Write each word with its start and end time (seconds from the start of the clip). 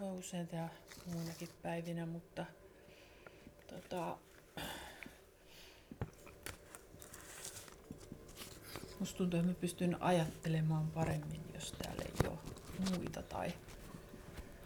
voi 0.00 0.18
usein 0.18 0.48
tehdä 0.48 0.68
muinakin 1.14 1.48
päivinä, 1.62 2.06
mutta 2.06 2.44
tota, 3.66 4.16
musta 9.00 9.18
tuntuu, 9.18 9.40
että 9.40 9.52
mä 9.52 9.58
pystyn 9.60 10.02
ajattelemaan 10.02 10.90
paremmin, 10.90 11.40
jos 11.54 11.72
täällä 11.72 12.02
ei 12.04 12.28
ole 12.28 12.38
muita 12.90 13.22
tai, 13.22 13.52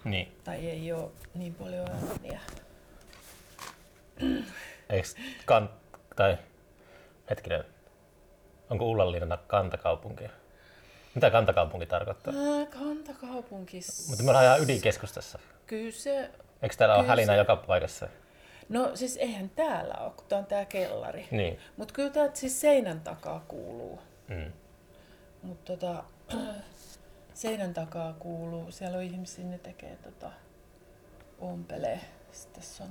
Niin. 0.04 0.36
tai 0.44 0.66
ei 0.66 0.92
ole 0.92 1.10
niin 1.34 1.54
paljon 1.54 1.88
ääniä. 1.90 2.40
Eikö 4.90 5.08
kan... 5.46 5.70
tai 6.16 6.38
hetkinen, 7.30 7.64
onko 8.70 8.90
Ullanlinnana 8.90 9.36
kantakaupunki? 9.36 10.24
Mitä 11.14 11.30
kantakaupunki 11.30 11.86
tarkoittaa? 11.86 12.34
Ää, 12.34 12.66
Kantakaupunkissa. 12.66 14.08
Mutta 14.10 14.24
me 14.24 14.30
ollaan 14.30 14.44
ihan 14.46 14.62
ydinkeskustassa. 14.62 15.38
Kyllä 15.66 15.92
se... 15.92 16.30
Eikö 16.62 16.76
täällä 16.76 16.94
ole 16.94 17.06
hälinä 17.06 17.32
se- 17.32 17.36
joka 17.38 17.56
paikassa? 17.56 18.08
No 18.68 18.96
siis 18.96 19.16
eihän 19.16 19.50
täällä 19.50 19.94
ole, 19.94 20.12
kun 20.16 20.24
tää 20.28 20.38
on 20.38 20.46
tää 20.46 20.64
kellari. 20.64 21.28
Niin. 21.30 21.58
Mutta 21.76 21.94
kyllä 21.94 22.10
täältä 22.10 22.36
siis 22.36 22.60
seinän 22.60 23.00
takaa 23.00 23.44
kuuluu. 23.48 24.00
Mm. 24.28 24.52
Mutta 25.42 25.76
tota, 25.76 26.04
seinän 27.34 27.74
takaa 27.74 28.12
kuuluu, 28.12 28.70
siellä 28.70 28.98
on 28.98 29.04
ihmisiä, 29.04 29.44
ne 29.44 29.58
tekee 29.58 29.96
tota, 29.96 30.30
ompelee. 31.38 32.00
Sitten 32.32 32.62
tässä 32.62 32.84
on... 32.84 32.90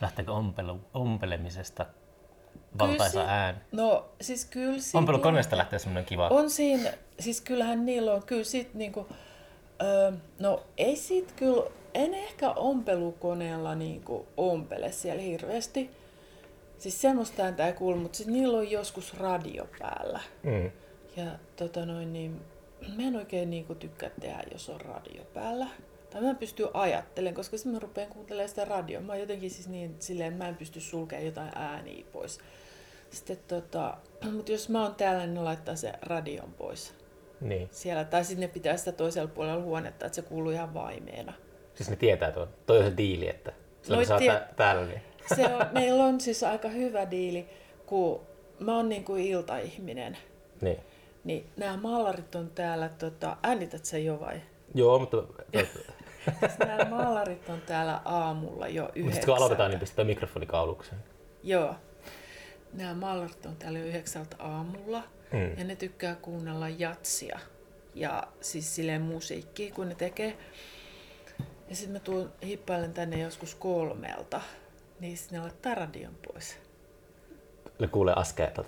Lähteekö 0.00 0.32
ompelu, 0.32 0.80
ompelemisesta 0.94 1.86
valtaisa 2.78 3.12
Kyllä 3.12 3.24
se- 3.26 3.30
ääni? 3.32 3.58
No 3.72 4.04
siis 4.20 4.44
kyllä 4.44 4.80
siitä 4.80 4.98
Ompelukoneesta 4.98 5.56
lähtee 5.56 5.78
semmoinen 5.78 6.04
kiva. 6.04 6.28
On 6.28 6.50
siinä, 6.50 6.92
siis 7.20 7.40
kyllähän 7.40 7.86
niillä 7.86 8.14
on, 8.14 8.22
kyllä 8.26 8.44
sit 8.44 8.74
niinku, 8.74 9.06
öö, 9.82 10.12
no 10.38 10.62
ei 10.76 10.96
sit 10.96 11.32
kyllä, 11.32 11.70
en 11.94 12.14
ehkä 12.14 12.50
ompelukoneella 12.50 13.74
niinku 13.74 14.26
ompele 14.36 14.92
siellä 14.92 15.22
hirveästi. 15.22 15.90
Siis 16.78 17.00
semmoista 17.00 17.42
ääntä 17.42 17.66
ei 17.66 17.72
kuulu, 17.72 17.96
mutta 17.96 18.18
sit 18.18 18.26
niillä 18.26 18.58
on 18.58 18.70
joskus 18.70 19.14
radio 19.14 19.68
päällä. 19.78 20.20
Mm. 20.42 20.70
Ja 21.16 21.24
tota 21.56 21.86
noin, 21.86 22.12
niin 22.12 22.40
mä 22.96 23.02
en 23.02 23.16
oikein 23.16 23.50
niinku 23.50 23.74
tykkää 23.74 24.10
tehdä, 24.20 24.42
jos 24.52 24.68
on 24.68 24.80
radio 24.80 25.24
päällä. 25.34 25.66
Tai 26.10 26.20
mä 26.22 26.30
en 26.30 26.36
pysty 26.36 26.68
ajattelemaan, 26.74 27.34
koska 27.34 27.56
sitten 27.56 27.72
mä 27.72 27.78
rupean 27.78 28.08
kuuntelemaan 28.08 28.48
sitä 28.48 28.64
radioa. 28.64 29.02
Mä 29.02 29.16
jotenkin 29.16 29.50
siis 29.50 29.68
niin 29.68 29.96
silleen, 29.98 30.32
mä 30.32 30.48
en 30.48 30.56
pysty 30.56 30.80
sulkemaan 30.80 31.26
jotain 31.26 31.52
ääniä 31.54 32.04
pois. 32.12 32.38
Sitten 33.12 33.38
tota, 33.48 33.96
mutta 34.36 34.52
jos 34.52 34.68
mä 34.68 34.82
oon 34.82 34.94
täällä, 34.94 35.26
niin 35.26 35.44
laittaa 35.44 35.76
se 35.76 35.92
radion 36.02 36.52
pois 36.52 36.94
Niin. 37.40 37.68
siellä. 37.72 38.04
Tai 38.04 38.24
sitten 38.24 38.40
ne 38.40 38.48
pitää 38.48 38.76
sitä 38.76 38.92
toisella 38.92 39.28
puolella 39.28 39.62
huonetta, 39.62 40.06
että 40.06 40.16
se 40.16 40.22
kuuluu 40.22 40.50
ihan 40.52 40.74
vaimeena. 40.74 41.32
Siis 41.74 41.90
ne 41.90 41.96
tietää 41.96 42.30
tuon. 42.32 42.48
Toi 42.66 42.78
on 42.78 42.84
se 42.84 42.96
diili, 42.96 43.28
että 43.28 43.52
silloin 43.82 44.08
No 44.08 44.14
oot 44.14 44.18
tie- 44.22 44.32
tä- 44.32 44.48
täällä, 44.56 44.86
niin 44.86 45.02
Se 45.36 45.46
on, 45.46 45.66
meillä 45.72 46.04
on 46.04 46.20
siis 46.20 46.42
aika 46.42 46.68
hyvä 46.68 47.10
diili, 47.10 47.46
kun 47.86 48.20
mä 48.58 48.76
oon 48.76 48.88
niin 48.88 49.04
kuin 49.04 49.22
iltaihminen. 49.24 50.16
niin. 50.60 50.78
Niin 51.24 51.50
nämä 51.56 51.76
maalarit 51.76 52.34
on 52.34 52.50
täällä, 52.50 52.88
tota, 52.88 53.36
äänität 53.42 53.84
sä 53.84 53.98
jo 53.98 54.20
vai? 54.20 54.40
Joo, 54.74 54.98
mutta 54.98 55.16
Nämä 56.66 56.84
maalarit 56.90 57.48
on 57.48 57.60
täällä 57.60 58.00
aamulla 58.04 58.68
jo 58.68 58.82
sitten 58.84 59.00
yhdeksältä. 59.02 59.26
kun 59.26 59.36
aloitetaan, 59.36 59.70
niin 59.70 59.80
pistetään 59.80 60.06
mikrofoni 60.06 60.46
kaulukseen. 60.46 61.00
Joo. 61.42 61.74
Nämä 62.72 62.94
maalarit 62.94 63.46
on 63.46 63.56
täällä 63.56 63.78
jo 63.78 63.86
yhdeksältä 63.86 64.36
aamulla. 64.38 65.04
Mm. 65.32 65.58
Ja 65.58 65.64
ne 65.64 65.76
tykkää 65.76 66.14
kuunnella 66.14 66.68
jatsia. 66.68 67.38
Ja 67.94 68.22
siis 68.40 68.74
silleen 68.74 69.02
musiikkia, 69.02 69.74
kun 69.74 69.88
ne 69.88 69.94
tekee. 69.94 70.36
Ja 71.68 71.76
sitten 71.76 71.92
mä 71.92 72.00
tuun 72.00 72.32
hippailen 72.46 72.92
tänne 72.92 73.18
joskus 73.18 73.54
kolmelta. 73.54 74.40
Niin 75.00 75.16
sitten 75.16 75.36
ne 75.38 75.42
laittaa 75.42 75.74
radion 75.74 76.14
pois. 76.26 76.58
Ne 77.78 77.86
kuulee 77.86 78.14
askeelta. 78.16 78.64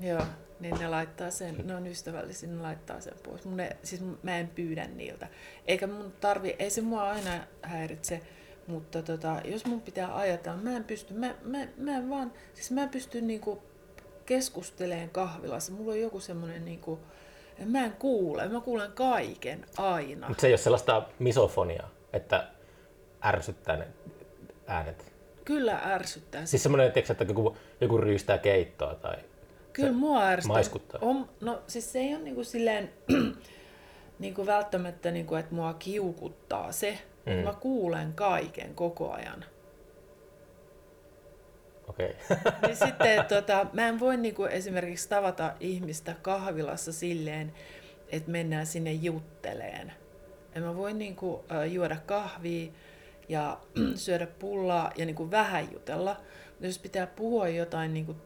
Joo, 0.00 0.22
niin 0.60 0.78
ne 0.78 0.88
laittaa 0.88 1.30
sen, 1.30 1.66
ne 1.66 1.74
on 1.74 1.86
ystävällisiä, 1.86 2.48
ne 2.48 2.62
laittaa 2.62 3.00
sen 3.00 3.14
pois. 3.22 3.44
Mun 3.44 3.56
ne, 3.56 3.76
siis 3.82 4.02
mä 4.22 4.38
en 4.38 4.48
pyydä 4.48 4.86
niiltä. 4.86 5.28
Eikä 5.66 5.86
mun 5.86 6.12
tarvi, 6.20 6.56
ei 6.58 6.70
se 6.70 6.80
mua 6.80 7.10
aina 7.10 7.30
häiritse, 7.62 8.20
mutta 8.70 9.02
tota, 9.02 9.36
jos 9.44 9.64
mun 9.64 9.80
pitää 9.80 10.16
ajatella, 10.16 10.56
mä 10.56 10.76
en 10.76 10.84
pysty, 10.84 11.14
mä, 11.14 11.34
mä, 11.44 11.58
mä 11.76 11.96
en 11.96 12.10
vaan, 12.10 12.32
siis 12.54 12.70
mä 12.70 12.82
en 12.82 12.88
pysty 12.88 13.20
niinku 13.20 13.62
keskusteleen 14.26 15.10
kahvilassa. 15.10 15.72
Mulla 15.72 15.92
on 15.92 16.00
joku 16.00 16.20
semmonen 16.20 16.64
niinku, 16.64 16.98
mä 17.64 17.84
en 17.84 17.92
kuule, 17.92 18.48
mä 18.48 18.60
kuulen 18.60 18.92
kaiken 18.92 19.66
aina. 19.76 20.28
Mutta 20.28 20.40
se 20.40 20.46
ei 20.46 20.52
ole 20.52 20.58
sellaista 20.58 21.02
misofonia, 21.18 21.88
että 22.12 22.48
ärsyttää 23.24 23.76
ne 23.76 23.86
äänet. 24.66 25.12
Kyllä 25.44 25.80
ärsyttää. 25.84 26.46
Siis 26.46 26.62
semmoinen, 26.62 26.92
tiedätkö, 26.92 27.12
että 27.12 27.24
joku, 27.24 27.56
joku 27.80 27.98
ryystää 27.98 28.38
keittoa 28.38 28.94
tai... 28.94 29.16
Kyllä 29.72 29.92
mua 29.92 30.26
ärsyttää. 30.26 30.54
maiskuttaa. 30.54 31.00
On, 31.02 31.28
no 31.40 31.62
siis 31.66 31.92
se 31.92 31.98
ei 31.98 32.14
ole 32.14 32.22
niinku 32.22 32.44
silleen, 32.44 32.90
niinku 34.18 34.46
välttämättä, 34.46 35.10
niinku, 35.10 35.34
että 35.34 35.54
mua 35.54 35.74
kiukuttaa 35.74 36.72
se. 36.72 36.98
Mm. 37.26 37.32
Mä 37.32 37.52
kuulen 37.60 38.12
kaiken 38.12 38.74
koko 38.74 39.12
ajan. 39.12 39.44
Okei. 41.88 42.16
Niin 42.66 42.76
sitten 42.76 43.24
tota, 43.28 43.66
mä 43.72 43.88
en 43.88 44.00
voi 44.00 44.16
niinku 44.16 44.44
esimerkiksi 44.44 45.08
tavata 45.08 45.52
ihmistä 45.60 46.14
kahvilassa 46.22 46.92
silleen, 46.92 47.52
että 48.08 48.30
mennään 48.30 48.66
sinne 48.66 48.92
jutteleen. 48.92 49.92
En 50.54 50.62
mä 50.62 50.76
voi 50.76 50.92
niinku, 50.92 51.44
äh, 51.52 51.72
juoda 51.72 51.96
kahvia 52.06 52.72
ja 53.28 53.60
syödä 53.94 54.26
pullaa 54.26 54.92
ja 54.96 55.06
niinku 55.06 55.30
vähän 55.30 55.72
jutella. 55.72 56.16
Mutta 56.50 56.66
jos 56.66 56.78
pitää 56.78 57.06
puhua 57.06 57.48
jotain, 57.48 57.94
niinku, 57.94 58.16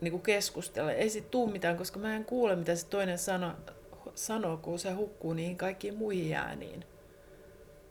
niinku 0.00 0.18
keskustella, 0.18 0.92
ei 0.92 1.10
sit 1.10 1.30
tuu 1.30 1.46
mitään, 1.46 1.76
koska 1.76 2.00
mä 2.00 2.16
en 2.16 2.24
kuule, 2.24 2.56
mitä 2.56 2.74
se 2.74 2.86
toinen 2.86 3.18
sano, 3.18 3.52
sanoo, 4.14 4.56
kun 4.56 4.78
se 4.78 4.90
hukkuu 4.90 5.32
niihin 5.32 5.56
kaikkiin 5.56 5.96
muihin 5.96 6.36
ääniin. 6.36 6.84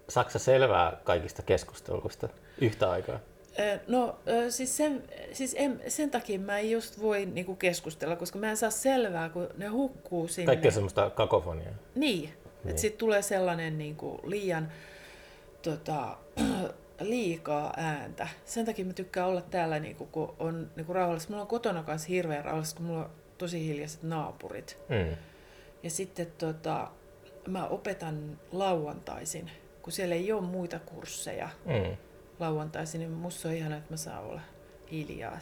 Saksa 0.09 0.39
selvää 0.39 0.97
kaikista 1.03 1.41
keskusteluista 1.41 2.29
yhtä 2.61 2.91
aikaa. 2.91 3.19
No 3.87 4.19
siis 4.49 4.77
sen, 4.77 5.03
siis 5.33 5.55
en, 5.59 5.81
sen 5.87 6.11
takia 6.11 6.39
mä 6.39 6.59
en 6.59 6.71
just 6.71 7.01
voi 7.01 7.25
niinku 7.25 7.55
keskustella, 7.55 8.15
koska 8.15 8.39
mä 8.39 8.49
en 8.49 8.57
saa 8.57 8.69
selvää, 8.69 9.29
kun 9.29 9.47
ne 9.57 9.67
hukkuu 9.67 10.27
sinne. 10.27 10.45
Kaikki 10.45 10.67
on 10.67 10.71
semmoista 10.73 11.09
kakofoniaa. 11.09 11.73
Niin, 11.95 12.21
Niin. 12.23 12.69
että 12.69 12.81
sitten 12.81 12.99
tulee 12.99 13.21
sellainen 13.21 13.77
niinku 13.77 14.19
liian 14.23 14.71
tota, 15.61 16.17
liikaa 16.99 17.73
ääntä. 17.77 18.27
Sen 18.45 18.65
takia 18.65 18.85
mä 18.85 18.93
tykkään 18.93 19.27
olla 19.27 19.41
täällä, 19.41 19.79
niinku, 19.79 20.05
kun 20.05 20.35
on 20.39 20.69
niinku 20.75 20.93
rauhallista. 20.93 21.29
Mulla 21.31 21.41
on 21.41 21.47
kotona 21.47 21.83
kanssa 21.83 22.07
hirveän 22.07 22.45
rauhallista, 22.45 22.77
kun 22.77 22.85
mulla 22.85 23.03
on 23.03 23.09
tosi 23.37 23.67
hiljaiset 23.67 24.03
naapurit. 24.03 24.77
Mm. 24.89 25.17
Ja 25.83 25.89
sitten 25.89 26.27
tota, 26.37 26.87
mä 27.47 27.67
opetan 27.67 28.39
lauantaisin, 28.51 29.51
kun 29.81 29.93
siellä 29.93 30.15
ei 30.15 30.31
ole 30.31 30.41
muita 30.41 30.79
kursseja 30.79 31.49
Mm. 31.65 31.97
lauantaisin, 32.39 32.99
niin 32.99 33.11
musta 33.11 33.47
on 33.47 33.53
ihana, 33.53 33.77
että 33.77 33.93
mä 33.93 33.97
saan 33.97 34.23
olla 34.23 34.41
hiljaa. 34.91 35.37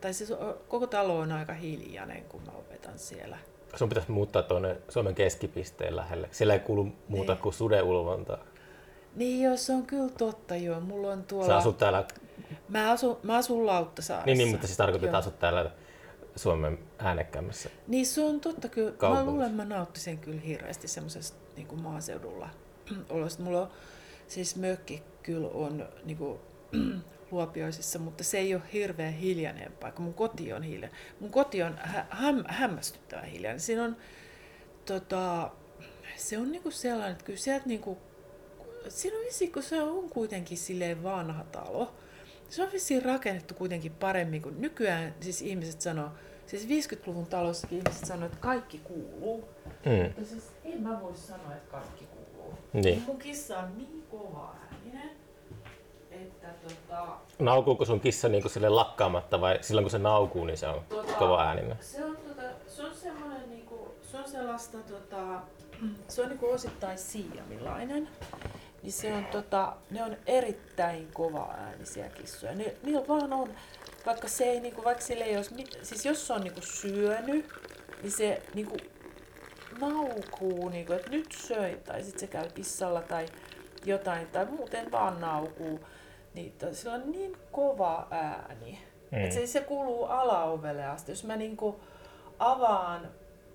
Tai 0.00 0.14
siis 0.14 0.32
koko 0.68 0.86
talo 0.86 1.18
on 1.18 1.32
aika 1.32 1.52
hiljainen, 1.52 2.24
kun 2.24 2.42
mä 2.46 2.52
opetan 2.52 2.98
siellä. 2.98 3.38
Sun 3.76 3.88
pitäisi 3.88 4.10
muuttaa 4.10 4.42
tuonne 4.42 4.76
Suomen 4.88 5.14
keskipisteen 5.14 5.96
lähelle. 5.96 6.28
Siellä 6.32 6.54
ei 6.54 6.60
kuulu 6.60 6.88
muuta 7.08 7.32
Niin. 7.32 7.42
kuin 7.42 7.52
sudenulvontaa. 7.52 8.38
Niin 9.16 9.42
joo, 9.44 9.56
se 9.56 9.72
on 9.72 9.86
kyllä 9.86 10.12
totta 10.18 10.56
joo. 10.56 10.80
Mulla 10.80 11.12
on 11.12 11.24
tuolla... 11.24 11.46
Sä 11.46 11.56
asut 11.56 11.78
täällä, 11.78 12.04
Mä 12.68 12.90
asun, 12.90 13.18
mä 13.22 13.36
asun 13.36 13.66
Lauttasaaressa. 13.66 14.26
niin, 14.26 14.38
niin 14.38 14.48
mutta 14.48 14.66
siis 14.66 14.76
tarkoitat, 14.76 15.04
että 15.06 15.18
asut 15.18 15.38
täällä 15.38 15.70
Suomen 16.36 16.78
äänekkämmässä. 16.98 17.68
Niin 17.86 18.06
se 18.06 18.20
on 18.24 18.40
totta 18.40 18.68
kyllä. 18.68 18.92
Kaupungissa. 18.92 19.24
Mä 19.24 19.30
luulen, 19.32 19.52
mä 19.54 19.64
nauttisin 19.64 20.18
kyllä 20.18 20.40
hirveästi 20.40 20.88
semmoisesta 20.88 21.38
niin 21.56 21.82
maaseudulla 21.82 22.48
olosta. 23.10 23.42
Mulla 23.42 23.60
on 23.62 23.70
siis 24.28 24.56
mökki 24.56 25.02
kyllä 25.22 25.48
on 25.48 25.88
niin 26.04 26.18
kuin, 26.18 26.38
Luopioisissa, 27.30 27.98
mutta 27.98 28.24
se 28.24 28.38
ei 28.38 28.54
ole 28.54 28.62
hirveän 28.72 29.12
hiljainen 29.12 29.72
paikka. 29.72 30.02
Mun 30.02 30.14
koti 30.14 30.52
on 30.52 30.62
hiljainen. 30.62 30.98
Mun 31.20 31.30
koti 31.30 31.62
on 31.62 31.78
hä- 31.78 32.06
häm- 32.10 32.52
hämmästyttävän 32.52 33.24
hiljainen. 33.24 33.60
Siinä 33.60 33.84
on, 33.84 33.96
tota, 34.84 35.50
se 36.16 36.38
on 36.38 36.52
niinku 36.52 36.70
sellainen, 36.70 37.12
että 37.12 37.24
kyllä 37.24 37.38
sieltä 37.38 37.66
niinku, 37.66 37.98
siinä 38.88 39.18
on 39.18 39.24
vissiin, 39.24 39.52
kun 39.52 39.62
se 39.62 39.82
on 39.82 40.10
kuitenkin 40.10 40.58
silleen 40.58 41.02
vanha 41.02 41.44
talo, 41.44 41.94
se 42.48 42.62
on 42.62 42.72
vissiin 42.72 43.04
rakennettu 43.04 43.54
kuitenkin 43.54 43.92
paremmin 43.92 44.42
kuin 44.42 44.60
nykyään, 44.60 45.14
siis 45.20 45.42
ihmiset 45.42 45.80
sanoo, 45.80 46.08
siis 46.46 46.68
50-luvun 46.68 47.26
talossakin 47.26 47.78
ihmiset 47.78 48.06
sanoo, 48.06 48.26
että 48.26 48.38
kaikki 48.38 48.78
kuuluu. 48.78 49.48
Mm. 49.86 50.04
Mutta 50.04 50.24
siis 50.24 50.44
en 50.72 50.82
mä 50.82 51.00
voi 51.02 51.14
sanoa, 51.16 51.52
että 51.54 51.70
kaikki 51.70 52.04
kuuluu. 52.06 52.54
Niin. 52.72 53.02
Mun 53.06 53.18
kissa 53.18 53.58
on 53.58 53.78
niin 53.78 54.04
kova 54.10 54.54
ääninen, 54.72 55.10
että 56.10 56.48
tota, 56.68 57.06
Naukuuko 57.38 57.84
sun 57.84 58.00
kissa 58.00 58.28
niin 58.28 58.50
sille 58.50 58.68
lakkaamatta 58.68 59.40
vai 59.40 59.58
silloin 59.60 59.84
kun 59.84 59.90
se 59.90 59.98
naukuu, 59.98 60.44
niin 60.44 60.58
se 60.58 60.66
on 60.68 60.82
Tota, 60.88 61.12
kova 61.12 61.42
ääninen? 61.42 61.76
Se 61.80 62.04
on, 62.04 62.16
tota, 62.16 62.42
se 62.66 62.82
on 62.82 62.94
semmoinen, 62.94 63.50
niinku, 63.50 63.94
se 64.10 64.16
on 64.18 64.28
sellaista, 64.28 64.78
tota, 64.78 65.40
se 66.08 66.22
on 66.22 66.28
niinku 66.28 66.46
osittain 66.46 66.98
siamilainen. 66.98 68.08
niin 68.82 68.92
se 68.92 69.14
on 69.14 69.24
tota, 69.24 69.72
ne 69.90 70.02
on 70.04 70.16
erittäin 70.26 71.08
kova 71.12 71.54
äänisiä 71.58 72.08
kissoja. 72.08 72.54
Ne, 72.54 72.74
niillä 72.82 73.08
vaan 73.08 73.32
on, 73.32 73.48
vaikka 74.06 74.28
se 74.28 74.44
ei, 74.44 74.60
niinku, 74.60 74.84
vaikka 74.84 75.04
sille 75.04 75.24
ei 75.24 75.36
olisi 75.36 75.54
siis 75.82 76.06
jos 76.06 76.26
se 76.26 76.32
on 76.32 76.40
niinku 76.40 76.60
syönyt, 76.62 77.46
niin 78.02 78.12
se 78.12 78.42
niinku 78.54 78.76
naukuu, 79.80 80.68
niinku, 80.68 80.92
että 80.92 81.10
nyt 81.10 81.32
söin, 81.32 81.80
tai 81.80 82.02
sitten 82.02 82.20
se 82.20 82.26
käy 82.26 82.48
tissalla 82.50 83.02
tai 83.02 83.26
jotain, 83.84 84.26
tai 84.26 84.46
muuten 84.46 84.92
vaan 84.92 85.20
naukuu. 85.20 85.80
Niin 86.34 86.54
sillä 86.72 86.94
on 86.94 87.12
niin 87.12 87.36
kova 87.52 88.06
ääni, 88.10 88.78
mm. 89.10 89.18
että 89.18 89.34
se, 89.34 89.46
se 89.46 89.60
kuuluu 89.60 90.04
alaovelle 90.04 90.86
asti. 90.86 91.12
Jos 91.12 91.24
mä 91.24 91.36
niinku 91.36 91.80
avaan 92.38 93.10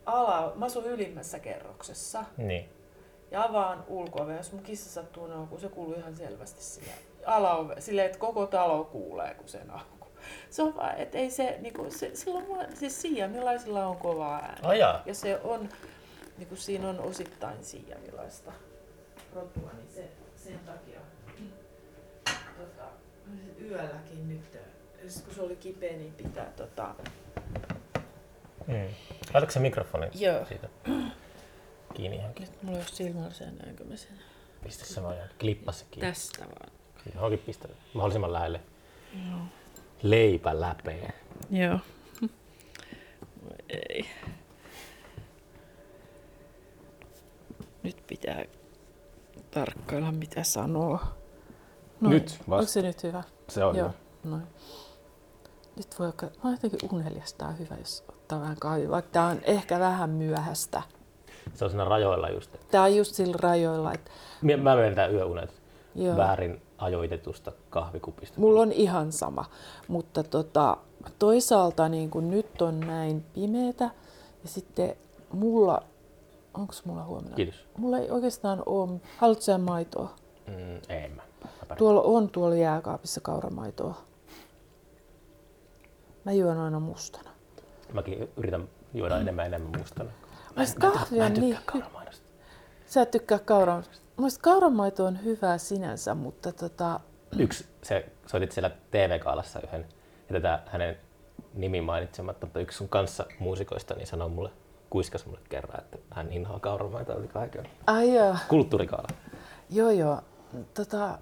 ala, 0.06 0.54
mä 0.56 0.66
asun 0.66 0.86
ylimmässä 0.86 1.40
kerroksessa, 1.40 2.26
Niin. 2.38 2.70
ja 3.32 3.44
avaan 3.44 3.84
ulko 3.88 4.32
jos 4.32 4.52
mun 4.52 4.64
kissa 4.64 4.90
sattuu 4.90 5.28
naukuu, 5.28 5.60
se 5.60 5.70
kuuluu 5.70 5.94
ihan 5.94 6.16
selvästi 6.16 6.64
sille 6.64 6.92
alaove, 7.26 7.82
silleen, 7.82 8.06
että 8.06 8.20
koko 8.20 8.46
talo 8.46 8.84
kuulee, 8.84 9.34
kun 9.34 9.48
se 9.48 9.64
naukuu. 9.64 10.08
Se 10.50 10.64
on 10.64 10.76
vaan, 10.76 10.98
että 10.98 11.18
ei 11.18 11.30
se, 11.32 11.58
niinku, 11.60 11.86
se 11.90 12.12
silloin 12.14 12.46
mulla, 12.48 12.64
siis 12.74 13.02
siiamilaisilla 13.02 13.88
on 13.88 13.98
kova 13.98 14.36
ääni. 14.36 14.60
Ajaa. 14.64 15.02
Ja 15.06 15.14
se 15.16 15.40
on, 15.44 15.70
niinku 16.38 16.56
siinä 16.56 16.90
on 16.90 17.00
osittain 17.00 17.64
siiamilaista 17.64 18.52
rotua, 19.36 19.70
niin 19.74 19.92
se, 19.96 20.10
sen 20.36 20.60
takia 20.60 21.00
tota, 22.58 22.86
yölläkin 23.62 24.28
nyt, 24.30 24.58
kun 25.26 25.36
se 25.36 25.42
oli 25.42 25.56
kipeä, 25.56 25.98
niin 25.98 26.14
pitää 26.14 26.52
tota, 26.56 26.96
Mm. 28.68 28.88
Laitatko 29.34 29.52
se 29.52 29.60
mikrofoni 29.60 30.08
Joo. 30.14 30.46
siitä 30.46 30.70
kiinni 31.94 32.18
johonkin? 32.18 32.48
nyt 32.48 32.64
mulla 32.64 32.78
ei 32.78 32.84
ole 32.84 32.92
silmällä 32.94 33.34
sen 33.34 33.56
näinkö 33.64 33.84
mä 33.84 33.96
sen. 33.96 34.20
Pistä 34.64 34.86
se 34.86 35.04
vaan 35.04 35.16
klippa 35.40 35.72
se 35.72 35.86
kiinni. 35.92 36.10
Tästä 36.12 36.46
vaan. 36.46 36.72
Johonkin 37.16 37.40
pistä 37.40 37.68
mahdollisimman 37.94 38.34
lähelle. 38.34 38.62
Joo. 39.30 39.40
Leipä 40.04 40.60
läpeä. 40.62 41.14
Joo. 41.52 41.80
Ei. 43.90 44.06
Nyt 47.84 48.04
pitää 48.08 48.46
tarkkailla, 49.52 50.12
mitä 50.12 50.44
sanoo. 50.44 51.00
Nyt 52.02 52.30
vasta. 52.40 52.56
Onko 52.56 52.66
se 52.68 52.82
nyt 52.82 53.04
hyvä? 53.04 53.24
Se 53.50 53.64
on 53.64 53.76
Joo. 53.76 53.88
hyvä. 53.88 53.98
Noin. 54.24 54.44
Nyt 55.76 56.00
voi 56.00 56.08
mä 56.22 56.30
oon 56.44 56.54
jotenkin 56.54 56.90
unelias, 56.94 57.34
tää 57.34 57.48
on 57.48 57.60
hyvä, 57.60 57.76
jos 57.80 58.04
ottaa 58.10 58.42
vähän 58.42 58.58
kahvia, 58.60 58.90
vaikka 58.90 59.12
tää 59.12 59.26
on 59.26 59.40
ehkä 59.44 59.80
vähän 59.80 60.10
myöhäistä. 60.10 60.82
Se 61.54 61.66
on 61.66 61.72
siinä 61.72 61.86
rajoilla 61.86 62.30
just. 62.30 62.56
että- 62.56 62.68
Tää 62.72 62.84
on 62.84 62.96
just 62.96 63.14
sillä 63.16 63.38
rajoilla, 63.40 63.94
että 63.94 64.12
Mie- 64.42 64.58
Mä 64.58 64.76
menen 64.76 65.14
yöunet 65.14 65.62
joo. 65.96 66.18
väärin 66.18 66.62
ajoitetusta 66.78 67.52
kahvikupista. 67.70 68.40
Mulla 68.40 68.62
on 68.62 68.72
ihan 68.72 69.12
sama, 69.12 69.46
mutta 69.88 70.24
tota, 70.24 70.78
toisaalta 71.20 71.90
niin 71.90 72.10
kun 72.10 72.32
nyt 72.32 72.62
on 72.62 72.80
näin 72.80 73.26
pimeätä 73.34 73.84
ja 74.44 74.50
sitten 74.50 74.96
mulla, 75.32 75.84
onko 76.54 76.74
mulla 76.86 77.04
huomenna? 77.04 77.36
Kiitos. 77.36 77.66
Mulla 77.78 77.98
ei 77.98 78.10
oikeastaan 78.12 78.64
ole, 78.66 79.00
haluatko 79.18 79.42
sä 79.42 79.58
maitoa? 79.58 80.16
Mm, 80.48 80.82
ei 80.90 81.10
mä. 81.10 81.22
Tuolla 81.78 82.02
on 82.02 82.30
tuolla 82.30 82.56
jääkaapissa 82.56 83.22
kauramaitoa. 83.22 83.96
Mä 86.26 86.32
juon 86.32 86.58
aina 86.58 86.80
mustana. 86.80 87.30
Mäkin 87.94 88.30
yritän 88.38 88.70
juoda 88.94 89.20
enemmän 89.20 89.46
enemmän 89.46 89.80
mustana. 89.80 90.10
Mä 90.56 90.64
en- 90.64 90.70
kahvi 90.80 91.18
mä 91.18 91.26
en 91.26 91.34
tykkää 91.34 91.50
niin 91.50 91.58
kauramaidosta. 91.66 92.26
Sä 92.86 93.02
et 93.02 93.12
tykkää 93.12 93.40
kauramaitoa. 93.40 93.94
Mielestäni 94.18 94.42
kauramaito 94.44 95.06
on 95.06 95.24
hyvää 95.24 95.58
sinänsä, 95.58 96.16
mutta 96.16 96.52
tota, 96.52 97.00
Yksi, 97.40 97.66
se 97.84 98.10
soitit 98.28 98.52
siellä 98.52 98.72
TV-kaalassa 98.92 99.60
yhden, 99.64 99.86
ja 100.30 100.34
tätä 100.42 100.60
hänen 100.66 100.98
nimi 101.54 101.82
mainitsematta, 101.82 102.46
mutta 102.46 102.60
yksi 102.60 102.78
sun 102.78 102.90
kanssa 102.90 103.26
muusikoista 103.40 103.94
niin 103.94 104.08
sanoi 104.08 104.30
mulle, 104.30 104.50
kuiskas 104.94 105.26
mulle 105.26 105.40
kerran, 105.50 105.80
että 105.84 105.98
hän 106.12 106.32
inhoaa 106.32 106.60
kauramaita 106.60 107.16
oli 107.16 107.28
kaiken. 107.28 107.68
ai 107.88 108.16
joo, 108.16 108.36
Kulttuurikaala. 108.48 109.08
joo 109.70 109.92
joo. 109.92 110.22
Tota, 110.74 111.18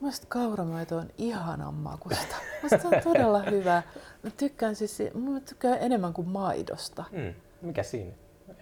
Mielestäni 0.00 0.28
kauramaito 0.28 0.96
on 0.96 1.10
ihanan 1.18 1.74
makusta. 1.74 2.36
Mielestäni 2.62 2.82
se 2.82 2.96
on 2.96 3.02
todella 3.14 3.42
hyvä. 3.42 3.82
Mä 4.22 4.30
tykkään 4.30 4.76
siis, 4.76 4.98
mä 5.14 5.40
tykkään 5.40 5.78
enemmän 5.80 6.12
kuin 6.12 6.28
maidosta. 6.28 7.04
Mm. 7.12 7.34
Mikä 7.62 7.82
siinä? 7.82 8.12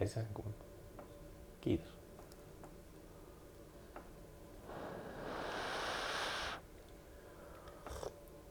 Ei 0.00 0.06
se 0.08 0.14
sen 0.14 0.26
kuulu. 0.34 0.50
Kiitos. 1.60 1.96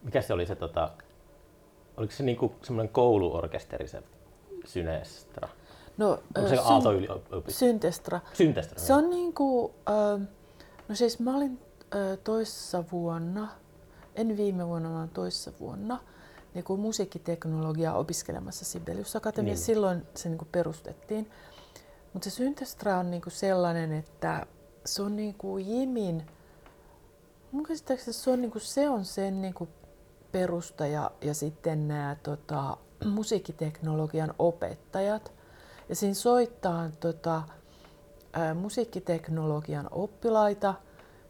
Mikä 0.04 0.22
se 0.22 0.34
oli 0.34 0.46
se, 0.46 0.56
tota, 0.56 0.92
oliko 1.98 2.14
se 2.14 2.24
niinku 2.24 2.56
semmoinen 2.64 2.94
kouluorkesteri 2.94 3.88
se 3.88 4.04
Synestra? 4.66 5.50
No, 5.98 6.10
Onko 6.10 6.50
se 6.50 6.56
syn- 6.56 6.94
yliopisto? 6.98 7.60
Syntestra. 7.60 8.20
Syntestra. 8.34 8.80
Se 8.80 8.94
on 8.94 9.10
niinku, 9.10 9.74
ö, 9.90 10.20
no 10.88 10.96
siis 10.96 11.20
mä 11.20 11.36
olin 11.38 11.60
toissa 12.24 12.84
vuonna, 12.92 13.48
en 14.16 14.38
viime 14.38 14.68
vuonna, 14.68 14.94
vaan 14.94 15.10
toissa 15.10 15.52
vuonna, 15.60 16.00
niin 16.54 16.64
kuin 16.64 16.80
musiikkiteknologiaa 16.80 17.98
opiskelemassa 17.98 18.66
Sibelius 18.66 19.16
Akatemiassa. 19.16 19.60
Niin. 19.60 19.66
Silloin 19.66 20.08
se 20.16 20.30
niinku 20.30 20.48
perustettiin. 20.52 21.32
Mutta 22.14 22.30
se 22.30 22.36
Syntestra 22.36 22.98
on 22.98 23.12
niinku 23.12 23.30
sellainen, 23.30 23.92
että 23.92 24.46
se 24.86 25.02
on 25.02 25.16
niinku 25.16 25.58
Jimin, 25.58 26.26
mun 27.52 27.64
käsittääkseni 27.64 28.14
se 28.14 28.30
on, 28.32 28.42
niinku, 28.42 28.60
se 28.60 28.90
on 28.90 29.06
sen 29.06 29.42
niinku 29.42 29.68
perustaja 30.32 31.12
ja 31.22 31.34
sitten 31.34 31.88
nämä 31.88 32.16
tota, 32.24 32.78
musiikkiteknologian 33.08 34.34
opettajat. 34.40 35.32
Ja 35.90 35.96
siinä 35.96 36.14
soittaa 36.14 36.90
tota, 37.00 37.44
ää, 38.34 38.54
musiikkiteknologian 38.54 39.88
oppilaita, 39.92 40.74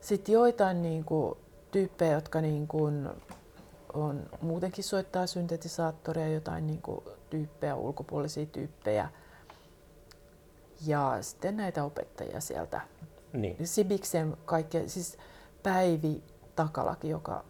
sitten 0.01 0.33
joitain 0.33 0.81
niinku, 0.81 1.37
tyyppejä, 1.71 2.11
jotka 2.11 2.41
niinku, 2.41 2.83
on, 3.93 4.29
muutenkin 4.41 4.83
soittaa 4.83 5.27
syntetisaattoria, 5.27 6.27
jotain 6.27 6.67
niinku, 6.67 7.03
tyyppejä, 7.29 7.75
ulkopuolisia 7.75 8.45
tyyppejä. 8.45 9.09
Ja 10.85 11.17
sitten 11.21 11.57
näitä 11.57 11.83
opettajia 11.83 12.39
sieltä. 12.39 12.81
Niin. 13.33 13.67
Sibiksen 13.67 14.37
kaikkea, 14.45 14.89
siis 14.89 15.17
Päivi 15.63 16.23
Takalaki, 16.55 17.09
joka 17.09 17.43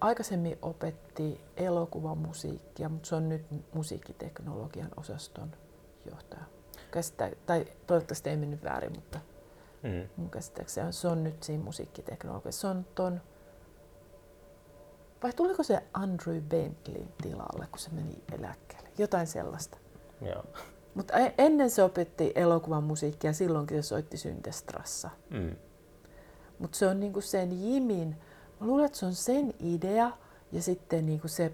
aikaisemmin 0.00 0.58
opetti 0.62 1.40
elokuvamusiikkia, 1.56 2.88
mutta 2.88 3.08
se 3.08 3.14
on 3.14 3.28
nyt 3.28 3.46
musiikkiteknologian 3.74 4.90
osaston 4.96 5.50
johtaja. 6.10 6.42
Käsittä, 6.90 7.30
tai 7.46 7.66
toivottavasti 7.86 8.30
ei 8.30 8.36
mennyt 8.36 8.64
väärin, 8.64 8.92
mutta 8.94 9.20
Mm. 9.82 10.08
mun 10.16 10.30
käsittääkseni 10.30 10.92
se 10.92 11.08
on 11.08 11.24
nyt 11.24 11.42
siinä 11.42 11.64
musiikkiteknologiassa. 11.64 12.60
Se 12.60 12.66
on 12.66 12.86
ton, 12.94 13.20
vai 15.22 15.32
tuliko 15.32 15.62
se 15.62 15.82
Andrew 15.92 16.40
Bentleyn 16.40 17.08
tilalle, 17.22 17.66
kun 17.70 17.78
se 17.78 17.90
meni 17.90 18.22
eläkkeelle? 18.38 18.88
Jotain 18.98 19.26
sellaista. 19.26 19.78
Joo. 20.20 20.44
Mutta 20.94 21.14
ennen 21.38 21.70
se 21.70 21.82
opetti 21.82 22.32
elokuvan 22.34 22.84
musiikkia, 22.84 23.32
silloinkin 23.32 23.82
se 23.82 23.86
soitti 23.86 24.16
Syntestrassa. 24.16 25.10
Mm. 25.30 25.56
Mutta 26.58 26.78
se 26.78 26.86
on 26.86 27.00
niinku 27.00 27.20
sen 27.20 27.62
Jimin, 27.62 28.16
mä 28.60 28.66
luulen, 28.66 28.86
että 28.86 28.98
se 28.98 29.06
on 29.06 29.14
sen 29.14 29.54
idea 29.60 30.10
ja 30.52 30.62
sitten 30.62 31.06
niinku 31.06 31.28
se 31.28 31.52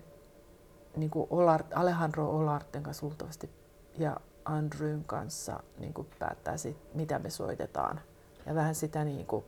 niinku 0.96 1.26
Olart, 1.30 1.66
Alejandro 1.74 2.30
Olarten 2.30 2.82
kanssa 2.82 3.06
luultavasti 3.06 3.50
ja 3.98 4.16
Andrewn 4.44 5.04
kanssa 5.04 5.60
niinku 5.78 6.06
päättää 6.18 6.56
sit, 6.56 6.76
mitä 6.94 7.18
me 7.18 7.30
soitetaan. 7.30 8.00
Ja 8.46 8.54
vähän 8.54 8.74
sitä 8.74 9.04
niinku, 9.04 9.44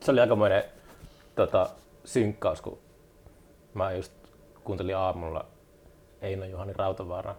Se 0.00 0.10
oli 0.10 0.20
aikamoinen 0.20 0.64
tota, 1.34 1.70
synkkaus, 2.04 2.60
kun 2.62 2.78
mä 3.74 3.92
just 3.92 4.12
kuuntelin 4.64 4.96
aamulla 4.96 5.46
Eino 6.22 6.44
Juhani 6.44 6.72
Rautavaara. 6.72 7.34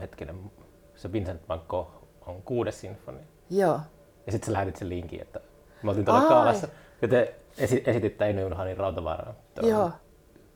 Hetkinen, 0.00 0.50
se 0.96 1.12
Vincent 1.12 1.48
van 1.48 1.62
Gogh 1.68 1.90
on 2.26 2.42
kuudes 2.42 2.80
sinfonia. 2.80 3.24
joo, 3.50 3.80
Ja 4.26 4.32
sitten 4.32 4.46
sä 4.46 4.52
lähetit 4.52 4.76
sen 4.76 4.88
linkin, 4.88 5.20
että 5.22 5.40
me 5.82 5.90
oltiin 5.90 6.04
tuolla 6.04 6.28
kaalassa, 6.28 6.68
ja 7.02 7.08
te 7.08 7.34
esi- 7.58 7.82
esititte 7.86 8.26
Eino 8.26 8.40
Juhani 8.48 8.74
Rautavaaraa. 8.74 9.34
Tuon- 9.54 9.68
joo, 9.70 9.90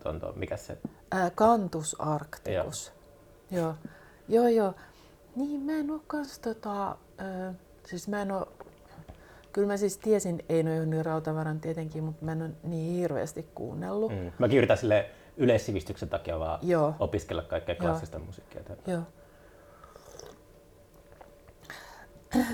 Tuon, 0.02 0.20
tuon, 0.20 0.38
mikä 0.38 0.56
se? 0.56 0.78
ää, 1.10 1.30
Cantus 1.30 1.96
Arcticus. 2.00 2.92
Joo. 3.50 3.74
joo, 4.28 4.48
joo. 4.48 4.74
Niin 5.36 5.60
mä 5.60 5.72
en 5.72 5.90
oo 5.90 6.00
kans 6.06 6.38
tota, 6.38 6.90
ö, 6.90 7.52
siis 7.86 8.08
mä 8.08 8.22
en 8.22 8.32
oo, 8.32 8.52
kyllä 9.52 9.66
mä 9.66 9.76
siis 9.76 9.98
tiesin 9.98 10.44
Eino 10.48 10.74
Jouni 10.74 11.02
Rautavaran 11.02 11.60
tietenkin, 11.60 12.04
mutta 12.04 12.24
mä 12.24 12.32
en 12.32 12.42
ole 12.42 12.50
niin 12.62 12.94
hirveästi 12.96 13.42
kuunnellut. 13.54 14.12
Mm. 14.12 14.32
Mäkin 14.38 14.58
yritän 14.58 14.78
sille 14.78 15.10
yleissivistyksen 15.36 16.08
takia 16.08 16.38
vaan 16.38 16.58
Joo. 16.62 16.94
opiskella 17.00 17.42
kaikkea 17.42 17.74
klassista 17.74 18.18
musiikkia. 18.18 18.60
Joo. 18.86 19.02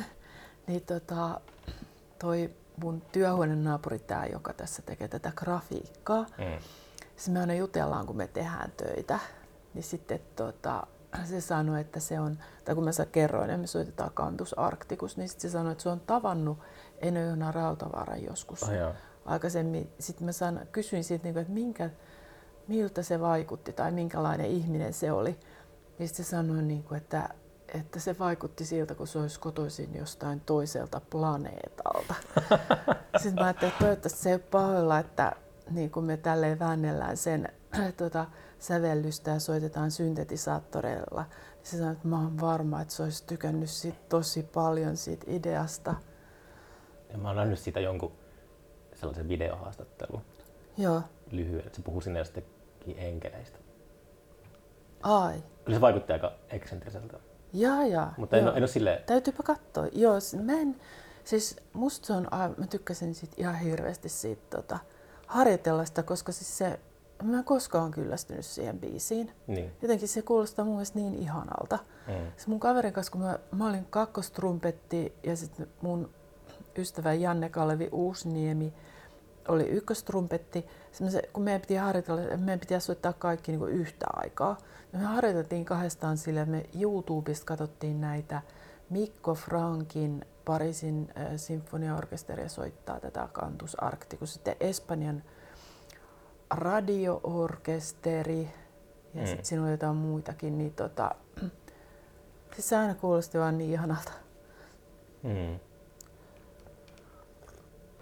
niin 0.67 0.83
tota, 0.87 1.41
toi 2.19 2.51
mun 2.83 3.03
työhuoneen 3.13 3.65
naapuri 3.65 3.99
tämä, 3.99 4.27
joka 4.27 4.53
tässä 4.53 4.83
tekee 4.83 5.09
tätä 5.09 5.33
grafiikkaa. 5.37 6.23
Mm. 6.23 6.59
Siis 7.17 7.29
me 7.29 7.41
aina 7.41 7.55
jutellaan, 7.55 8.07
kun 8.07 8.17
me 8.17 8.27
tehdään 8.27 8.73
töitä. 8.77 9.19
Niin 9.75 9.83
sitten 9.83 10.21
tota, 10.37 10.87
se 11.25 11.41
sanoi, 11.41 11.81
että 11.81 12.01
se 12.01 12.21
on, 12.21 12.39
tai 12.65 12.75
kun 12.75 12.85
mä 12.85 12.93
sä 12.93 13.07
kerroin, 13.07 13.51
että 13.51 13.61
me 13.61 13.67
soitetaan 13.67 14.11
Kantus 14.15 14.59
Arcticus, 14.59 15.17
niin 15.17 15.29
sitten 15.29 15.51
se 15.51 15.53
sanoi, 15.53 15.73
että 15.73 15.83
se 15.83 15.89
on 15.89 16.01
tavannut 16.01 16.59
Eno 16.99 17.53
Rautavaaran 17.53 18.25
joskus 18.25 18.63
oh, 18.63 18.69
aikaisemmin. 19.25 19.91
Sitten 19.99 20.25
mä 20.25 20.33
san, 20.33 20.61
kysyin 20.73 21.05
siitä, 21.05 21.25
niinku, 21.25 21.41
että 21.41 21.53
minkä, 21.53 21.91
miltä 22.69 23.03
se 23.03 23.21
vaikutti 23.21 23.73
tai 23.73 23.93
minkälainen 23.93 24.47
ihminen 24.47 24.93
se 24.93 25.13
oli. 25.13 25.39
Niin 25.99 26.09
se 26.09 26.25
sanoi, 26.25 26.63
niinku, 26.63 26.95
että, 26.95 27.29
että 27.75 28.01
se 28.01 28.19
vaikutti 28.19 28.65
siltä, 28.65 28.95
kun 28.95 29.07
se 29.07 29.19
olisi 29.19 29.41
kotoisin 29.41 29.95
jostain 29.95 30.41
toiselta 30.41 31.01
planeetalta. 31.11 32.15
Sitten 33.23 33.35
mä 33.35 33.45
ajattelin, 33.45 33.73
että 33.73 33.85
toivottavasti 33.85 34.23
se 34.23 34.29
ei 34.29 34.35
ole 34.35 34.43
pahoilla, 34.51 34.99
että 34.99 35.33
niin 35.71 35.91
kuin 35.91 36.07
me 36.07 36.17
tälleen 36.17 36.59
väännellään 36.59 37.17
sen 37.17 37.49
tota, 37.97 38.27
sävellystä 38.59 39.31
ja 39.31 39.39
soitetaan 39.41 39.91
syntetisaattoreilla, 39.91 41.23
niin 41.23 41.67
se 41.67 41.79
sanoi, 41.79 41.93
että 41.93 42.09
mä 42.09 42.17
oon 42.17 42.41
varma, 42.41 42.81
että 42.81 42.95
se 42.95 43.03
olisi 43.03 43.27
tykännyt 43.27 43.71
siitä 43.71 43.99
tosi 44.09 44.43
paljon 44.43 44.97
siitä 44.97 45.25
ideasta. 45.29 45.95
Ja 47.13 47.19
mä 47.19 47.29
oon 47.29 47.37
nähnyt 47.37 47.59
siitä 47.59 47.81
jonkun 47.81 48.13
sellaisen 48.95 49.29
videohaastattelun. 49.29 50.23
Joo. 50.79 51.03
Lyhyen, 51.31 51.67
että 51.67 51.77
se 51.77 51.83
puhuu 51.83 52.01
sinne 52.01 52.19
jostakin 52.19 52.97
enkeleistä. 52.97 53.59
Ai. 55.03 55.43
Kyllä 55.65 55.77
se 55.77 55.81
vaikutti 55.81 56.13
aika 56.13 56.33
eksentriseltä. 56.51 57.19
Jaa, 57.55 57.87
jaa. 57.87 58.15
Mutta 58.17 58.37
en, 58.37 58.49
en 58.49 58.57
ole 58.57 58.67
silleen... 58.67 59.05
Täytyypä 59.07 59.43
katsoa. 59.43 59.87
Joo, 59.93 60.15
mä 60.45 60.53
en, 60.53 60.77
siis 61.25 61.57
musta 61.73 62.07
se 62.07 62.13
on, 62.13 62.29
mä 62.57 62.67
tykkäsin 62.71 63.15
sit 63.15 63.31
ihan 63.37 63.55
hirveästi 63.55 64.09
siitä 64.09 64.43
tota, 64.57 64.79
harjoitella 65.27 65.85
sitä, 65.85 66.03
koska 66.03 66.33
siis 66.33 66.59
se 66.59 66.79
Mä 67.23 67.39
en 67.39 67.45
koskaan 67.45 67.91
kyllästynyt 67.91 68.45
siihen 68.45 68.79
biisiin. 68.79 69.31
Niin. 69.47 69.73
Jotenkin 69.83 70.09
se 70.09 70.23
kuulostaa 70.23 70.65
mun 70.65 70.75
mielestä 70.75 70.99
niin 70.99 71.15
ihanalta. 71.15 71.79
Mm. 72.07 72.15
Se 72.37 72.51
mun 72.51 72.61
kaverin 72.61 72.93
kanssa, 72.93 73.13
kun 73.13 73.21
mä, 73.21 73.39
mä 73.53 73.69
olin 73.69 73.87
kakkostrumpetti 73.91 75.15
ja 75.23 75.37
sitten 75.37 75.67
mun 75.81 76.11
ystävä 76.79 77.13
Janne 77.13 77.49
Kalevi 77.49 77.89
Uusniemi 77.93 78.75
oli 79.49 79.65
ykköstrumpetti. 79.65 80.67
Kun 81.33 81.43
meidän 81.43 81.61
piti 81.61 81.77
harjoitella, 81.77 82.37
meidän 82.37 82.61
piti 82.61 82.81
soittaa 82.81 83.13
kaikki 83.13 83.53
niin 83.53 83.69
yhtä 83.69 84.07
aikaa. 84.13 84.57
Ja 84.93 84.99
me 84.99 85.05
harjoiteltiin 85.05 85.65
kahdestaan 85.65 86.19
sillä, 86.19 86.43
että 86.43 86.51
me 86.51 86.67
YouTubesta 86.81 87.47
katsottiin 87.47 88.01
näitä 88.01 88.43
Mikko 88.91 89.35
Frankin 89.35 90.27
Pariisin 90.45 91.09
äh, 91.19 91.27
sinfoniaorkesteria 91.37 92.49
soittaa 92.49 93.01
tätä 93.01 93.29
Cantus 93.33 93.83
Arcticus. 93.83 94.35
Sitten 94.35 94.57
Espanjan 94.61 95.23
radioorkesteri 96.51 98.51
ja 99.15 99.21
mm. 99.21 99.27
sitten 99.27 99.45
siinä 99.45 99.63
oli 99.63 99.71
jotain 99.71 99.97
muitakin, 99.97 100.59
niin 100.59 100.75
tota, 100.75 101.15
siis 102.55 102.69
se 102.69 102.77
aina 102.77 102.95
kuulosti 102.95 103.39
vaan 103.39 103.59
niin 103.59 103.71
ihanalta. 103.71 104.13
Mm. 105.23 105.59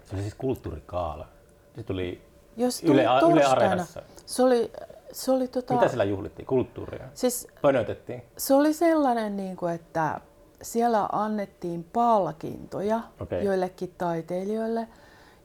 Se 0.03 0.15
oli 0.15 0.21
siis 0.21 0.35
kulttuurikaala. 0.35 1.27
Se 1.75 1.83
tuli 1.83 2.32
Jos 2.57 2.83
Yle, 2.83 3.05
Yle 3.31 3.43
Areenassa. 3.43 4.01
Se 4.25 4.43
oli, 4.43 4.71
se 5.11 5.31
oli 5.31 5.47
tota, 5.47 5.73
Mitä 5.73 5.87
siellä 5.87 6.03
juhlittiin? 6.03 6.45
Kulttuuria? 6.45 7.05
Siis, 7.13 7.47
Pönötettiin? 7.61 8.23
Se 8.37 8.53
oli 8.53 8.73
sellainen, 8.73 9.37
niin 9.37 9.57
kuin, 9.57 9.73
että 9.73 10.21
siellä 10.61 11.09
annettiin 11.11 11.83
palkintoja 11.93 13.01
okay. 13.19 13.41
joillekin 13.41 13.95
taiteilijoille– 13.97 14.87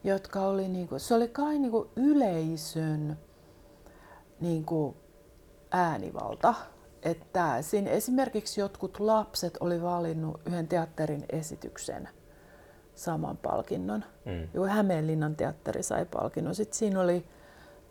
jotka 0.03 0.41
oli, 0.41 0.67
niin 0.67 0.87
kuin, 0.87 0.99
se 0.99 1.13
oli 1.13 1.27
kai 1.27 1.59
niin 1.59 1.71
kuin 1.71 1.89
yleisön 1.95 3.17
niin 4.39 4.65
kuin 4.65 4.95
äänivalta. 5.71 6.53
Että 7.03 7.61
siinä 7.61 7.91
esimerkiksi 7.91 8.61
jotkut 8.61 8.99
lapset 8.99 9.57
oli 9.59 9.81
valinnut 9.81 10.41
yhden 10.45 10.67
teatterin 10.67 11.25
esityksen 11.29 12.09
saman 12.99 13.37
palkinnon. 13.37 14.03
Mm. 14.25 14.47
Joo, 14.53 14.65
Hämeenlinnan 14.65 15.35
teatteri 15.35 15.83
sai 15.83 16.05
palkinnon. 16.05 16.55
Sitten 16.55 16.77
siinä 16.77 17.01
oli, 17.01 17.25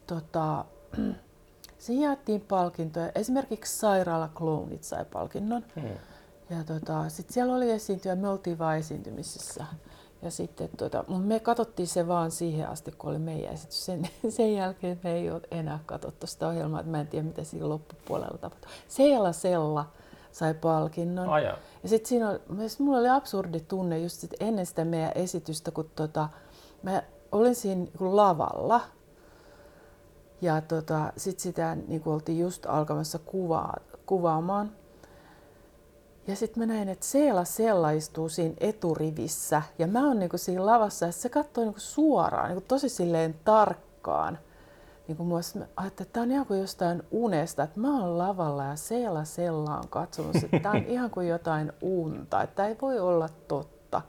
tota, 0.06 0.64
siinä 1.78 2.04
jaettiin 2.04 2.40
palkintoja. 2.40 3.12
Esimerkiksi 3.14 3.78
sairaalaklounit 3.78 4.84
sai 4.84 5.04
palkinnon. 5.04 5.64
Mm. 5.76 5.88
Ja 6.50 6.64
tota, 6.64 7.08
sitten 7.08 7.34
siellä 7.34 7.54
oli 7.54 7.70
esiintyjä, 7.70 8.16
me 8.16 8.28
oltiin 8.28 8.58
vain 8.58 8.80
esiintymisissä. 8.80 9.64
Ja 10.22 10.30
sitten 10.30 10.68
tuota, 10.76 11.04
me 11.08 11.40
katsottiin 11.40 11.86
se 11.86 12.08
vaan 12.08 12.30
siihen 12.30 12.68
asti, 12.68 12.92
kun 12.92 13.10
oli 13.10 13.18
meidän 13.18 13.54
esitys. 13.54 13.86
Sen, 13.86 14.08
sen 14.28 14.54
jälkeen 14.54 15.00
me 15.04 15.12
ei 15.12 15.30
ole 15.30 15.42
enää 15.50 15.78
katsottu 15.86 16.26
sitä 16.26 16.48
ohjelmaa, 16.48 16.80
että 16.80 16.90
mä 16.90 17.00
en 17.00 17.06
tiedä, 17.06 17.26
mitä 17.26 17.44
siinä 17.44 17.68
loppupuolella 17.68 18.38
tapahtui. 18.38 18.70
Seela 18.88 19.32
Sella 19.32 19.92
sai 20.38 20.54
palkinnon. 20.54 21.28
Oh, 21.28 21.38
ja 21.82 21.88
sitten 21.88 22.08
siinä 22.08 22.30
oli, 22.30 22.38
mulla 22.78 22.98
oli 22.98 23.08
absurdi 23.08 23.60
tunne 23.60 23.98
just 23.98 24.20
sit 24.20 24.34
ennen 24.40 24.66
sitä 24.66 24.84
meidän 24.84 25.12
esitystä, 25.14 25.70
kun 25.70 25.90
tota, 25.96 26.28
mä 26.82 27.02
olin 27.32 27.54
siinä 27.54 27.80
niin 27.80 28.16
lavalla. 28.16 28.80
Ja 30.40 30.60
tota, 30.60 31.12
sitten 31.16 31.42
sitä 31.42 31.76
niin 31.88 32.02
oltiin 32.06 32.38
just 32.38 32.66
alkamassa 32.66 33.18
kuvaa, 33.18 33.76
kuvaamaan. 34.06 34.72
Ja 36.26 36.36
sitten 36.36 36.62
mä 36.62 36.74
näin, 36.74 36.88
että 36.88 37.06
Seela 37.06 37.44
Sella 37.44 37.90
istuu 37.90 38.28
siinä 38.28 38.54
eturivissä 38.60 39.62
ja 39.78 39.86
mä 39.86 40.06
oon 40.06 40.18
niinku 40.18 40.38
siinä 40.38 40.66
lavassa 40.66 41.06
ja 41.06 41.12
se 41.12 41.28
katsoo 41.28 41.64
niinku 41.64 41.80
suoraan, 41.80 42.48
niinku 42.48 42.64
tosi 42.68 42.88
silleen 42.88 43.34
tarkkaan. 43.44 44.38
Niinku 45.08 45.24
mä 45.24 45.34
ajattelin, 45.34 45.88
että 45.88 46.04
tämä 46.04 46.24
on 46.24 46.30
ihan 46.30 46.46
kuin 46.46 46.60
jostain 46.60 47.02
unesta, 47.10 47.62
että 47.62 47.80
mä 47.80 48.00
oon 48.00 48.18
lavalla 48.18 48.64
ja 48.64 48.76
Seela 48.76 49.24
Sella 49.24 49.76
on 49.76 49.88
katsonut, 49.90 50.36
että 50.36 50.60
tämä 50.60 50.74
on 50.74 50.84
ihan 50.86 51.10
kuin 51.10 51.28
jotain 51.28 51.72
unta, 51.80 52.42
että 52.42 52.56
tämä 52.56 52.68
ei 52.68 52.76
voi 52.82 53.00
olla 53.00 53.28
totta. 53.48 54.02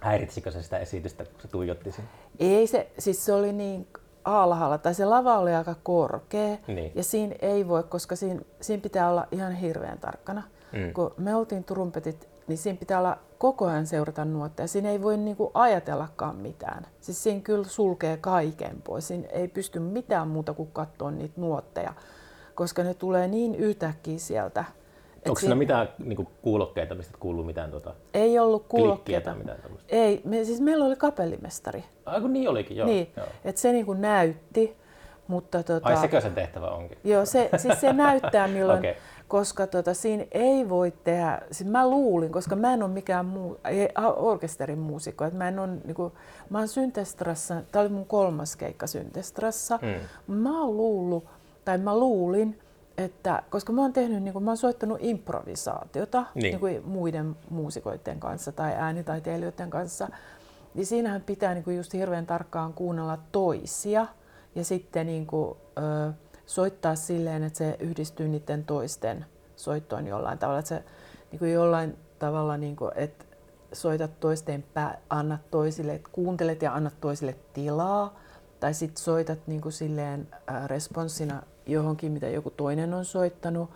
Häiritsikö 0.00 0.50
se 0.50 0.62
sitä 0.62 0.78
esitystä, 0.78 1.24
kun 1.24 1.40
se 1.42 1.48
tuijotti 1.48 1.92
sen? 1.92 2.04
Ei 2.38 2.66
se, 2.66 2.92
siis 2.98 3.24
se 3.24 3.32
oli 3.32 3.52
niin 3.52 3.86
alhaalla, 4.24 4.78
tai 4.78 4.94
se 4.94 5.04
lava 5.04 5.38
oli 5.38 5.54
aika 5.54 5.74
korkea, 5.82 6.56
niin. 6.66 6.92
ja 6.94 7.02
siinä 7.04 7.34
ei 7.42 7.68
voi, 7.68 7.82
koska 7.82 8.16
siinä, 8.16 8.40
siinä 8.60 8.80
pitää 8.80 9.10
olla 9.10 9.26
ihan 9.30 9.52
hirveän 9.52 9.98
tarkkana. 9.98 10.42
Mm. 10.72 10.92
Kun 10.92 11.14
me 11.16 11.34
oltiin 11.34 11.64
trumpetit, 11.64 12.28
niin 12.46 12.58
siinä 12.58 12.78
pitää 12.78 12.98
olla 12.98 13.18
koko 13.38 13.66
ajan 13.66 13.86
seurata 13.86 14.24
nuotteja. 14.24 14.66
Siinä 14.66 14.90
ei 14.90 15.02
voi 15.02 15.16
niinku 15.16 15.50
ajatellakaan 15.54 16.36
mitään. 16.36 16.86
Siis 17.00 17.22
siinä 17.22 17.40
kyllä 17.40 17.64
sulkee 17.64 18.16
kaiken 18.16 18.82
pois. 18.84 19.08
Siinä 19.08 19.28
ei 19.28 19.48
pysty 19.48 19.78
mitään 19.78 20.28
muuta 20.28 20.54
kuin 20.54 20.68
katsoa 20.72 21.10
niitä 21.10 21.40
nuotteja, 21.40 21.94
koska 22.54 22.82
ne 22.82 22.94
tulee 22.94 23.28
niin 23.28 23.54
yhtäkkiä 23.54 24.18
sieltä. 24.18 24.64
Onko 25.28 25.40
siinä 25.40 25.54
mitään 25.54 25.88
niinku, 25.98 26.28
kuulokkeita, 26.42 26.94
mistä 26.94 27.18
kuuluu 27.20 27.44
mitään 27.44 27.70
tota, 27.70 27.94
Ei 28.14 28.38
ollut 28.38 28.66
kuulokkeita. 28.68 29.30
Tai 29.30 29.38
mitään 29.38 29.58
ei, 29.88 30.20
me, 30.24 30.44
siis 30.44 30.60
meillä 30.60 30.84
oli 30.84 30.96
kapellimestari. 30.96 31.84
Ai 32.06 32.20
kun 32.20 32.32
niin 32.32 32.48
olikin, 32.48 32.76
joo. 32.76 32.86
Niin, 32.86 33.12
joo. 33.16 33.26
Et 33.44 33.56
se 33.56 33.72
niinku 33.72 33.92
näytti, 33.92 34.76
mutta 35.26 35.62
tota, 35.62 35.88
Ai 35.88 35.96
sekö 35.96 36.20
sen 36.20 36.34
tehtävä 36.34 36.70
onkin? 36.70 36.98
Joo, 37.04 37.24
se, 37.24 37.50
siis 37.56 37.80
se 37.80 37.92
näyttää 37.92 38.48
milloin, 38.48 38.78
okay 38.78 38.94
koska 39.32 39.66
tota, 39.66 39.94
siinä 39.94 40.24
ei 40.30 40.68
voi 40.68 40.92
tehdä, 41.04 41.40
siis 41.50 41.70
mä 41.70 41.90
luulin, 41.90 42.32
koska 42.32 42.56
mä 42.56 42.74
en 42.74 42.82
ole 42.82 42.90
mikään 42.90 43.26
muu, 43.26 43.58
ei, 43.64 43.88
orkesterin 44.16 44.78
muusikko, 44.78 45.24
että 45.24 45.38
mä 45.38 45.48
en 45.48 45.58
ole, 45.58 45.68
niin 45.84 45.94
kuin, 45.94 46.12
mä 46.50 46.58
oon 46.58 46.68
Syntestrassa, 46.68 47.62
tämä 47.72 47.80
oli 47.80 47.88
mun 47.88 48.06
kolmas 48.06 48.56
keikka 48.56 48.86
Syntestrassa, 48.86 49.78
mm. 49.82 50.34
mä 50.34 50.60
oon 50.60 50.76
luullut, 50.76 51.24
tai 51.64 51.78
mä 51.78 51.98
luulin, 51.98 52.58
että 52.98 53.42
koska 53.50 53.72
mä 53.72 53.82
oon 53.82 53.92
tehnyt, 53.92 54.22
niin 54.22 54.32
kuin, 54.32 54.44
mä 54.44 54.50
oon 54.50 54.56
soittanut 54.56 54.98
improvisaatiota 55.00 56.24
niin. 56.34 56.42
Niin 56.42 56.60
kuin 56.60 56.82
muiden 56.84 57.36
muusikoiden 57.50 58.20
kanssa 58.20 58.52
tai 58.52 58.72
äänitaiteilijoiden 58.72 59.70
kanssa, 59.70 60.08
niin 60.74 60.86
siinähän 60.86 61.22
pitää 61.22 61.54
niin 61.54 61.64
kuin 61.64 61.76
just 61.76 61.92
hirveän 61.92 62.26
tarkkaan 62.26 62.72
kuunnella 62.74 63.18
toisia 63.32 64.06
ja 64.54 64.64
sitten 64.64 65.06
niin 65.06 65.26
kuin, 65.26 65.56
ö, 65.78 66.12
soittaa 66.54 66.94
silleen, 66.94 67.42
että 67.42 67.58
se 67.58 67.76
yhdistyy 67.80 68.28
niiden 68.28 68.64
toisten 68.64 69.26
soittoon 69.56 70.06
jollain 70.06 70.38
tavalla. 70.38 70.58
Että 70.58 70.68
se 70.68 70.84
niin 71.30 71.38
kuin 71.38 71.52
jollain 71.52 71.96
tavalla, 72.18 72.56
niin 72.56 72.76
kuin, 72.76 72.90
että 72.94 73.24
soitat 73.72 74.20
toisten 74.20 74.64
pää, 74.74 74.98
annat 75.10 75.50
toisille, 75.50 75.94
että 75.94 76.08
kuuntelet 76.12 76.62
ja 76.62 76.74
annat 76.74 77.00
toisille 77.00 77.36
tilaa. 77.52 78.20
Tai 78.60 78.74
sitten 78.74 79.04
soitat 79.04 79.38
niin 79.46 79.60
kuin 79.60 79.72
silleen 79.72 80.28
äh, 80.50 80.68
responssina 80.68 81.42
johonkin, 81.66 82.12
mitä 82.12 82.28
joku 82.28 82.50
toinen 82.50 82.94
on 82.94 83.04
soittanut. 83.04 83.70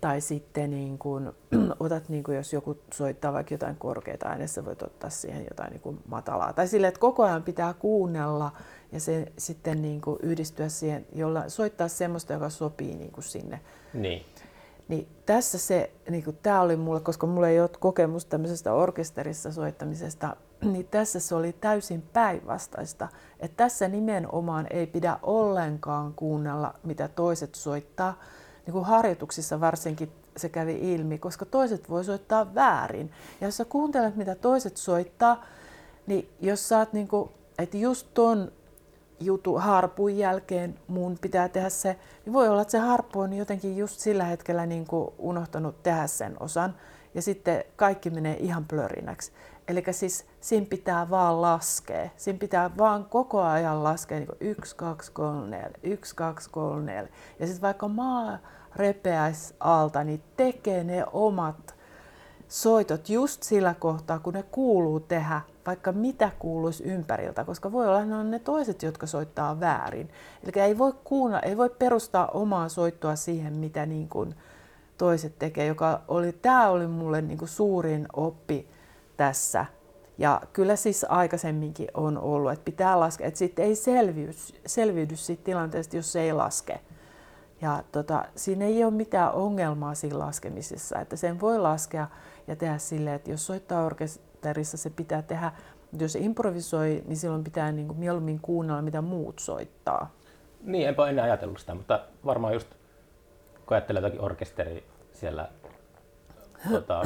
Tai 0.00 0.20
sitten 0.20 0.70
niin 0.70 0.98
kuin, 0.98 1.32
otat, 1.80 2.08
niin 2.08 2.24
kuin 2.24 2.36
jos 2.36 2.52
joku 2.52 2.78
soittaa 2.94 3.32
vaikka 3.32 3.54
jotain 3.54 3.76
korkeita 3.76 4.28
äänessä, 4.28 4.64
voit 4.64 4.82
ottaa 4.82 5.10
siihen 5.10 5.46
jotain 5.50 5.70
niin 5.72 6.00
matalaa. 6.08 6.52
Tai 6.52 6.68
silleen, 6.68 6.88
että 6.88 7.00
koko 7.00 7.24
ajan 7.24 7.42
pitää 7.42 7.74
kuunnella 7.74 8.52
ja 8.92 9.00
se 9.00 9.32
sitten 9.38 9.82
niin 9.82 10.00
kuin 10.00 10.18
yhdistyä 10.22 10.68
siihen, 10.68 11.06
jolla 11.14 11.48
soittaa 11.48 11.88
semmoista, 11.88 12.32
joka 12.32 12.50
sopii 12.50 12.94
niin 12.94 13.12
kuin 13.12 13.24
sinne. 13.24 13.60
Niin. 13.94 14.22
Niin 14.88 15.08
tässä 15.26 15.58
se, 15.58 15.90
niin 16.10 16.24
kuin 16.24 16.38
tämä 16.42 16.60
oli 16.60 16.76
mulle, 16.76 17.00
koska 17.00 17.26
mulla 17.26 17.48
ei 17.48 17.60
ole 17.60 17.70
kokemusta 17.80 18.30
tämmöisestä 18.30 18.72
orkesterissa 18.72 19.52
soittamisesta, 19.52 20.36
niin 20.72 20.86
tässä 20.86 21.20
se 21.20 21.34
oli 21.34 21.52
täysin 21.52 22.02
päinvastaista. 22.02 23.08
Että 23.40 23.56
tässä 23.56 23.88
nimenomaan 23.88 24.66
ei 24.70 24.86
pidä 24.86 25.18
ollenkaan 25.22 26.14
kuunnella, 26.14 26.74
mitä 26.82 27.08
toiset 27.08 27.54
soittaa. 27.54 28.18
Niin 28.68 28.72
kuin 28.72 28.84
harjoituksissa 28.84 29.60
varsinkin 29.60 30.12
se 30.36 30.48
kävi 30.48 30.94
ilmi, 30.94 31.18
koska 31.18 31.44
toiset 31.44 31.90
voi 31.90 32.04
soittaa 32.04 32.54
väärin. 32.54 33.10
Ja 33.40 33.46
jos 33.46 33.56
sä 33.56 33.64
kuuntelet, 33.64 34.16
mitä 34.16 34.34
toiset 34.34 34.76
soittaa, 34.76 35.44
niin 36.06 36.28
jos 36.40 36.68
sä 36.68 36.78
oot 36.78 36.92
niin 36.92 37.08
kuin, 37.08 37.30
että 37.58 37.76
just 37.76 38.06
ton 38.14 38.52
jutu 39.20 39.54
harpun 39.54 40.16
jälkeen 40.16 40.78
mun 40.88 41.18
pitää 41.20 41.48
tehdä 41.48 41.68
se, 41.68 41.96
niin 42.24 42.32
voi 42.32 42.48
olla, 42.48 42.62
että 42.62 42.72
se 42.72 42.78
harppu 42.78 43.20
on 43.20 43.32
jotenkin 43.32 43.76
just 43.76 44.00
sillä 44.00 44.24
hetkellä 44.24 44.66
niin 44.66 44.86
kuin 44.86 45.10
unohtanut 45.18 45.82
tehdä 45.82 46.06
sen 46.06 46.36
osan 46.40 46.74
ja 47.14 47.22
sitten 47.22 47.64
kaikki 47.76 48.10
menee 48.10 48.36
ihan 48.36 48.64
plörinäksi. 48.64 49.32
Eli 49.68 49.84
siis 49.90 50.26
siinä 50.40 50.66
pitää 50.70 51.10
vaan 51.10 51.42
laskea. 51.42 52.10
Siinä 52.16 52.38
pitää 52.38 52.70
vaan 52.78 53.04
koko 53.04 53.42
ajan 53.42 53.84
laskea 53.84 54.18
niin 54.18 54.28
1, 54.40 54.76
2, 54.76 55.12
3, 55.12 55.46
4, 55.46 55.70
1, 55.82 56.16
2, 56.16 56.50
3, 56.50 56.82
4. 56.82 57.08
Ja 57.38 57.46
sitten 57.46 57.62
vaikka 57.62 57.88
maa 57.88 58.38
repeäisi 58.76 59.54
alta, 59.60 60.04
niin 60.04 60.22
tekee 60.36 60.84
ne 60.84 61.04
omat 61.12 61.74
soitot 62.48 63.08
just 63.08 63.42
sillä 63.42 63.74
kohtaa, 63.74 64.18
kun 64.18 64.34
ne 64.34 64.42
kuuluu 64.42 65.00
tehdä, 65.00 65.40
vaikka 65.66 65.92
mitä 65.92 66.30
kuuluisi 66.38 66.84
ympäriltä, 66.84 67.44
koska 67.44 67.72
voi 67.72 67.88
olla, 67.88 67.98
että 67.98 68.10
ne 68.10 68.16
on 68.16 68.30
ne 68.30 68.38
toiset, 68.38 68.82
jotka 68.82 69.06
soittaa 69.06 69.60
väärin. 69.60 70.10
Eli 70.44 70.62
ei 70.62 70.78
voi, 70.78 70.92
kuuna, 71.04 71.40
ei 71.40 71.56
voi 71.56 71.70
perustaa 71.70 72.28
omaa 72.28 72.68
soittoa 72.68 73.16
siihen, 73.16 73.52
mitä 73.52 73.86
niin 73.86 74.08
kuin 74.08 74.34
toiset 74.98 75.38
tekee, 75.38 75.66
joka 75.66 76.00
oli, 76.08 76.32
tämä 76.32 76.68
oli 76.68 76.86
mulle 76.86 77.22
niin 77.22 77.38
kuin 77.38 77.48
suurin 77.48 78.06
oppi 78.12 78.68
tässä. 79.16 79.66
Ja 80.18 80.40
kyllä 80.52 80.76
siis 80.76 81.06
aikaisemminkin 81.08 81.88
on 81.94 82.18
ollut, 82.18 82.52
että 82.52 82.64
pitää 82.64 83.00
laskea, 83.00 83.26
että 83.26 83.38
sitten 83.38 83.64
ei 83.64 83.74
selviydy, 83.74 84.32
selviydy 84.66 85.16
siitä 85.16 85.44
tilanteesta, 85.44 85.96
jos 85.96 86.12
se 86.12 86.20
ei 86.20 86.32
laske. 86.32 86.80
Ja 87.60 87.82
tota, 87.92 88.24
siinä 88.36 88.64
ei 88.64 88.84
ole 88.84 88.92
mitään 88.92 89.32
ongelmaa 89.32 89.94
siinä 89.94 90.18
laskemisessa, 90.18 90.98
että 90.98 91.16
sen 91.16 91.40
voi 91.40 91.58
laskea 91.58 92.06
ja 92.46 92.56
tehdä 92.56 92.78
silleen, 92.78 93.16
että 93.16 93.30
jos 93.30 93.46
soittaa 93.46 93.84
orkesterissa, 93.84 94.76
se 94.76 94.90
pitää 94.90 95.22
tehdä, 95.22 95.52
mutta 95.90 96.04
jos 96.04 96.16
improvisoi, 96.16 97.02
niin 97.06 97.16
silloin 97.16 97.44
pitää 97.44 97.72
niin 97.72 97.86
kuin 97.86 97.98
mieluummin 97.98 98.40
kuunnella, 98.40 98.82
mitä 98.82 99.00
muut 99.00 99.38
soittaa. 99.38 100.14
Niin, 100.60 100.88
enpä 100.88 101.08
enää 101.08 101.24
ajatellut 101.24 101.58
sitä, 101.58 101.74
mutta 101.74 102.04
varmaan 102.24 102.52
just 102.52 102.68
kun 103.66 103.74
ajattelee 103.74 104.02
jotakin 104.02 104.20
orkesteria 104.24 104.82
siellä 105.12 105.48
tota, 106.70 107.02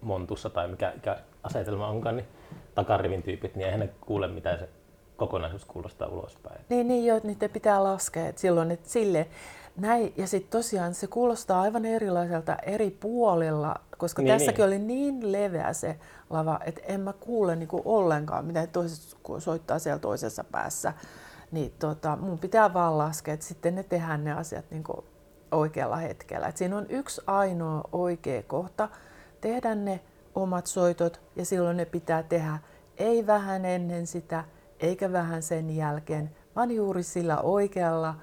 Montussa 0.00 0.50
tai 0.50 0.68
mikä, 0.68 0.92
mikä 0.94 1.18
asetelma 1.42 1.88
onkaan, 1.88 2.16
niin 2.16 2.28
takarivin 2.74 3.22
tyypit, 3.22 3.54
niin 3.54 3.66
eihän 3.66 3.80
ne 3.80 3.88
kuule, 4.00 4.28
mitä 4.28 4.56
se 4.56 4.68
kokonaisuus 5.16 5.64
kuulostaa 5.64 6.08
ulospäin. 6.08 6.60
Niin, 6.68 6.88
niin 6.88 7.06
jo, 7.06 7.20
niitä 7.22 7.48
pitää 7.48 7.84
laskea. 7.84 8.28
Että 8.28 8.40
silloin, 8.40 8.70
että 8.70 8.88
sille, 8.88 9.26
näin, 9.76 10.12
ja 10.16 10.26
sitten 10.26 10.50
tosiaan 10.50 10.94
se 10.94 11.06
kuulostaa 11.06 11.60
aivan 11.60 11.84
erilaiselta 11.84 12.56
eri 12.56 12.90
puolilla, 12.90 13.74
koska 13.98 14.22
niin, 14.22 14.32
tässäkin 14.32 14.62
niin. 14.62 14.66
oli 14.66 14.78
niin 14.78 15.32
leveä 15.32 15.72
se 15.72 15.98
lava, 16.30 16.60
että 16.66 16.80
en 16.84 17.00
mä 17.00 17.12
kuule 17.12 17.56
niinku 17.56 17.82
ollenkaan, 17.84 18.44
mitä 18.44 18.66
toiset 18.66 19.16
soittaa 19.38 19.78
siellä 19.78 19.98
toisessa 19.98 20.44
päässä. 20.44 20.92
Niin 21.50 21.72
tota, 21.78 22.16
mun 22.16 22.38
pitää 22.38 22.74
vaan 22.74 22.98
laskea, 22.98 23.34
että 23.34 23.46
sitten 23.46 23.74
ne 23.74 23.82
tehdään 23.82 24.24
ne 24.24 24.32
asiat 24.32 24.64
niinku 24.70 25.04
oikealla 25.52 25.96
hetkellä. 25.96 26.46
Et 26.46 26.56
siinä 26.56 26.76
on 26.76 26.86
yksi 26.88 27.22
ainoa 27.26 27.88
oikea 27.92 28.42
kohta 28.42 28.88
tehdä 29.40 29.74
ne 29.74 30.00
omat 30.34 30.66
soitot 30.66 31.20
ja 31.36 31.44
silloin 31.44 31.76
ne 31.76 31.84
pitää 31.84 32.22
tehdä 32.22 32.58
ei 32.96 33.26
vähän 33.26 33.64
ennen 33.64 34.06
sitä 34.06 34.44
eikä 34.84 35.12
vähän 35.12 35.42
sen 35.42 35.76
jälkeen, 35.76 36.30
vaan 36.56 36.70
juuri 36.70 37.02
sillä 37.02 37.40
oikealla 37.40 38.14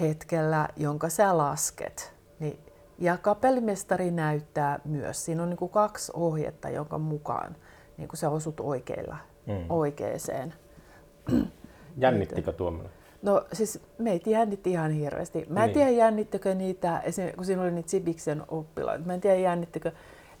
hetkellä, 0.00 0.68
jonka 0.76 1.08
sä 1.08 1.38
lasket. 1.38 2.12
Niin, 2.40 2.58
ja 2.98 3.16
kapellimestari 3.16 4.10
näyttää 4.10 4.80
myös. 4.84 5.24
Siinä 5.24 5.42
on 5.42 5.48
niin 5.50 5.58
kuin 5.58 5.70
kaksi 5.70 6.12
ohjetta, 6.14 6.70
jonka 6.70 6.98
mukaan 6.98 7.56
niin 7.96 8.08
kuin 8.08 8.18
sä 8.18 8.30
osut 8.30 8.60
oikeilla, 8.60 9.16
mm. 9.46 9.64
oikeeseen. 9.68 10.54
Jännittikö 11.96 12.52
tuommoinen? 12.52 12.92
No 13.22 13.46
siis 13.52 13.80
meitä 13.98 14.30
jännitti 14.30 14.70
ihan 14.70 14.90
hirveästi. 14.90 15.46
Mä 15.48 15.60
en 15.60 15.66
niin. 15.66 15.74
tiedä 15.74 15.90
jännittikö 15.90 16.54
niitä, 16.54 17.02
kun 17.36 17.44
siinä 17.44 17.62
oli 17.62 17.70
niitä 17.70 17.90
Sibiksen 17.90 18.42
oppilaita, 18.48 19.06
mä 19.06 19.14
en 19.14 19.20
tiedä 19.20 19.36
jännittikö. 19.36 19.92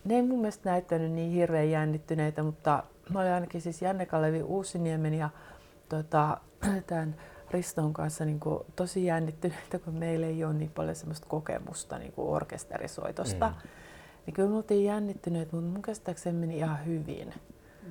Ne 0.04 0.14
ei 0.14 0.22
mun 0.22 0.38
mielestä 0.38 0.70
näyttänyt 0.70 1.12
niin 1.12 1.32
hirveän 1.32 1.70
jännittyneitä, 1.70 2.42
mutta 2.42 2.82
mä 3.12 3.20
olin 3.20 3.32
ainakin 3.32 3.60
siis 3.60 3.82
Janne 3.82 4.06
Kalevi 4.06 4.42
Uusiniemen 4.42 5.14
ja 5.14 5.30
tota, 5.88 6.36
tämän 6.86 7.16
Riston 7.50 7.92
kanssa 7.92 8.24
niin 8.24 8.40
kuin, 8.40 8.60
tosi 8.76 9.04
jännittyneitä, 9.04 9.78
kun 9.78 9.94
meillä 9.94 10.26
ei 10.26 10.44
ole 10.44 10.54
niin 10.54 10.70
paljon 10.70 10.96
semmoista 10.96 11.26
kokemusta 11.28 11.98
niin 11.98 12.12
kuin 12.12 12.28
orkesterisoitosta. 12.28 13.48
Mm. 13.48 13.68
Niin 14.26 14.34
kyllä 14.34 14.48
me 14.48 14.56
oltiin 14.56 14.84
jännittyneet, 14.84 15.52
mutta 15.52 15.70
mun 15.70 15.82
käsittääkseni 15.82 16.38
meni 16.38 16.56
ihan 16.58 16.86
hyvin. 16.86 17.34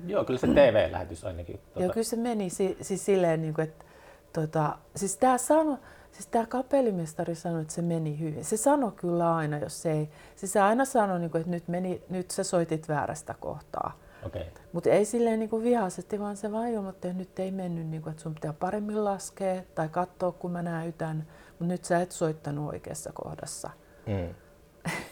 Joo, 0.06 0.24
kyllä 0.24 0.40
se 0.40 0.46
TV-lähetys 0.46 1.24
ainakin. 1.24 1.58
Tuota... 1.58 1.80
Joo, 1.80 1.92
kyllä 1.92 2.04
se 2.04 2.16
meni 2.16 2.50
si- 2.50 2.76
siis 2.80 3.04
silleen, 3.04 3.42
niin 3.42 3.54
kuin, 3.54 3.68
että 3.68 3.84
tota, 4.32 4.78
siis 4.96 5.16
tämä 5.16 5.38
sano, 5.38 5.78
siis 6.12 6.26
tämä 6.26 6.46
kapellimestari 6.46 7.34
sanoi, 7.34 7.62
että 7.62 7.74
se 7.74 7.82
meni 7.82 8.18
hyvin. 8.18 8.44
Se 8.44 8.56
sanoi 8.56 8.92
kyllä 8.92 9.36
aina, 9.36 9.58
jos 9.58 9.82
se 9.82 9.92
ei. 9.92 10.08
Siis 10.36 10.52
se 10.52 10.60
aina 10.60 10.84
sanoi, 10.84 11.20
niin 11.20 11.30
kuin, 11.30 11.40
että 11.40 11.50
nyt, 11.50 11.68
meni, 11.68 12.02
nyt 12.08 12.30
sä 12.30 12.44
soitit 12.44 12.88
väärästä 12.88 13.34
kohtaa. 13.40 13.98
Okay. 14.28 14.42
Mutta 14.72 14.90
ei 14.90 15.04
silleen 15.04 15.38
niin 15.38 15.50
kuin 15.50 15.64
vihaisesti, 15.64 16.20
vaan 16.20 16.36
se 16.36 16.52
vaan 16.52 16.68
ilmoitti, 16.68 17.08
että 17.08 17.18
nyt 17.18 17.38
ei 17.38 17.50
mennyt, 17.50 17.86
niin 17.86 18.02
kuin, 18.02 18.10
että 18.10 18.22
sun 18.22 18.34
pitää 18.34 18.52
paremmin 18.52 19.04
laskea 19.04 19.62
tai 19.74 19.88
katsoa, 19.88 20.32
kun 20.32 20.50
mä 20.50 20.62
näytän. 20.62 21.26
Mutta 21.50 21.64
nyt 21.64 21.84
sä 21.84 22.00
et 22.00 22.12
soittanut 22.12 22.68
oikeassa 22.68 23.10
kohdassa. 23.12 23.70
Mm. 24.06 24.34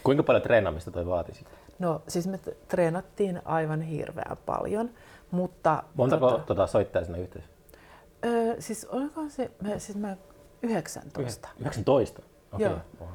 Kuinka 0.03 0.23
paljon 0.23 0.43
treenaamista 0.43 0.91
toi 0.91 1.05
vaati 1.05 1.33
sitä? 1.33 1.49
No 1.79 2.01
siis 2.07 2.27
me 2.27 2.39
treenattiin 2.67 3.41
aivan 3.45 3.81
hirveän 3.81 4.37
paljon, 4.45 4.89
mutta... 5.31 5.83
Montako 5.95 6.31
tota, 6.31 6.43
tota 6.43 6.67
soittaa 6.67 7.03
sinne 7.03 7.19
yhteensä? 7.19 7.49
Öö, 8.25 8.55
siis 8.59 8.85
oliko 8.85 9.29
se, 9.29 9.51
mä, 9.61 9.79
siis 9.79 9.97
mä 9.97 10.17
19. 10.61 11.49
19? 11.59 12.21
Okay. 12.51 12.67
Joo. 12.67 12.79
Wow. 12.99 13.09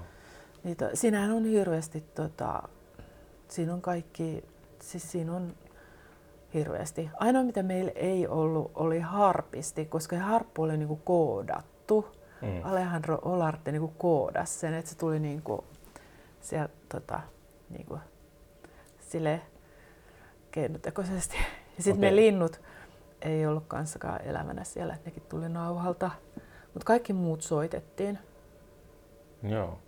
Niin 0.64 0.76
to, 0.76 0.90
siinähän 0.94 1.30
on 1.30 1.44
hirveästi, 1.44 2.00
tota, 2.00 2.62
siinä 3.48 3.74
on 3.74 3.82
kaikki, 3.82 4.44
siis 4.82 5.12
siinä 5.12 5.36
on 5.36 5.54
hirveästi. 6.54 7.10
Ainoa 7.14 7.42
mitä 7.42 7.62
meillä 7.62 7.92
ei 7.94 8.26
ollut 8.28 8.72
oli 8.74 9.00
harpisti, 9.00 9.84
koska 9.84 10.16
harppu 10.16 10.62
oli 10.62 10.76
niinku 10.76 10.96
koodattu. 10.96 12.16
Mm. 12.42 12.60
Alejandro 12.64 13.18
Olarte 13.22 13.72
niinku 13.72 13.92
koodasi 13.98 14.58
sen, 14.58 14.74
että 14.74 14.90
se 14.90 14.98
tuli 14.98 15.20
niinku 15.20 15.64
sieltä 16.40 16.74
tota, 16.88 17.20
niinku, 17.70 17.98
sille 19.00 19.40
keinotekoisesti. 20.50 21.36
Ja 21.76 21.82
sitten 21.82 22.00
okay. 22.00 22.10
ne 22.10 22.16
linnut 22.16 22.60
ei 23.22 23.46
ollut 23.46 23.64
kanssakaan 23.68 24.22
elävänä 24.22 24.64
siellä, 24.64 24.94
että 24.94 25.10
nekin 25.10 25.22
tuli 25.28 25.48
nauhalta. 25.48 26.10
Mutta 26.74 26.86
kaikki 26.86 27.12
muut 27.12 27.42
soitettiin. 27.42 28.18
Joo. 29.42 29.78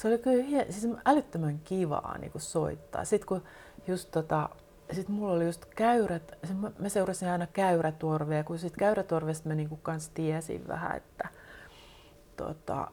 Se 0.00 0.08
oli 0.08 0.18
kyllä 0.18 0.44
hien, 0.44 0.72
siis 0.72 0.94
älyttömän 1.04 1.60
kivaa 1.64 2.18
niin 2.18 2.32
kuin 2.32 2.42
soittaa. 2.42 3.04
Sitten 3.04 3.26
kun 3.26 3.42
just 3.86 4.10
tota, 4.10 4.48
sit 4.92 5.08
mulla 5.08 5.32
oli 5.32 5.44
just 5.44 5.64
käyrät, 5.64 6.32
mä 6.78 6.88
seurasin 6.88 7.28
aina 7.28 7.46
käyrätorvea, 7.46 8.44
kun 8.44 8.58
sit 8.58 8.76
käyrätorvesta 8.76 9.48
mä 9.48 9.54
niinku 9.54 9.76
kans 9.76 10.08
tiesin 10.08 10.68
vähän, 10.68 10.96
että 10.96 11.28
tota, 12.36 12.90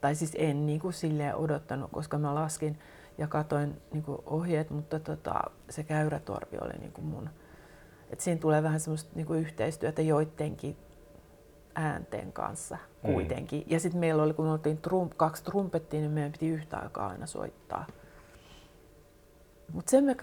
tai 0.00 0.14
siis 0.14 0.32
en 0.38 0.66
niinku 0.66 0.92
silleen 0.92 1.36
odottanut, 1.36 1.90
koska 1.90 2.18
mä 2.18 2.34
laskin 2.34 2.78
ja 3.18 3.26
katoin 3.26 3.82
niinku 3.92 4.22
ohjeet, 4.26 4.70
mutta 4.70 5.00
tota, 5.00 5.40
se 5.70 5.82
käyrätorvi 5.82 6.58
oli 6.60 6.78
niinku 6.78 7.00
mun, 7.00 7.30
että 8.10 8.24
siinä 8.24 8.40
tulee 8.40 8.62
vähän 8.62 8.80
semmoista 8.80 9.10
niinku 9.14 9.34
yhteistyötä 9.34 10.02
joidenkin 10.02 10.76
äänten 11.74 12.32
kanssa 12.32 12.78
mm. 13.02 13.12
kuitenkin. 13.12 13.60
Mm. 13.60 13.66
Ja 13.72 13.80
sitten 13.80 14.00
meillä 14.00 14.22
oli, 14.22 14.34
kun 14.34 14.46
oltiin 14.46 14.78
trum, 14.78 15.10
kaksi 15.16 15.44
trumpettia, 15.44 16.00
niin 16.00 16.10
meidän 16.10 16.32
piti 16.32 16.48
yhtä 16.48 16.78
aikaa 16.78 17.08
aina 17.08 17.26
soittaa. 17.26 17.86
Mutta 19.72 19.90
sen 19.90 20.04
me 20.04 20.16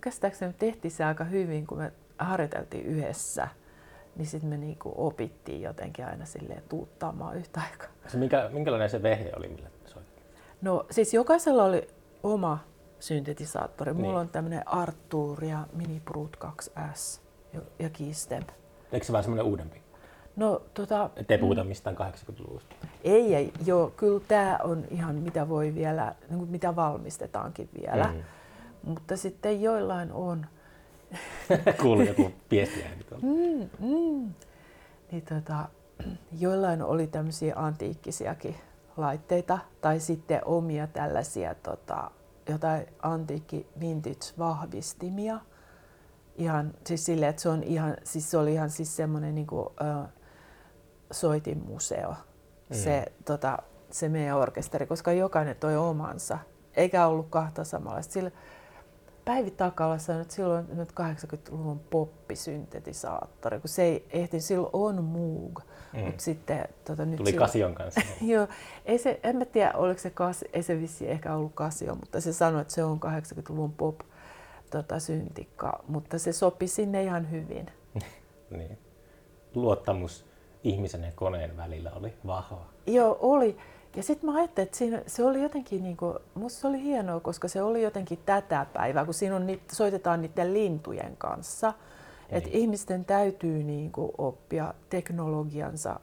käsittääkseni 0.00 0.52
tehtiin 0.52 0.92
se 0.92 1.04
aika 1.04 1.24
hyvin, 1.24 1.66
kun 1.66 1.78
me 1.78 1.92
harjoiteltiin 2.18 2.86
yhdessä, 2.86 3.48
niin 4.16 4.26
sitten 4.26 4.50
me 4.50 4.56
niinku 4.56 4.94
opittiin 4.96 5.62
jotenkin 5.62 6.06
aina 6.06 6.24
silleen 6.24 6.62
tuuttaamaan 6.68 7.36
yhtä 7.36 7.60
aikaa. 7.70 7.88
Se 8.08 8.18
minkä, 8.18 8.50
minkälainen 8.52 8.90
se 8.90 9.02
vehje 9.02 9.32
oli, 9.36 9.48
millä 9.48 9.68
soittiin? 9.86 10.26
No 10.62 10.86
siis 10.90 11.14
jokaisella 11.14 11.64
oli 11.64 11.88
oma 12.22 12.58
syntetisaattori. 13.00 13.94
Niin. 13.94 14.04
Mulla 14.04 14.20
on 14.20 14.28
tämmöinen 14.28 14.68
Artur 14.68 15.44
ja 15.44 15.66
Mini 15.72 16.00
Brute 16.00 16.38
2S 16.44 17.20
ja 17.78 17.90
Keystep. 17.90 18.48
Eikö 18.92 19.06
se 19.06 19.12
vähän 19.12 19.24
semmoinen 19.24 19.46
uudempi? 19.46 19.82
No, 20.36 20.62
tota, 20.74 21.10
Ettei 21.16 21.38
puhuta 21.38 21.64
mistään 21.64 21.96
80-luvusta. 21.96 22.74
Ei, 23.04 23.34
ei. 23.34 23.52
Joo, 23.66 23.92
kyllä 23.96 24.20
tämä 24.28 24.58
on 24.62 24.84
ihan 24.90 25.14
mitä 25.14 25.48
voi 25.48 25.74
vielä, 25.74 26.14
niin 26.28 26.38
kuin 26.38 26.50
mitä 26.50 26.76
valmistetaankin 26.76 27.68
vielä. 27.80 28.06
Mm. 28.06 28.22
Mutta 28.82 29.16
sitten 29.16 29.62
joillain 29.62 30.12
on. 30.12 30.46
Kuuluu 31.82 32.02
joku 32.02 32.32
tuolla. 33.08 33.26
Mm, 33.26 33.68
mm. 33.78 34.34
Niin 35.12 35.22
tota, 35.28 35.68
joillain 36.40 36.82
oli 36.82 37.06
tämmöisiä 37.06 37.54
antiikkisiakin 37.56 38.56
laitteita 38.96 39.58
tai 39.80 40.00
sitten 40.00 40.40
omia 40.44 40.86
tällaisia 40.86 41.54
tota, 41.54 42.10
jotain 42.48 42.86
antiikki 43.02 43.66
vintage 43.80 44.26
vahvistimia. 44.38 45.40
Ihan 46.36 46.74
siis 46.86 47.04
silleen, 47.04 47.30
että 47.30 47.42
se 47.42 47.48
on 47.48 47.62
ihan, 47.62 47.96
siis 48.04 48.30
se 48.30 48.38
oli 48.38 48.52
ihan 48.52 48.70
siis 48.70 48.96
semmoinen 48.96 49.34
niin 49.34 49.46
kuin, 49.46 49.66
soitinmuseo, 51.10 52.10
mm. 52.10 52.76
se, 52.76 53.12
tota, 53.24 53.58
se 53.90 54.08
meidän 54.08 54.36
orkesteri, 54.36 54.86
koska 54.86 55.12
jokainen 55.12 55.56
toi 55.56 55.76
omansa, 55.76 56.38
eikä 56.74 57.06
ollut 57.06 57.26
kahta 57.30 57.64
samanlaista. 57.64 58.12
Sillä 58.12 58.30
Päivi 59.26 59.50
Takala 59.50 59.98
sanoi, 59.98 60.22
että 60.22 60.34
silloin 60.34 60.66
nyt 60.72 60.92
80-luvun 60.92 61.80
poppisyntetisaattori, 61.80 63.60
kun 63.60 63.68
se 63.68 63.82
ei 63.82 64.06
ehti, 64.10 64.40
silloin 64.40 64.70
on 64.72 65.04
Moog. 65.04 65.60
Mm. 65.92 66.00
Mut 66.00 66.20
sitten, 66.20 66.68
tota, 66.84 67.04
nyt 67.04 67.16
Tuli 67.16 67.30
silloin, 67.30 67.46
Kasion 67.46 67.74
kanssa. 67.74 68.00
joo, 68.32 68.48
ei 68.84 68.98
se, 68.98 69.20
en 69.22 69.36
mä 69.36 69.44
tiedä, 69.44 69.72
oliko 69.74 70.00
se, 70.00 70.10
kas, 70.10 70.44
ei 70.52 70.62
se 70.62 70.80
vissi 70.80 71.10
ehkä 71.10 71.34
ollut 71.34 71.54
Kasio, 71.54 71.94
mutta 71.94 72.20
se 72.20 72.32
sanoi, 72.32 72.60
että 72.60 72.74
se 72.74 72.84
on 72.84 73.00
80-luvun 73.00 73.72
pop 73.72 74.00
tota, 74.70 74.98
syntikka, 74.98 75.84
mutta 75.88 76.18
se 76.18 76.32
sopi 76.32 76.66
sinne 76.68 77.02
ihan 77.02 77.30
hyvin. 77.30 77.66
niin. 78.58 78.78
Luottamus 79.54 80.26
ihmisen 80.64 81.04
ja 81.04 81.12
koneen 81.14 81.56
välillä 81.56 81.92
oli 81.92 82.14
vahva. 82.26 82.66
Joo, 82.86 83.18
oli. 83.20 83.56
Ja 83.96 84.02
sitten 84.02 84.30
mä 84.30 84.36
ajattelin, 84.38 84.66
että 84.66 84.78
siinä, 84.78 85.02
se 85.06 85.24
oli 85.24 85.42
jotenkin, 85.42 85.82
niin 85.82 85.96
kuin, 85.96 86.18
musta 86.34 86.60
se 86.60 86.66
oli 86.66 86.82
hienoa, 86.82 87.20
koska 87.20 87.48
se 87.48 87.62
oli 87.62 87.82
jotenkin 87.82 88.18
tätä 88.26 88.66
päivää, 88.72 89.04
kun 89.04 89.14
siinä 89.14 89.36
on, 89.36 89.46
soitetaan 89.72 90.22
niiden 90.22 90.54
lintujen 90.54 91.16
kanssa. 91.16 91.70
Niin. 91.70 92.38
Että 92.38 92.50
ihmisten 92.52 93.04
täytyy 93.04 93.62
niin 93.62 93.92
kuin, 93.92 94.12
oppia 94.18 94.74
teknologiansa 94.90 96.00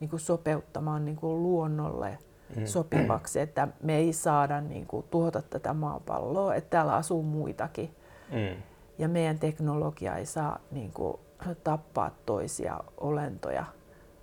niin 0.00 0.10
kuin, 0.10 0.20
sopeuttamaan 0.20 1.04
niin 1.04 1.16
kuin, 1.16 1.42
luonnolle 1.42 2.18
mm. 2.56 2.66
sopivaksi, 2.66 3.40
että 3.40 3.68
me 3.82 3.96
ei 3.96 4.12
saada 4.12 4.60
niin 4.60 4.86
kuin, 4.86 5.06
tuhota 5.10 5.42
tätä 5.42 5.74
maapalloa, 5.74 6.54
että 6.54 6.70
täällä 6.70 6.94
asuu 6.94 7.22
muitakin. 7.22 7.94
Mm. 8.32 8.62
Ja 8.98 9.08
meidän 9.08 9.38
teknologia 9.38 10.16
ei 10.16 10.26
saa 10.26 10.58
niin 10.70 10.92
kuin, 10.92 11.16
tappaa 11.64 12.10
toisia 12.26 12.80
olentoja, 13.00 13.64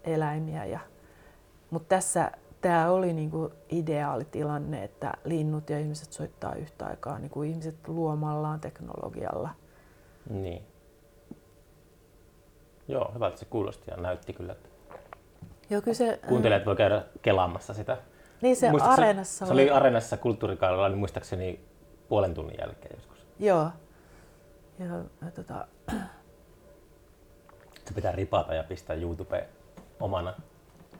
eläimiä. 0.03 0.65
Ja, 0.65 0.79
mutta 1.69 1.95
tässä 1.95 2.31
tämä 2.61 2.91
oli 2.91 3.13
niinku 3.13 3.51
ideaalitilanne, 3.69 4.83
että 4.83 5.13
linnut 5.25 5.69
ja 5.69 5.79
ihmiset 5.79 6.13
soittaa 6.13 6.55
yhtä 6.55 6.85
aikaa, 6.85 7.19
niinku 7.19 7.43
ihmiset 7.43 7.87
luomallaan 7.87 8.59
teknologialla. 8.59 9.49
Niin. 10.29 10.63
Joo, 12.87 13.11
hyvältä 13.13 13.37
se 13.37 13.45
kuulosti 13.45 13.91
ja 13.91 13.97
näytti 13.97 14.33
kyllä. 14.33 14.51
Että 14.51 14.69
Joo, 15.69 15.81
kyllä 15.81 15.95
se, 15.95 16.19
Kuuntelijat 16.27 16.65
voi 16.65 16.75
käydä 16.75 17.03
kelaamassa 17.21 17.73
sitä. 17.73 17.97
Niin 18.41 18.55
se 18.55 18.69
areenassa 18.81 19.45
Se 19.45 19.53
oli 19.53 19.69
areenassa 19.69 20.17
kulttuurikaudella, 20.17 20.89
niin 20.89 20.97
muistaakseni 20.97 21.59
puolen 22.09 22.33
tunnin 22.33 22.57
jälkeen 22.59 22.95
joskus. 22.95 23.27
Joo. 23.39 23.69
Ja, 24.79 24.85
ja 25.25 25.31
tota... 25.35 25.67
Se 27.85 27.93
pitää 27.95 28.11
ripata 28.11 28.53
ja 28.53 28.63
pistää 28.63 28.95
YouTubeen 28.95 29.45
omana 29.99 30.33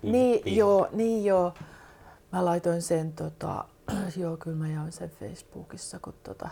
niin, 0.03 0.57
joo, 0.57 0.87
niin 0.91 1.25
joo. 1.25 1.53
Mä 2.31 2.45
laitoin 2.45 2.81
sen, 2.81 3.13
tota, 3.13 3.65
joo, 4.17 4.37
kyllä 4.37 4.57
mä 4.57 4.67
jaoin 4.67 4.91
sen 4.91 5.09
Facebookissa, 5.09 5.99
kun 5.99 6.13
tota, 6.23 6.49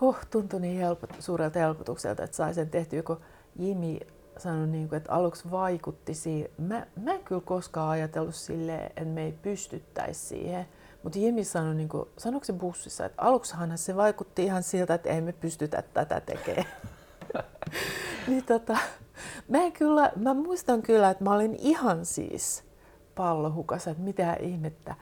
huh, 0.00 0.16
tuntui 0.30 0.60
niin 0.60 0.78
helpot, 0.78 1.10
suurelta 1.18 1.58
helpotukselta, 1.58 2.24
että 2.24 2.36
sai 2.36 2.54
sen 2.54 2.70
tehtyä, 2.70 3.02
kun 3.02 3.20
Jimi 3.58 4.00
sanoi, 4.38 4.66
niin 4.66 4.88
kuin, 4.88 4.96
että 4.96 5.12
aluksi 5.12 5.50
vaikutti 5.50 6.14
siihen. 6.14 6.50
Mä, 6.58 6.86
mä 7.02 7.12
en 7.12 7.24
kyllä 7.24 7.42
koskaan 7.44 7.90
ajatellut 7.90 8.34
silleen, 8.34 8.86
että 8.86 9.04
me 9.04 9.24
ei 9.24 9.32
pystyttäisi 9.32 10.20
siihen. 10.20 10.66
Mutta 11.02 11.18
Jimi 11.18 11.44
sanoi, 11.44 11.74
niin 11.74 11.88
kuin, 11.88 12.08
sanoiko 12.18 12.44
se 12.44 12.52
bussissa, 12.52 13.04
että 13.04 13.22
aluksihan 13.22 13.78
se 13.78 13.96
vaikutti 13.96 14.44
ihan 14.44 14.62
siltä, 14.62 14.94
että 14.94 15.10
ei 15.10 15.20
me 15.20 15.32
pystytä 15.32 15.82
tätä 15.82 16.20
tekemään. 16.20 16.66
niin 18.28 18.44
tota, 18.44 18.78
Mä, 19.48 19.70
kyllä, 19.70 20.12
mä 20.16 20.34
muistan 20.34 20.82
kyllä, 20.82 21.10
että 21.10 21.24
mä 21.24 21.34
olin 21.34 21.56
ihan 21.58 22.04
siis 22.04 22.64
pallohukassa, 23.14 23.90
että 23.90 24.02
mitä 24.02 24.34
ihmettä. 24.34 24.94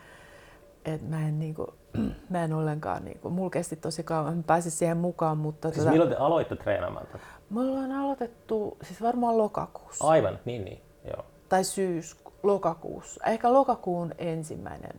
Että 0.85 1.07
mä 1.07 1.29
en, 1.29 1.39
niinku, 1.39 1.75
mä 2.31 2.45
en 2.45 2.53
ollenkaan, 2.53 3.05
niinku, 3.05 3.31
mulla 3.31 3.51
kesti 3.51 3.77
tosi 3.77 4.03
kauan, 4.03 4.37
mä 4.37 4.43
pääsin 4.47 4.71
siihen 4.71 4.97
mukaan. 4.97 5.39
Mutta 5.39 5.69
siis 5.69 5.79
tota, 5.79 5.91
milloin 5.91 6.11
te 6.11 6.17
aloitte 6.17 6.57
treenaamaan 6.57 7.07
tätä? 7.07 7.25
Me 7.51 7.61
ollaan 7.61 7.93
aloitettu 7.93 8.77
siis 8.83 9.03
varmaan 9.03 9.39
lokakuussa. 9.39 10.09
Aivan, 10.09 10.39
niin 10.45 10.65
niin, 10.65 10.83
joo. 11.05 11.25
Tai 11.49 11.65
syys, 11.65 12.17
lokakuussa. 12.43 13.25
Ehkä 13.27 13.53
lokakuun 13.53 14.15
ensimmäinen 14.19 14.93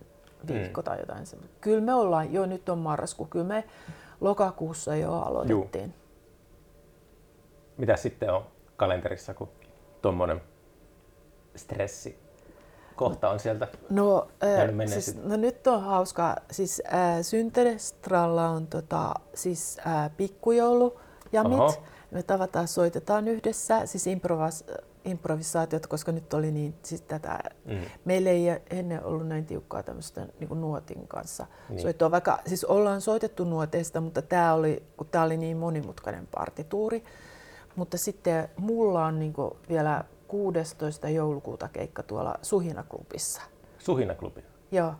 viikko 0.48 0.80
hmm. 0.80 0.84
tai 0.84 1.00
jotain 1.00 1.26
semmoista. 1.26 1.56
Kyllä 1.60 1.80
me 1.80 1.94
ollaan, 1.94 2.32
jo 2.32 2.46
nyt 2.46 2.68
on 2.68 2.78
marraskuu, 2.78 3.26
kyllä 3.26 3.44
me 3.44 3.64
lokakuussa 4.20 4.96
jo 4.96 5.12
aloitettiin. 5.12 5.84
Juu. 5.84 5.94
Mitä 7.76 7.96
sitten 7.96 8.32
on 8.32 8.42
kalenterissa, 8.76 9.34
kun 9.34 9.48
tuommoinen 10.02 10.40
stressi 11.56 12.24
kohta 12.96 13.30
on 13.30 13.40
sieltä 13.40 13.68
no, 13.90 14.28
äh, 14.44 14.88
siis, 14.88 15.16
no 15.22 15.36
nyt 15.36 15.66
on 15.66 15.82
hauska. 15.82 16.36
Siis 16.50 16.82
äh, 16.86 17.22
Synterestralla 17.22 18.48
on 18.48 18.66
tota, 18.66 19.14
siis, 19.34 19.78
äh, 19.86 20.10
pikkujoulu 20.16 21.00
jamit. 21.32 21.58
Oho. 21.58 21.74
Me 22.10 22.22
tavataan, 22.22 22.68
soitetaan 22.68 23.28
yhdessä, 23.28 23.86
siis 23.86 24.06
improvas, 24.06 24.64
improvisaatiot, 25.04 25.86
koska 25.86 26.12
nyt 26.12 26.34
oli 26.34 26.50
niin, 26.50 26.74
siis 26.82 27.00
tätä, 27.00 27.38
mm. 27.64 27.80
meillä 28.04 28.30
ei 28.30 28.46
ennen 28.70 29.04
ollut 29.04 29.28
näin 29.28 29.46
tiukkaa 29.46 29.82
tämmöistä 29.82 30.26
niin 30.40 30.60
nuotin 30.60 31.08
kanssa 31.08 31.46
niin. 31.68 31.80
soittoa, 31.80 32.10
vaikka 32.10 32.38
siis 32.46 32.64
ollaan 32.64 33.00
soitettu 33.00 33.44
nuoteista, 33.44 34.00
mutta 34.00 34.22
tämä 34.22 34.54
oli, 34.54 34.82
kun 34.96 35.06
tämä 35.10 35.24
oli 35.24 35.36
niin 35.36 35.56
monimutkainen 35.56 36.28
partituuri, 36.34 37.04
mutta 37.76 37.98
sitten 37.98 38.48
mulla 38.56 39.06
on 39.06 39.18
niin 39.18 39.34
vielä 39.68 40.04
16. 40.28 41.08
joulukuuta 41.08 41.68
keikka 41.68 42.02
tuolla 42.02 42.38
Suhina-klubissa. 42.42 43.42
Suhina-klubi? 43.78 44.44
Joo. 44.72 44.94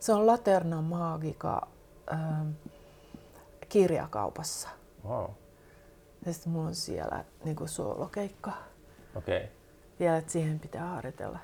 Se 0.00 0.12
on 0.12 0.26
Laterna 0.26 0.82
Magica 0.82 1.66
ähm, 2.12 2.50
kirjakaupassa. 3.68 4.68
Wow. 5.08 5.30
Ja 6.26 6.32
sitten 6.32 6.52
mulla 6.52 6.68
on 6.68 6.74
siellä 6.74 7.24
niin 7.44 7.56
kuin 7.56 7.68
soolokeikka. 7.68 8.52
Okei. 9.14 9.36
Okay. 9.36 9.48
Vielä, 10.00 10.16
että 10.16 10.32
siihen 10.32 10.60
pitää 10.60 10.86
harjoitella. 10.86 11.38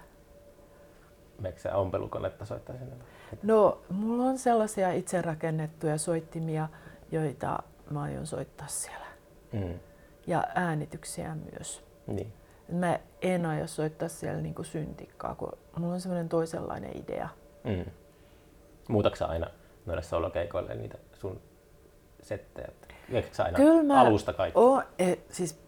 Meikö 1.40 1.60
se 1.60 1.72
ompelukonetta 1.72 2.44
soittaa 2.44 2.76
sinne? 2.76 2.96
No, 3.42 3.82
mulla 3.90 4.24
on 4.24 4.38
sellaisia 4.38 4.92
itse 4.92 5.22
rakennettuja 5.22 5.98
soittimia, 5.98 6.68
joita 7.12 7.62
mä 7.90 8.02
aion 8.02 8.26
soittaa 8.26 8.68
siellä. 8.68 9.06
Mm 9.52 9.78
ja 10.26 10.44
äänityksiä 10.54 11.36
myös. 11.52 11.84
Niin. 12.06 12.32
Mä 12.72 12.98
en 13.22 13.46
aio 13.46 13.66
soittaa 13.66 14.08
siellä 14.08 14.40
niinku 14.40 14.62
syntikkaa, 14.62 15.34
kun 15.34 15.52
mulla 15.76 15.94
on 15.94 16.00
semmoinen 16.00 16.28
toisenlainen 16.28 16.96
idea. 16.96 17.28
Mm. 17.64 17.90
Muutatko 18.88 19.24
aina 19.24 19.46
noille 19.86 20.02
solokeikoille 20.02 20.74
niitä 20.74 20.98
sun 21.12 21.40
settejä? 22.22 22.68
Viekö 23.12 23.28
aina 23.38 23.56
Kyllä 23.56 23.82
mä 23.82 24.00
alusta 24.00 24.32
kaikki? 24.32 24.58
O, 24.58 24.82
e, 24.98 25.16
siis, 25.30 25.60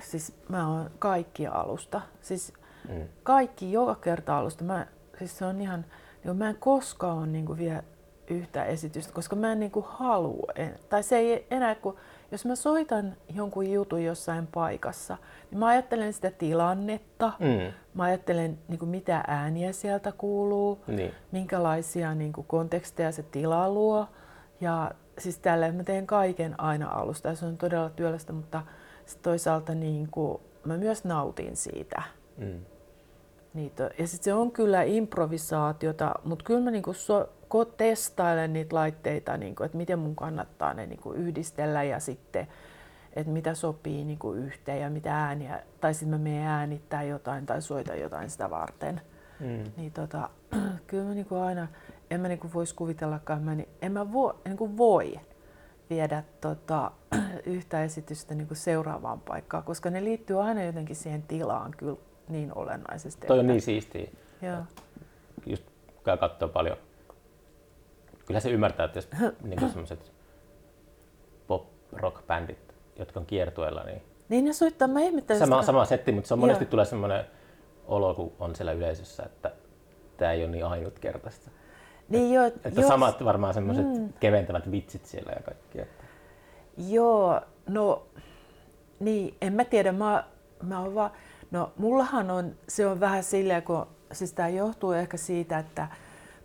siis 0.00 0.36
mä 0.48 0.68
oon 0.68 0.90
kaikki 0.98 1.46
alusta. 1.46 2.00
Siis 2.20 2.52
mm. 2.88 3.08
kaikki 3.22 3.72
joka 3.72 3.94
kerta 3.94 4.38
alusta. 4.38 4.64
Mä, 4.64 4.86
siis 5.18 5.38
se 5.38 5.44
on 5.44 5.60
ihan, 5.60 5.84
niin 6.24 6.36
mä 6.36 6.48
en 6.48 6.56
koskaan 6.56 7.18
ole 7.18 7.26
niin 7.26 7.58
vie 7.58 7.84
yhtä 8.30 8.64
esitystä, 8.64 9.12
koska 9.12 9.36
mä 9.36 9.52
en 9.52 9.60
niin 9.60 9.72
halua. 9.84 10.52
Tai 10.88 11.02
se 11.02 11.16
ei 11.16 11.46
enää, 11.50 11.74
kun 11.74 11.96
jos 12.32 12.44
mä 12.44 12.54
soitan 12.54 13.16
jonkun 13.34 13.70
jutun 13.70 14.04
jossain 14.04 14.46
paikassa, 14.46 15.18
niin 15.50 15.58
mä 15.58 15.66
ajattelen 15.66 16.12
sitä 16.12 16.30
tilannetta, 16.30 17.32
mm. 17.38 17.72
mä 17.94 18.04
ajattelen 18.04 18.58
niin 18.68 18.78
kuin 18.78 18.88
mitä 18.88 19.24
ääniä 19.26 19.72
sieltä 19.72 20.12
kuuluu, 20.12 20.84
niin. 20.86 21.14
minkälaisia 21.32 22.14
niin 22.14 22.32
kuin 22.32 22.46
konteksteja 22.46 23.12
se 23.12 23.22
tila 23.22 23.70
luo. 23.70 24.08
Ja 24.60 24.90
siis 25.18 25.38
tällä 25.38 25.72
mä 25.72 25.84
teen 25.84 26.06
kaiken 26.06 26.60
aina 26.60 26.90
alusta 26.90 27.28
ja 27.28 27.34
se 27.34 27.46
on 27.46 27.56
todella 27.56 27.90
työlästä, 27.90 28.32
mutta 28.32 28.62
toisaalta 29.22 29.74
niin 29.74 30.08
kuin, 30.10 30.38
mä 30.64 30.76
myös 30.76 31.04
nautin 31.04 31.56
siitä. 31.56 32.02
Mm. 32.36 32.60
Niitä. 33.54 33.90
Ja 33.98 34.06
sitten 34.06 34.24
se 34.24 34.34
on 34.34 34.52
kyllä 34.52 34.82
improvisaatiota, 34.82 36.14
mutta 36.24 36.44
kyllä 36.44 36.60
mä 36.60 36.70
niinku 36.70 36.92
so, 36.92 37.28
testailen 37.76 38.52
niitä 38.52 38.76
laitteita, 38.76 39.36
niinku, 39.36 39.62
että 39.62 39.76
miten 39.76 39.98
mun 39.98 40.16
kannattaa 40.16 40.74
ne 40.74 40.86
niinku 40.86 41.12
yhdistellä 41.12 41.82
ja 41.82 42.00
sitten, 42.00 42.48
että 43.16 43.32
mitä 43.32 43.54
sopii 43.54 44.04
niinku 44.04 44.32
yhteen 44.32 44.80
ja 44.80 44.90
mitä 44.90 45.16
ääniä, 45.16 45.62
tai 45.80 45.94
sitten 45.94 46.08
mä 46.08 46.18
menen 46.18 46.46
äänittää 46.46 47.02
jotain 47.02 47.46
tai 47.46 47.62
soita 47.62 47.94
jotain 47.94 48.30
sitä 48.30 48.50
varten. 48.50 49.00
Mm. 49.40 49.64
Niin 49.76 49.92
tota, 49.92 50.30
kyllä 50.86 51.04
mä 51.04 51.14
niinku 51.14 51.36
aina, 51.36 51.68
en 52.10 52.20
mä 52.20 52.28
niinku 52.28 52.50
voisi 52.54 52.74
kuvitellakaan, 52.74 53.42
mä, 53.42 53.56
en 53.82 53.92
mä 53.92 54.12
vo, 54.12 54.40
niinku 54.44 54.76
voi 54.76 55.20
viedä 55.90 56.24
tota, 56.40 56.90
yhtä 57.46 57.82
esitystä 57.82 58.34
niin 58.34 58.48
kuin 58.48 58.58
seuraavaan 58.58 59.20
paikkaan, 59.20 59.64
koska 59.64 59.90
ne 59.90 60.04
liittyy 60.04 60.42
aina 60.42 60.62
jotenkin 60.62 60.96
siihen 60.96 61.22
tilaan 61.22 61.74
kyllä 61.76 61.96
niin 62.32 62.52
olennaisesti. 62.54 63.26
Toi 63.26 63.38
on 63.38 63.46
niin 63.46 63.60
siistiä. 63.62 64.10
Joo. 64.42 64.62
Just 65.46 65.64
käy 66.04 66.16
katsoa 66.16 66.48
paljon. 66.48 66.76
Kyllä 68.26 68.40
se 68.40 68.50
ymmärtää, 68.50 68.86
että 68.86 68.98
jos 68.98 69.08
niin 69.42 69.60
semmoiset 69.60 70.12
pop-rock-bändit, 71.46 72.74
jotka 72.98 73.20
on 73.20 73.26
kiertueella, 73.26 73.82
niin 73.82 74.02
Niin 74.28 74.44
ne 74.44 74.52
soittaa, 74.52 74.88
mä 74.88 75.00
ihmettelen 75.00 75.40
sama, 75.40 75.56
sitä. 75.56 75.66
sama 75.66 75.84
setti, 75.84 76.12
mutta 76.12 76.28
se 76.28 76.34
on 76.34 76.40
monesti 76.40 76.64
Joo. 76.64 76.70
tulee 76.70 76.84
semmoinen 76.84 77.24
olo, 77.86 78.14
kun 78.14 78.32
on 78.38 78.56
siellä 78.56 78.72
yleisössä, 78.72 79.22
että 79.22 79.52
tämä 80.16 80.32
ei 80.32 80.44
ole 80.44 80.50
niin 80.50 80.66
ainutkertaista. 80.66 81.50
Niin 82.08 82.34
joo, 82.34 82.44
Että 82.44 82.80
joo, 82.80 82.88
samat 82.88 83.24
varmaan 83.24 83.54
semmoiset 83.54 83.86
mm. 83.86 84.12
keventävät 84.20 84.70
vitsit 84.70 85.06
siellä 85.06 85.32
ja 85.32 85.42
kaikki. 85.42 85.80
Että. 85.80 86.04
Joo, 86.88 87.40
no 87.68 88.06
niin, 89.00 89.36
en 89.40 89.52
mä 89.52 89.64
tiedä, 89.64 89.92
mä, 89.92 90.24
mä 90.62 90.80
oon 90.80 90.94
vaan, 90.94 91.10
no 91.52 91.72
mullahan 91.76 92.30
on, 92.30 92.54
se 92.68 92.86
on 92.86 93.00
vähän 93.00 93.24
silleen, 93.24 93.62
kun, 93.62 93.86
siis 94.12 94.32
tää 94.32 94.48
johtuu 94.48 94.92
ehkä 94.92 95.16
siitä, 95.16 95.58
että 95.58 95.88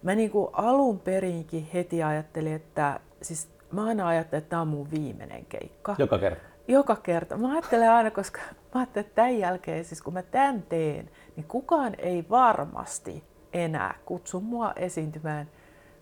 mä 0.04 0.16
niinku 0.16 0.50
alun 0.54 1.00
perinkin 1.00 1.70
heti 1.74 2.04
ajattelin, 2.04 2.54
että 2.54 3.00
siis 3.22 3.50
mä 3.72 3.86
aina 3.86 4.08
ajattelin, 4.08 4.42
että 4.42 4.50
tää 4.50 4.62
on 4.62 4.68
mun 4.68 4.92
viimeinen 4.92 5.46
keikka. 5.46 5.96
Joka 5.98 6.20
kerta. 6.20 6.42
Joka 6.68 6.96
kerta. 6.96 7.38
Mä 7.38 7.52
ajattelen 7.52 7.92
aina, 7.92 8.12
koska 8.12 8.40
mä 8.76 8.80
ajattelen, 8.80 9.06
että 9.06 9.16
tämän 9.16 9.38
jälkeen, 9.38 9.86
siis 9.86 10.02
kun 10.02 10.14
mä 10.14 10.22
tämän 10.22 10.64
teen, 10.70 11.10
niin 11.36 11.46
kukaan 11.48 11.96
ei 11.98 12.26
varmasti 12.30 13.24
enää 13.54 13.96
kutsu 14.06 14.40
mua 14.40 14.74
esiintymään 14.76 15.50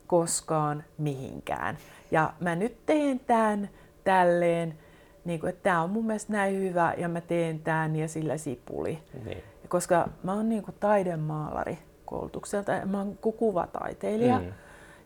koskaan 0.08 0.84
mihinkään. 0.98 1.78
Ja 2.12 2.34
mä 2.40 2.56
nyt 2.56 2.86
teen 2.86 3.20
tämän 3.20 3.70
tälleen, 4.04 4.78
niin 5.26 5.40
kuin, 5.40 5.50
että 5.50 5.64
tämä 5.64 5.82
on 5.82 5.90
mun 5.90 6.06
mielestä 6.06 6.34
näin 6.34 6.62
hyvä 6.62 6.94
ja 6.98 7.10
mä 7.10 7.22
teen 7.22 7.60
tämän 7.60 7.96
ja 7.96 8.08
sillä 8.08 8.38
sipuli. 8.38 9.00
Niin. 9.26 9.44
Koska 9.68 10.10
mä 10.24 10.34
oon 10.34 10.50
niin 10.50 10.64
kuin 10.64 10.76
taidemaalari 10.80 11.78
koulutukselta, 12.06 12.72
ja 12.72 12.86
mä 12.86 12.98
oon 12.98 13.18
ku- 13.18 13.32
kuvataiteilija. 13.32 14.40
Mm. 14.40 14.54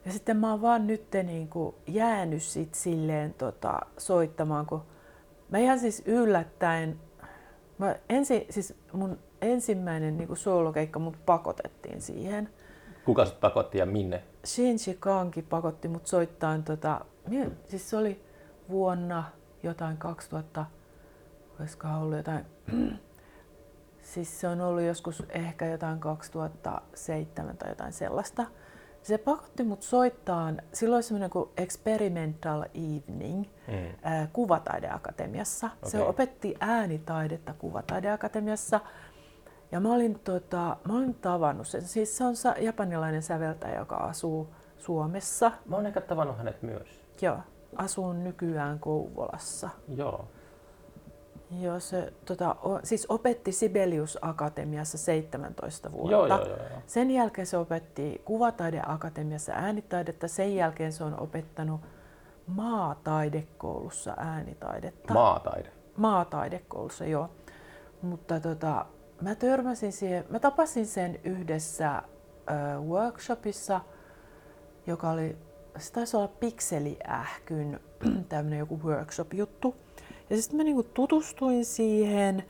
Ja 0.05 0.11
sitten 0.11 0.37
mä 0.37 0.51
oon 0.51 0.61
vaan 0.61 0.87
nyt 0.87 1.03
niin 1.23 1.47
kuin 1.47 1.75
jäänyt 1.87 2.43
sit 2.43 2.75
silleen 2.75 3.33
tota, 3.33 3.79
soittamaan, 3.97 4.65
kun 4.65 4.81
mä 5.49 5.57
ihan 5.57 5.79
siis 5.79 6.03
yllättäen, 6.05 6.99
mä 7.77 7.95
ensi, 8.09 8.45
siis 8.49 8.75
mun 8.93 9.19
ensimmäinen 9.41 10.17
niin 10.17 10.27
kuin 10.27 10.37
soolokeikka 10.37 10.99
mut 10.99 11.25
pakotettiin 11.25 12.01
siihen. 12.01 12.49
Kuka 13.05 13.25
sut 13.25 13.39
pakotti 13.39 13.77
ja 13.77 13.85
minne? 13.85 14.23
Shinji 14.45 14.97
Kanki 14.99 15.41
pakotti 15.41 15.87
mut 15.87 16.07
soittaa, 16.07 16.57
tota, 16.59 17.05
siis 17.65 17.89
se 17.89 17.97
oli 17.97 18.23
vuonna 18.69 19.23
jotain 19.63 19.97
2000, 19.97 20.65
olisikohan 21.59 22.01
ollut 22.01 22.17
jotain, 22.17 22.45
siis 24.01 24.41
se 24.41 24.47
on 24.47 24.61
ollut 24.61 24.83
joskus 24.83 25.23
ehkä 25.29 25.65
jotain 25.65 25.99
2007 25.99 27.57
tai 27.57 27.69
jotain 27.69 27.93
sellaista. 27.93 28.45
Se 29.01 29.17
pakotti 29.17 29.63
mut 29.63 29.81
soittaa, 29.81 30.53
silloin 30.73 31.03
semmoinen 31.03 31.29
kuin 31.29 31.49
Experimental 31.57 32.65
Evening 32.73 33.45
Mm. 33.67 33.95
ää, 34.03 34.27
Kuvataideakatemiassa. 34.33 35.69
Se 35.83 35.97
Okei. 35.97 36.09
opetti 36.09 36.55
äänitaidetta 36.59 37.53
Kuvataideakatemiassa. 37.53 38.79
Ja 39.71 39.79
mä 39.79 39.93
olin, 39.93 40.19
tota, 40.19 40.77
mä 40.87 40.97
olin 40.97 41.13
tavannut 41.15 41.67
sen. 41.67 41.81
Siis 41.81 42.17
se 42.17 42.23
on 42.23 42.33
japanilainen 42.59 43.21
säveltäjä, 43.23 43.79
joka 43.79 43.95
asuu 43.95 44.53
Suomessa. 44.77 45.51
Mä 45.65 45.75
oon 45.75 45.85
ehkä 45.85 46.01
tavannut 46.01 46.37
hänet 46.37 46.61
myös. 46.63 47.01
Joo, 47.21 47.37
asuu 47.75 48.13
nykyään 48.13 48.79
Kouvolassa. 48.79 49.69
Joo. 49.95 50.25
Joo, 51.61 51.79
se 51.79 52.13
tota, 52.25 52.55
o, 52.63 52.79
siis 52.83 53.05
opetti 53.09 53.51
Sibelius 53.51 54.17
Akatemiassa 54.21 54.97
17 54.97 55.91
vuotta. 55.91 56.11
Joo, 56.11 56.27
joo, 56.27 56.37
joo, 56.37 56.47
joo. 56.47 56.81
Sen 56.87 57.11
jälkeen 57.11 57.47
se 57.47 57.57
opetti 57.57 58.21
Kuvataideakatemiassa 58.25 59.53
äänitaidetta. 59.53 60.27
Sen 60.27 60.55
jälkeen 60.55 60.91
se 60.91 61.03
on 61.03 61.19
opettanut 61.19 61.81
maataidekoulussa 62.47 64.13
äänitaidetta. 64.17 65.13
Maataide. 65.13 65.69
maataidekoulussa, 65.97 67.05
joo. 67.05 67.29
Mutta 68.01 68.39
tota, 68.39 68.85
mä 69.21 69.35
törmäsin 69.35 69.91
siihen, 69.91 70.25
mä 70.29 70.39
tapasin 70.39 70.85
sen 70.85 71.19
yhdessä 71.23 71.89
äh, 71.89 72.03
workshopissa, 72.81 73.81
joka 74.87 75.09
oli, 75.09 75.37
se 75.77 75.93
taisi 75.93 76.17
olla 76.17 76.27
Pikseliähkyn 76.27 77.79
tämmönen 78.29 78.59
joku 78.59 78.79
workshop-juttu. 78.83 79.75
Ja 80.29 80.41
sitten 80.41 80.57
mä 80.57 80.63
niinku 80.63 80.83
tutustuin 80.83 81.65
siihen 81.65 82.43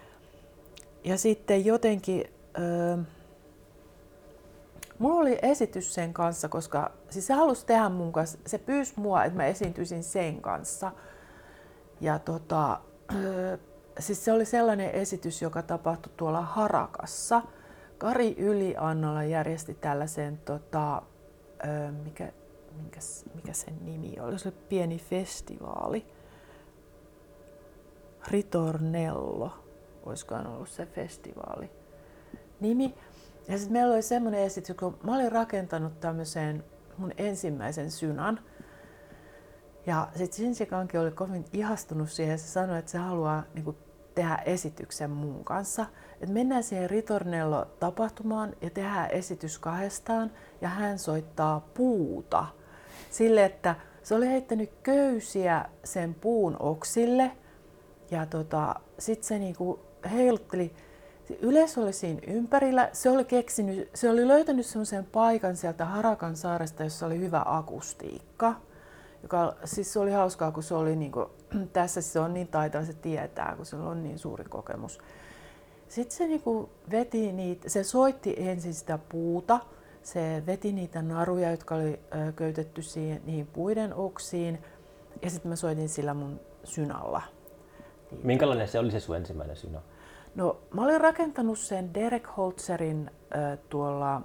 ja 1.04 1.18
sitten 1.18 1.66
jotenkin, 1.66 2.26
äh, 2.60 3.06
mulla 5.00 5.22
oli 5.22 5.40
esitys 5.42 5.94
sen 5.94 6.14
kanssa, 6.14 6.50
koska 6.50 6.92
siis 7.10 7.28
se 7.28 7.34
halusi 7.34 7.66
tehdä 7.66 7.90
mun 7.90 8.12
kanssa, 8.12 8.38
se 8.46 8.58
pyysi 8.58 8.94
mua, 8.96 9.24
että 9.24 9.38
mä 9.38 9.46
esiintyisin 9.46 10.04
sen 10.04 10.42
kanssa. 10.42 10.92
Ja 12.02 12.20
tota, 12.20 12.80
öö, 13.16 13.58
siis 14.00 14.26
se 14.26 14.32
oli 14.32 14.46
sellainen 14.46 14.92
esitys, 14.92 15.42
joka 15.42 15.62
tapahtui 15.62 16.14
tuolla 16.18 16.42
Harakassa. 16.42 17.42
Kari 17.98 18.36
Yliannala 18.38 19.24
järjesti 19.24 19.74
tällaisen, 19.74 20.38
tota, 20.38 21.02
öö, 21.66 21.92
mikä, 21.92 22.32
minkäs, 22.82 23.26
mikä 23.36 23.54
sen 23.54 23.86
nimi 23.86 24.20
oli, 24.20 24.40
se 24.40 24.50
oli 24.50 24.58
pieni 24.70 24.98
festivaali. 24.98 26.06
Ritornello, 28.28 29.52
olisikohan 30.04 30.48
ollut 30.48 30.70
se 30.70 30.86
festivaali 30.86 31.70
nimi. 32.60 32.96
Ja 33.48 33.58
sitten 33.58 33.74
meillä 33.74 33.94
oli 33.94 34.02
semmoinen 34.02 34.42
esitys, 34.42 34.76
kun 34.76 34.98
mä 35.04 35.16
olin 35.16 35.32
rakentanut 35.32 36.00
tämmöisen 36.00 36.64
mun 36.98 37.12
ensimmäisen 37.18 37.92
synan, 37.92 38.40
ja 39.86 40.08
sitten 40.16 40.36
Shinji 40.36 40.66
Kanki 40.66 40.98
oli 40.98 41.12
kovin 41.12 41.46
ihastunut 41.54 42.12
siihen 42.12 42.32
ja 42.32 42.38
se 42.38 42.48
sanoi, 42.48 42.80
että 42.80 42.92
se 42.92 42.98
haluaa 42.98 43.44
niin 43.54 43.66
kuin, 43.66 43.78
tehdä 44.16 44.36
esityksen 44.46 45.12
mun 45.12 45.44
kanssa. 45.44 45.86
Et 46.22 46.30
mennään 46.30 46.64
siihen 46.64 46.90
Ritornello-tapahtumaan 46.90 48.56
ja 48.62 48.70
tehdään 48.70 49.12
esitys 49.12 49.60
kahdestaan 49.60 50.32
ja 50.62 50.70
hän 50.70 51.00
soittaa 51.00 51.60
puuta. 51.74 52.46
Sille, 53.10 53.46
että 53.46 53.76
se 54.04 54.16
oli 54.16 54.28
heittänyt 54.28 54.72
köysiä 54.84 55.66
sen 55.84 56.14
puun 56.14 56.58
oksille 56.60 57.32
ja 58.12 58.26
tota, 58.26 58.76
sitten 59.00 59.28
se 59.28 59.40
niinku 59.40 59.80
heilutteli. 60.12 60.74
Yleisö 61.42 61.82
oli 61.82 61.94
siinä 61.94 62.20
ympärillä. 62.28 62.90
Se 62.94 63.10
oli, 63.10 63.26
keksinyt, 63.26 63.90
se 63.94 64.10
oli 64.10 64.28
löytänyt 64.28 64.66
semmoisen 64.66 65.06
paikan 65.06 65.56
sieltä 65.56 65.86
Harakan 65.86 66.36
saaresta, 66.36 66.84
jossa 66.84 67.06
oli 67.06 67.20
hyvä 67.20 67.42
akustiikka 67.46 68.56
joka 69.24 69.56
siis 69.66 69.94
se 69.94 70.00
oli 70.00 70.12
hauskaa, 70.12 70.52
kun 70.52 70.64
se 70.64 70.76
oli 70.76 70.96
niin 70.96 71.12
kuin, 71.12 71.26
tässä 71.74 72.02
se 72.02 72.20
on 72.20 72.34
niin 72.34 72.48
taitava, 72.48 72.86
se 72.86 72.94
tietää, 72.94 73.54
kun 73.56 73.66
sillä 73.66 73.90
on 73.90 74.04
niin 74.04 74.20
suuri 74.20 74.44
kokemus. 74.44 75.00
Sitten 75.88 76.18
se 76.18 76.28
niin 76.28 76.42
kuin 76.42 76.70
veti 76.92 77.32
niitä, 77.32 77.70
se 77.70 77.84
soitti 77.84 78.36
ensin 78.38 78.74
sitä 78.74 79.00
puuta, 79.10 79.60
se 80.04 80.44
veti 80.46 80.72
niitä 80.72 81.02
naruja, 81.02 81.52
jotka 81.52 81.76
oli 81.76 82.00
köytetty 82.36 82.82
siihen, 82.82 83.22
niihin 83.26 83.48
puiden 83.48 83.94
oksiin, 83.94 84.64
ja 85.22 85.30
sitten 85.30 85.50
mä 85.50 85.56
soitin 85.56 85.90
sillä 85.90 86.14
mun 86.14 86.40
synalla. 86.64 87.22
Minkälainen 88.24 88.68
se 88.68 88.80
oli 88.80 88.92
se 88.92 89.00
sun 89.00 89.16
ensimmäinen 89.16 89.56
synä? 89.56 89.82
No, 90.36 90.60
mä 90.74 90.84
olin 90.84 91.02
rakentanut 91.02 91.60
sen 91.60 91.94
Derek 91.94 92.28
Holzerin 92.38 93.12
ö, 93.36 93.58
tuolla 93.70 94.22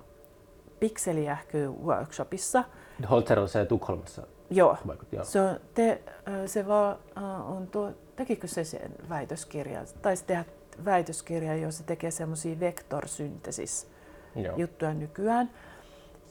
Pikseliähky 0.81 1.69
workshopissa. 1.69 2.65
Holzer 3.11 3.39
on 3.39 3.49
se 3.49 3.65
Tukholmassa 3.65 4.27
Joo, 4.51 4.77
vaikutti. 4.87 5.17
Joo. 5.17 5.25
Se, 5.25 5.41
on, 5.41 5.61
te, 5.75 6.03
se 6.47 6.67
vaan 6.67 6.97
äh, 7.19 7.51
on 7.51 7.67
tuo, 7.67 7.93
tekikö 8.17 8.47
se 8.47 8.65
sen 8.65 8.95
väitöskirjan? 9.09 9.87
Taisi 10.03 10.25
tehdä 10.25 10.45
väitöskirja, 10.85 11.57
jossa 11.57 11.85
tekee 11.85 12.11
semmoisia 12.11 12.61
vektorsyntesis 12.61 13.91
Joo. 14.37 14.57
juttuja 14.57 14.95
nykyään. 14.95 15.51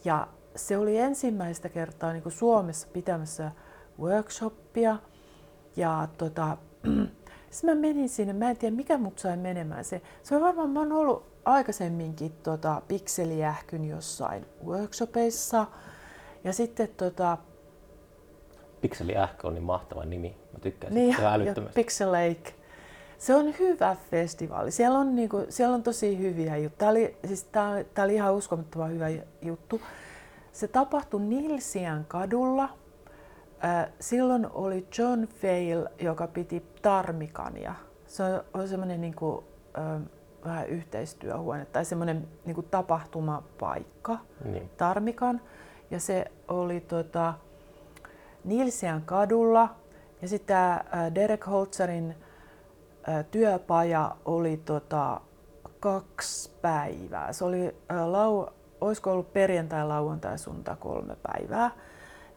Ja 0.04 0.28
se 0.56 0.78
oli 0.78 0.98
ensimmäistä 0.98 1.68
kertaa 1.68 2.12
niin 2.12 2.22
kuin 2.22 2.32
Suomessa 2.32 2.88
pitämässä 2.92 3.50
workshoppia. 4.00 4.96
Ja 5.76 6.08
tota, 6.18 6.56
sitten 7.50 7.76
mä 7.76 7.80
menin 7.80 8.08
sinne, 8.08 8.32
mä 8.32 8.50
en 8.50 8.56
tiedä 8.56 8.76
mikä 8.76 8.98
mut 8.98 9.18
sai 9.18 9.36
menemään. 9.36 9.84
Se, 9.84 10.02
se 10.22 10.36
on 10.36 10.42
varmaan, 10.42 10.70
mä 10.70 10.80
oon 10.80 10.92
ollut 10.92 11.26
aikaisemminkin 11.44 12.32
tota, 12.42 12.82
pikseliähkyn 12.88 13.84
jossain 13.84 14.46
workshopeissa. 14.64 15.66
Ja 16.44 16.52
sitten 16.52 16.88
tota, 16.96 17.38
Pikseli 18.80 19.16
Ähkö 19.16 19.46
on 19.46 19.54
niin 19.54 19.64
mahtava 19.64 20.04
nimi. 20.04 20.36
Mä 20.52 20.58
tykkään 20.58 20.94
Niin, 20.94 21.06
siitä 21.06 21.22
ihan 21.22 21.32
ja 21.32 21.34
älyttömästi. 21.34 21.74
Pixel 21.74 22.12
Lake. 22.12 22.54
Se 23.24 23.34
on 23.34 23.54
hyvä 23.58 23.96
festivaali. 24.10 24.70
Siellä 24.70 24.98
on, 24.98 25.14
niinku, 25.14 25.46
siellä 25.48 25.74
on 25.74 25.82
tosi 25.82 26.18
hyviä 26.18 26.56
juttuja. 26.56 26.78
Tämä 26.78 26.90
oli, 26.90 27.16
siis 27.26 27.44
tää, 27.44 27.84
tää 27.84 28.04
oli 28.04 28.14
ihan 28.14 28.34
uskomattoman 28.34 28.92
hyvä 28.92 29.06
juttu. 29.42 29.80
Se 30.52 30.68
tapahtui 30.68 31.20
Nilsiän 31.20 32.04
kadulla 32.08 32.68
silloin 34.00 34.46
oli 34.54 34.86
John 34.98 35.22
Fail, 35.22 35.86
joka 36.00 36.26
piti 36.26 36.62
Tarmikania. 36.82 37.74
Se 38.06 38.22
oli 38.54 38.68
semmoinen 38.68 39.00
niin 39.00 39.14
kuin, 39.14 39.44
äh, 39.78 40.02
vähän 40.44 40.68
yhteistyöhuone 40.68 41.64
tai 41.64 41.84
semmoinen 41.84 42.28
niin 42.44 42.54
kuin 42.54 42.66
tapahtumapaikka, 42.70 44.18
Niin. 44.44 44.70
Tarmikan. 44.76 45.40
Ja 45.90 46.00
se 46.00 46.24
oli 46.48 46.80
tota, 46.80 47.34
Nilsian 48.44 49.02
kadulla. 49.02 49.74
Ja 50.22 50.28
sitten 50.28 50.56
Derek 51.14 51.46
Holzerin 51.46 52.14
työpaja 53.30 54.16
oli 54.24 54.56
tota, 54.56 55.20
kaksi 55.80 56.50
päivää. 56.62 57.32
Se 57.32 57.44
oli, 57.44 57.76
lau, 58.06 58.46
olisiko 58.80 59.12
ollut 59.12 59.32
perjantai, 59.32 59.86
lauantai, 59.86 60.38
sunnuntai 60.38 60.76
kolme 60.80 61.16
päivää. 61.22 61.70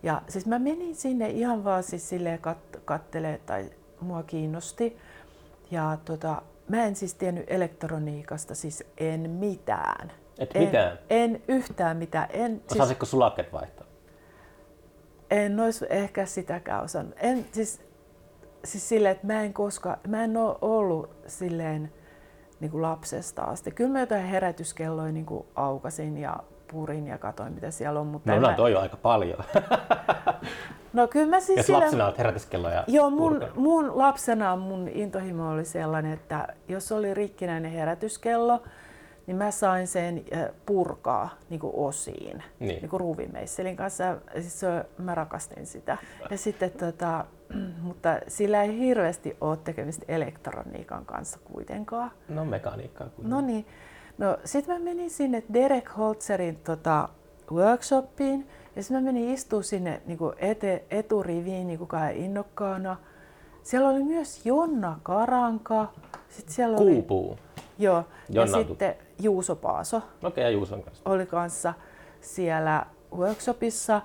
Ja 0.04 0.22
siis 0.28 0.46
mä 0.46 0.60
menin 0.60 0.96
sinne 0.96 1.30
ihan 1.30 1.64
vaan 1.64 1.84
siis 1.84 2.10
silleen 2.10 2.40
kat- 2.40 2.80
kattelee 2.86 3.38
tai 3.46 3.70
mua 4.02 4.24
kiinnosti. 4.24 4.98
Ja 5.72 5.98
tota, 6.06 6.42
mä 6.68 6.86
en 6.86 6.96
siis 6.96 7.14
tiennyt 7.14 7.46
elektroniikasta 7.48 8.56
siis 8.56 8.84
en 8.98 9.30
mitään. 9.30 10.12
Et 10.40 10.50
en, 10.56 10.64
mitään? 10.64 11.00
En 11.10 11.42
yhtään 11.48 11.98
mitään. 11.98 12.28
En, 12.32 12.62
siis, 12.68 12.82
Osasitko 12.82 13.06
sulakkeet 13.06 13.54
vaihtaa? 13.54 13.88
en 15.32 15.60
olisi 15.60 15.86
ehkä 15.90 16.26
sitäkään 16.26 16.84
osannut. 16.84 17.16
En, 17.18 17.46
siis, 17.52 17.82
siis 18.68 18.90
silleen, 18.90 19.12
että 19.12 19.28
mä 19.28 19.42
en 19.42 19.54
koskaan, 19.54 19.98
mä 20.08 20.24
en 20.24 20.38
ole 20.38 20.56
ollut 20.62 21.10
silleen 21.28 21.92
niin 22.60 22.72
kuin 22.72 22.82
lapsesta 22.82 23.42
asti. 23.44 23.72
Kyllä 23.72 23.90
mä 23.90 24.00
jotain 24.00 24.26
herätyskelloja 24.26 25.12
niin 25.12 25.26
kuin 25.26 25.46
aukasin 25.56 26.18
ja 26.18 26.38
purin 26.72 27.08
ja 27.08 27.18
katoin, 27.18 27.54
mitä 27.54 27.72
siellä 27.72 28.00
on. 28.00 28.08
Mutta 28.08 28.32
No, 28.36 28.42
no 28.42 28.48
mä, 28.50 28.54
toi 28.56 28.76
on 28.76 28.82
aika 28.82 28.98
paljon. 28.98 29.40
no 30.94 31.08
kyllä 31.08 31.28
mä 31.30 31.40
siis 31.40 31.58
Jos 31.58 31.66
silleen- 31.66 31.84
lapsena 31.84 32.06
olet 32.06 32.18
herätyskelloja 32.18 32.84
Joo, 32.88 33.10
mun, 33.10 33.18
purkanut. 33.34 33.56
mun 33.56 33.98
lapsena 33.98 34.56
mun 34.56 34.88
intohimo 34.88 35.50
oli 35.50 35.66
sellainen, 35.66 36.14
että 36.14 36.48
jos 36.68 36.92
oli 36.92 37.14
rikkinäinen 37.14 37.72
herätyskello, 37.72 38.64
niin 39.28 39.38
mä 39.38 39.52
sain 39.52 39.88
sen 39.88 40.24
äh, 40.36 40.46
purkaa 40.66 41.30
niin 41.50 41.60
kuin 41.60 41.74
osiin, 41.76 42.44
Niin. 42.60 42.68
niin 42.82 42.90
kuin 42.90 43.00
ruuvimeisselin 43.00 43.76
kanssa. 43.76 44.18
Siis 44.34 44.62
mä 44.98 45.16
rakastin 45.16 45.66
sitä. 45.66 45.98
Ja 46.32 46.38
sitten, 46.38 46.72
tota, 46.72 47.26
mutta 47.82 48.20
sillä 48.28 48.64
ei 48.64 48.80
hirveästi 48.80 49.38
ole 49.42 49.58
tekemistä 49.58 50.06
elektroniikan 50.08 51.06
kanssa 51.06 51.40
kuitenkaan. 51.54 52.12
No 52.30 52.46
mekaniikkaa 52.46 53.10
kuin. 53.10 53.30
No 53.30 53.42
niin. 53.42 53.66
No 54.18 54.38
sit 54.46 54.68
mä 54.68 54.80
menin 54.80 55.10
sinne 55.10 55.44
Derek 55.54 55.90
Holzerin 55.98 56.56
tota, 56.56 57.10
workshopiin 57.52 58.48
ja 58.76 58.84
sitten 58.84 58.98
mä 59.04 59.06
menin 59.06 59.34
istua 59.34 59.62
sinne 59.62 60.02
niin 60.06 60.20
ete, 60.38 60.86
eturiviin 60.92 61.68
niin 61.68 61.80
kuin 61.80 61.90
innokkaana. 62.16 62.98
Siellä 63.64 63.90
oli 63.90 64.04
myös 64.04 64.46
Jonna 64.46 65.00
Karanka. 65.04 65.88
Sitten 66.30 66.54
siellä 66.54 66.78
oli, 66.78 66.92
Kuupuu. 66.92 67.38
joo, 67.80 68.04
Jonna 68.30 68.58
ja 68.58 68.68
sitten 68.68 68.96
Juuso 69.20 69.56
Paaso 69.56 70.02
Okei, 70.24 70.44
ja 70.44 70.50
Juuson 70.50 70.84
kanssa. 70.84 71.10
oli 71.10 71.26
kanssa 71.26 71.74
siellä 72.22 72.86
workshopissa. 73.16 74.02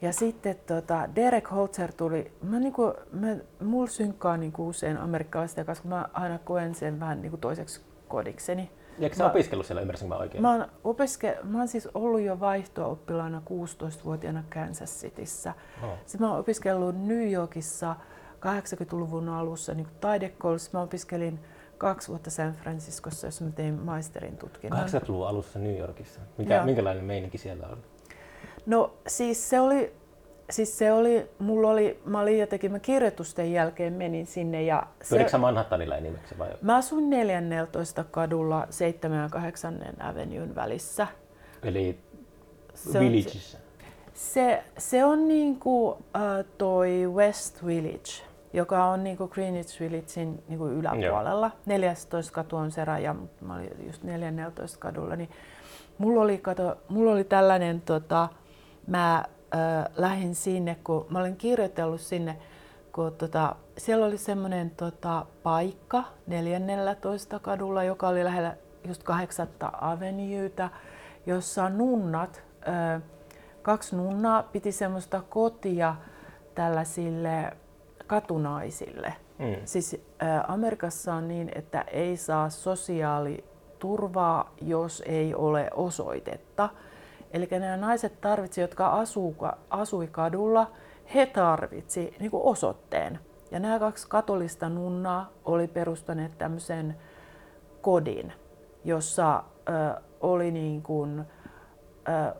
Ja 0.00 0.12
sitten 0.12 0.56
tota, 0.66 1.08
Derek 1.16 1.50
Holzer 1.50 1.92
tuli, 1.92 2.32
mä 2.42 2.60
niinku, 2.60 2.94
mä, 3.12 3.36
mulla 3.64 3.86
synkkaa 3.86 4.36
niinku 4.36 4.68
usein 4.68 4.96
amerikkalaisten 4.98 5.66
kanssa, 5.66 5.82
kun 5.82 5.88
mä 5.88 6.08
aina 6.12 6.38
koen 6.38 6.74
sen 6.74 7.00
vähän 7.00 7.22
niinku 7.22 7.36
toiseksi 7.36 7.80
kodikseni. 8.08 8.70
Eikö 9.00 9.16
sä 9.16 9.24
Mä- 9.24 9.30
opiskellut 9.30 9.66
siellä, 9.66 9.80
ymmärsinkö 9.80 10.14
mä 10.14 10.20
oikein? 10.20 10.42
Mä 10.42 10.52
oon, 10.52 10.66
opiske, 10.84 11.38
mä 11.42 11.58
oon 11.58 11.68
siis 11.68 11.88
ollut 11.94 12.20
jo 12.20 12.40
vaihto-oppilaana 12.40 13.42
16-vuotiaana 13.50 14.44
Kansas 14.54 15.00
Cityssä. 15.00 15.54
Oh. 15.82 15.90
Sitten 16.06 16.20
mä 16.20 16.30
oon 16.30 16.40
opiskellut 16.40 16.96
New 17.06 17.30
Yorkissa 17.32 17.96
80-luvun 18.40 19.28
alussa 19.28 19.74
niin 19.74 19.88
taidekoulussa. 20.00 20.70
Mä 20.72 20.82
opiskelin 20.82 21.40
kaksi 21.78 22.08
vuotta 22.08 22.30
San 22.30 22.52
Franciscossa, 22.52 23.26
jossa 23.26 23.44
mä 23.44 23.50
tein 23.50 23.74
maisterin 23.74 24.36
tutkinnon. 24.36 24.80
80-luvun 24.80 25.28
alussa 25.28 25.58
New 25.58 25.78
Yorkissa. 25.78 26.20
Mikä, 26.38 26.54
Joo. 26.54 26.64
minkälainen 26.64 27.04
meininki 27.04 27.38
siellä 27.38 27.66
oli? 27.66 27.80
No 28.68 28.94
siis 29.06 29.50
se 29.50 29.60
oli, 29.60 29.92
siis 30.50 30.78
se 30.78 30.92
oli, 30.92 31.30
mulla 31.38 31.70
oli, 31.70 32.00
mä 32.04 32.20
olin 32.20 32.38
jotenkin, 32.38 32.72
mä 32.72 32.78
kirjoitusten 32.78 33.52
jälkeen 33.52 33.92
menin 33.92 34.26
sinne 34.26 34.62
ja 34.62 34.86
se, 35.02 35.28
sä 35.28 35.38
Manhattanilla 35.38 35.96
enimmäkseen 35.96 36.38
vai? 36.38 36.48
mä 36.62 36.76
asun 36.76 37.10
14 37.10 38.04
kadulla 38.04 38.66
7 38.70 39.18
ja 39.22 39.28
8 39.28 39.78
Avenuen 40.00 40.54
välissä. 40.54 41.06
Eli 41.62 41.98
Se 42.74 42.98
on- 42.98 43.04
Villageissa? 43.04 43.58
Se, 44.14 44.64
se 44.78 45.04
on 45.04 45.28
niinku 45.28 45.98
äh, 46.16 46.44
toi 46.58 47.06
West 47.14 47.66
Village, 47.66 48.22
joka 48.52 48.84
on 48.84 49.04
niinku 49.04 49.28
Greenwich 49.28 49.80
Villagein 49.80 50.42
niinku 50.48 50.66
yläpuolella. 50.66 51.50
14 51.66 52.32
katu 52.32 52.56
on 52.56 52.70
se 52.70 52.84
raja, 52.84 53.14
mutta 53.14 53.44
mä 53.44 53.54
olin 53.54 53.70
just 53.86 54.02
14 54.02 54.78
kadulla. 54.78 55.16
Niin 55.16 55.30
mulla, 55.98 56.22
oli, 56.22 56.38
kato, 56.38 56.76
mulla 56.88 57.12
oli 57.12 57.24
tällainen, 57.24 57.80
tota, 57.80 58.28
mä 58.88 59.16
äh, 59.16 59.24
lähdin 59.96 60.34
sinne, 60.34 60.76
kun 60.84 61.06
mä 61.10 61.18
olin 61.18 61.36
kirjoitellut 61.36 62.00
sinne, 62.00 62.38
kun 62.92 63.14
tota, 63.14 63.56
siellä 63.78 64.06
oli 64.06 64.18
semmoinen 64.18 64.70
tota, 64.70 65.26
paikka 65.42 66.04
14 66.26 67.38
kadulla, 67.38 67.84
joka 67.84 68.08
oli 68.08 68.24
lähellä 68.24 68.56
just 68.88 69.02
8 69.02 69.48
Avenuetä, 69.80 70.70
jossa 71.26 71.68
nunnat, 71.68 72.42
äh, 72.68 73.02
kaksi 73.62 73.96
nunnaa 73.96 74.42
piti 74.42 74.72
semmoista 74.72 75.22
kotia 75.28 75.94
tällaisille 76.54 77.56
katunaisille. 78.06 79.14
Mm. 79.38 79.56
Siis 79.64 79.96
ä, 80.22 80.44
Amerikassa 80.48 81.14
on 81.14 81.28
niin, 81.28 81.50
että 81.54 81.80
ei 81.80 82.16
saa 82.16 82.50
sosiaaliturvaa, 82.50 84.54
jos 84.60 85.02
ei 85.06 85.34
ole 85.34 85.70
osoitetta. 85.74 86.68
Eli 87.32 87.48
nämä 87.50 87.76
naiset 87.76 88.20
tarvitsi, 88.20 88.60
jotka 88.60 88.88
asuu, 88.88 89.36
asui 89.70 90.06
kadulla, 90.06 90.70
he 91.14 91.26
tarvitsi 91.26 92.14
niin 92.20 92.30
kuin 92.30 92.42
osoitteen. 92.42 93.18
Ja 93.50 93.60
nämä 93.60 93.78
kaksi 93.78 94.08
katolista 94.08 94.68
nunnaa 94.68 95.32
oli 95.44 95.68
perustaneet 95.68 96.38
tämmöisen 96.38 96.96
kodin, 97.80 98.32
jossa 98.84 99.44
ö, 99.68 100.00
oli 100.20 100.50
niin 100.50 100.82
kuin, 100.82 101.24
ö, 102.08 102.34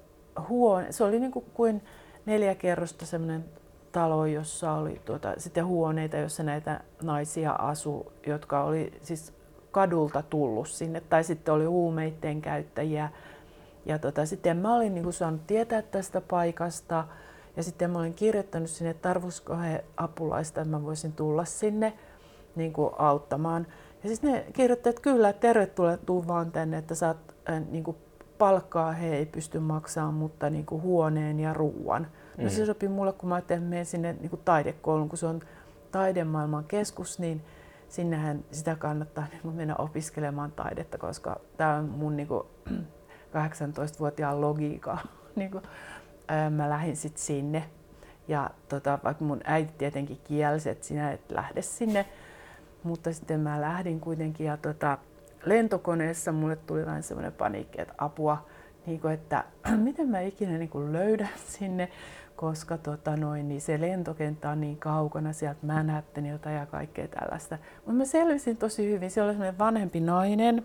huone, 0.49 0.93
se 0.93 1.05
oli 1.05 1.21
niin 1.21 1.33
kuin, 1.33 1.45
kuin 1.55 1.83
neljä 2.27 2.55
kerrosta 2.55 3.07
semmoinen 3.07 3.45
talo, 3.93 4.27
jossa 4.27 4.73
oli 4.73 5.01
tuota, 5.05 5.35
sitten 5.37 5.67
huoneita, 5.67 6.17
jossa 6.17 6.43
näitä 6.43 6.81
naisia 7.03 7.53
asui, 7.53 8.13
jotka 8.27 8.65
oli 8.65 8.93
siis 9.03 9.35
kadulta 9.71 10.23
tullut 10.23 10.69
sinne, 10.69 11.01
tai 11.01 11.25
sitten 11.25 11.55
oli 11.55 11.65
huumeiden 11.65 12.41
käyttäjiä. 12.43 13.09
Ja 13.89 13.99
tota, 13.99 14.27
sitten 14.27 14.57
mä 14.57 14.75
olin 14.75 14.95
niin 14.95 15.05
kuin 15.05 15.13
saanut 15.13 15.47
tietää 15.47 15.83
tästä 15.83 16.21
paikasta, 16.21 17.05
ja 17.57 17.63
sitten 17.63 17.91
mä 17.91 17.99
olin 17.99 18.15
kirjoittanut 18.15 18.71
sinne, 18.71 18.91
että 18.91 19.09
tarvitsisiko 19.09 19.57
he 19.57 19.85
apulaista, 19.97 20.61
että 20.61 20.71
mä 20.71 20.83
voisin 20.83 21.13
tulla 21.13 21.45
sinne 21.45 21.93
niin 22.57 22.73
kuin 22.73 22.91
auttamaan. 22.99 23.67
Ja 24.03 24.09
siis 24.09 24.23
ne 24.23 24.47
kirjoittivat, 24.53 24.97
että 24.97 25.03
kyllä, 25.03 25.33
tervetuloa, 25.33 25.97
tuu 25.97 26.27
vaan 26.27 26.53
tänne, 26.53 26.79
että 26.79 26.95
saat 26.95 27.17
äh, 27.51 27.63
niin 27.71 27.85
kuin 27.85 27.97
palkkaa 28.39 28.93
he 28.93 29.17
ei 29.17 29.27
pysty 29.27 29.59
maksamaan, 29.59 30.15
mutta 30.15 30.51
niin 30.51 30.67
kuin 30.67 30.83
huoneen 30.83 31.41
ja 31.41 31.53
ruuan. 31.55 32.03
No 32.37 32.45
Mm. 32.45 32.51
se 32.51 32.67
sopi 32.67 32.89
mulle, 32.89 33.13
kun 33.13 33.29
mä 33.29 33.35
ajattelin, 33.35 33.63
että 33.63 33.71
menen 33.71 33.87
sinne 33.87 34.13
niin 34.21 34.31
kuin 34.31 34.43
taidekouluun, 34.45 35.09
kun 35.09 35.19
se 35.19 35.27
on 35.27 35.41
taidemaailman 35.93 36.65
keskus, 36.65 37.19
niin 37.19 37.43
sinnehän 37.89 38.45
sitä 38.51 38.77
kannattaa 38.77 39.27
niin 39.31 39.43
kuin 39.43 39.55
mennä 39.55 39.77
opiskelemaan 39.77 40.53
taidetta, 40.53 40.99
koska 40.99 41.41
tämä 41.57 41.75
on 41.75 41.85
mun 41.85 42.17
niin 42.17 42.29
kuin 42.29 42.43
18-vuotiaan 43.29 44.41
logiikka. 44.41 44.99
niin 45.37 45.51
kuin, 45.51 45.65
ää, 46.29 46.51
mä 46.51 46.71
lähdin 46.71 46.97
sitten 46.97 47.23
sinne. 47.23 47.65
Ja 48.29 48.51
tota, 48.69 48.99
vaikka 49.05 49.25
mun 49.25 49.41
äiti 49.45 49.73
tietenkin 49.79 50.21
kielsi, 50.25 50.71
että 50.71 50.87
sinä 50.87 51.13
et 51.13 51.31
lähde 51.31 51.63
sinne, 51.63 52.07
mutta 52.83 53.13
sitten 53.13 53.41
mä 53.41 53.61
lähdin 53.61 54.01
kuitenkin 54.01 54.47
ja 54.47 54.57
tota, 54.57 54.99
lentokoneessa 55.45 56.33
mulle 56.33 56.57
tuli 56.57 56.87
vähän 56.87 57.03
semmoinen 57.03 57.33
paniikki, 57.33 57.81
että 57.81 57.95
apua, 57.99 58.47
niin 58.87 59.01
kuin, 59.01 59.15
että 59.15 59.45
miten 59.77 60.09
mä 60.09 60.21
ikinä 60.21 60.59
niin 60.59 60.69
kuin 60.69 60.93
löydän 60.93 61.29
sinne, 61.59 61.89
koska 62.37 62.79
tota 62.79 63.17
noin, 63.17 63.49
niin 63.49 63.61
se 63.61 63.81
lentokenttä 63.81 64.51
on 64.51 64.61
niin 64.61 64.77
kaukana 64.77 65.33
sieltä 65.33 65.67
Manhattanilta 65.67 66.51
ja 66.51 66.67
kaikkea 66.67 67.09
tällaista. 67.09 67.59
Mutta 67.77 67.93
mä 67.93 68.05
selvisin 68.05 68.57
tosi 68.57 68.91
hyvin. 68.91 69.11
Siellä 69.11 69.27
oli 69.27 69.35
semmoinen 69.35 69.59
vanhempi 69.59 70.01
nainen. 70.01 70.65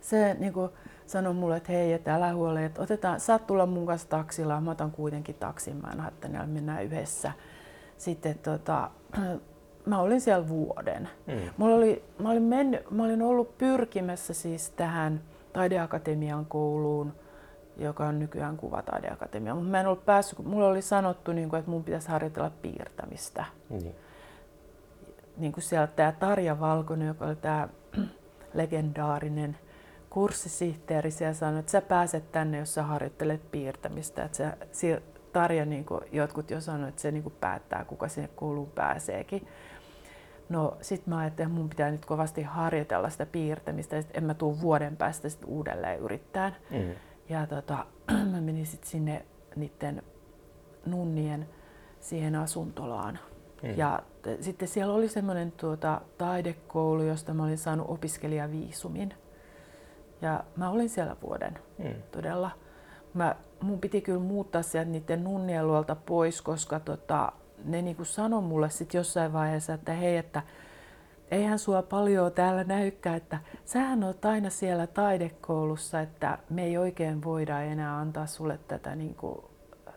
Se 0.00 0.36
niin 0.38 0.52
kuin, 0.52 0.70
sanoi 1.06 1.34
mulle, 1.34 1.56
että 1.56 1.72
hei, 1.72 1.92
että 1.92 2.14
älä 2.14 2.34
huole, 2.34 2.64
että 2.64 2.82
otetaan, 2.82 3.20
saat 3.20 3.46
tulla 3.46 3.66
mun 3.66 3.86
kanssa 3.86 4.08
taksilla. 4.08 4.60
Mä 4.60 4.70
otan 4.70 4.90
kuitenkin 4.90 5.34
taksin 5.34 5.76
Manhattanilla, 5.82 6.46
mennään 6.46 6.84
yhdessä. 6.84 7.32
Sitten 7.96 8.38
tota, 8.38 8.90
mä 9.86 9.98
olin 9.98 10.20
siellä 10.20 10.48
vuoden. 10.48 11.08
Mm. 11.26 11.50
Mulla 11.56 11.74
oli, 11.74 12.04
mä, 12.18 12.30
olin 12.30 12.42
mennyt, 12.42 12.90
mä 12.90 13.04
olin 13.04 13.22
ollut 13.22 13.58
pyrkimässä 13.58 14.34
siis 14.34 14.70
tähän 14.70 15.20
taideakatemian 15.52 16.46
kouluun 16.46 17.12
joka 17.78 18.06
on 18.06 18.18
nykyään 18.18 18.56
Kuvataideakatemia. 18.56 19.54
Mutta 19.54 19.70
mä 19.70 19.80
en 19.80 19.86
ollut 19.86 20.04
päässyt, 20.04 20.36
kun 20.36 20.48
mulle 20.48 20.66
oli 20.66 20.82
sanottu, 20.82 21.32
niin 21.32 21.48
kuin, 21.48 21.58
että 21.58 21.70
mun 21.70 21.84
pitäisi 21.84 22.08
harjoitella 22.08 22.50
piirtämistä. 22.62 23.44
Niin. 23.70 23.94
Niin 25.36 25.52
kuin 25.52 25.64
siellä 25.64 25.86
tämä 25.86 26.12
Tarja 26.12 26.60
Valkonen, 26.60 27.08
joka 27.08 27.26
oli 27.26 27.36
tämä 27.36 27.68
legendaarinen 28.54 29.58
kurssisihteeri, 30.16 31.10
siellä 31.10 31.34
sanoi, 31.34 31.60
että 31.60 31.72
sä 31.72 31.80
pääset 31.80 32.32
tänne, 32.32 32.58
jos 32.58 32.74
sä 32.74 32.82
harjoittelet 32.82 33.50
piirtämistä. 33.50 34.24
Että 34.24 34.36
sä, 34.72 35.00
Tarja, 35.32 35.64
niin 35.64 35.84
kuin 35.84 36.00
jotkut 36.12 36.50
jo 36.50 36.60
sanoivat, 36.60 36.88
että 36.88 37.02
se 37.02 37.10
niin 37.10 37.22
kuin 37.22 37.34
päättää, 37.40 37.84
kuka 37.84 38.08
sinne 38.08 38.28
kouluun 38.28 38.70
pääseekin. 38.70 39.48
No 40.48 40.76
sit 40.80 41.06
mä 41.06 41.18
ajattelin, 41.18 41.48
että 41.48 41.58
mun 41.58 41.68
pitää 41.68 41.90
nyt 41.90 42.04
kovasti 42.04 42.42
harjoitella 42.42 43.10
sitä 43.10 43.26
piirtämistä, 43.26 43.98
että 43.98 44.18
en 44.18 44.24
mä 44.24 44.34
tuu 44.34 44.60
vuoden 44.60 44.96
päästä 44.96 45.28
sit 45.28 45.44
uudelleen 45.46 46.00
yrittämään. 46.00 46.56
Mm. 46.70 46.94
Ja 47.28 47.46
tota, 47.46 47.86
mä 48.32 48.40
menin 48.40 48.66
sitten 48.66 48.90
sinne 48.90 49.24
niiden 49.56 50.02
nunnien 50.86 51.48
siihen 52.00 52.34
asuntolaan. 52.34 53.18
Mm. 53.62 53.74
Ja 53.76 54.02
t- 54.22 54.42
sitten 54.42 54.68
siellä 54.68 54.94
oli 54.94 55.08
semmoinen 55.08 55.52
tuota, 55.52 56.00
taidekoulu, 56.18 57.02
josta 57.02 57.34
mä 57.34 57.44
olin 57.44 57.58
saanut 57.58 57.90
opiskelijaviisumin. 57.90 59.14
Ja 60.22 60.44
mä 60.56 60.70
olin 60.70 60.88
siellä 60.88 61.16
vuoden 61.22 61.58
Mm. 61.78 61.94
todella. 62.12 62.50
Mä, 63.14 63.36
mun 63.62 63.80
piti 63.80 64.00
kyllä 64.00 64.20
muuttaa 64.20 64.62
sieltä 64.62 64.90
niiden 64.90 65.24
nunnien 65.24 65.66
luolta 65.66 65.96
pois, 65.96 66.42
koska 66.42 66.80
tota, 66.80 67.32
ne 67.64 67.82
niinku 67.82 68.04
sanoi 68.04 68.42
mulle 68.42 68.70
sit 68.70 68.94
jossain 68.94 69.32
vaiheessa, 69.32 69.74
että 69.74 69.92
hei, 69.92 70.16
että 70.16 70.42
eihän 71.30 71.58
sua 71.58 71.82
paljon 71.82 72.32
täällä 72.32 72.64
näykään, 72.64 73.16
että 73.16 73.38
sähän 73.64 74.04
oot 74.04 74.24
aina 74.24 74.50
siellä 74.50 74.86
taidekoulussa, 74.86 76.00
että 76.00 76.38
me 76.50 76.64
ei 76.64 76.78
oikein 76.78 77.24
voida 77.24 77.60
enää 77.62 77.98
antaa 77.98 78.26
sulle 78.26 78.58
tätä 78.68 78.94
niinku, 78.94 79.50
äh, 79.88 79.94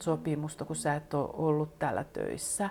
sopimusta, 0.00 0.64
kun 0.64 0.76
sä 0.76 0.94
et 0.94 1.14
ole 1.14 1.30
ollut 1.32 1.78
täällä 1.78 2.04
töissä. 2.04 2.70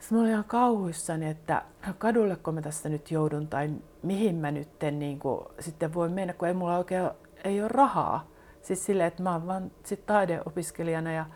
Sitten 0.00 0.18
mä 0.18 0.22
olin 0.22 0.32
ihan 0.32 0.44
kauhuissani, 0.44 1.28
että 1.28 1.62
kadulleko 1.98 2.52
mä 2.52 2.62
tästä 2.62 2.88
nyt 2.88 3.10
joudun 3.10 3.48
tai 3.48 3.70
mihin 4.02 4.36
mä 4.36 4.50
nyt 4.50 4.68
niin 4.92 5.18
kuin, 5.18 5.40
sitten 5.58 5.94
voin 5.94 6.12
mennä, 6.12 6.32
kun 6.32 6.48
ei 6.48 6.54
mulla 6.54 6.78
oikein 6.78 7.10
ei 7.44 7.60
ole 7.60 7.68
rahaa. 7.68 8.26
Siis 8.62 8.86
silleen, 8.86 9.08
että 9.08 9.22
mä 9.22 9.32
oon 9.32 9.46
vaan 9.46 9.70
sit 9.84 10.06
taideopiskelijana 10.06 11.12
ja 11.12 11.26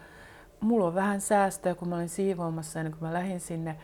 mulla 0.60 0.86
on 0.86 0.94
vähän 0.94 1.20
säästöä, 1.20 1.74
kun 1.74 1.88
mä 1.88 1.96
olin 1.96 2.08
siivoamassa 2.08 2.80
ennen 2.80 2.92
kuin 2.92 3.08
mä 3.08 3.14
lähdin 3.14 3.40
sinne. 3.40 3.76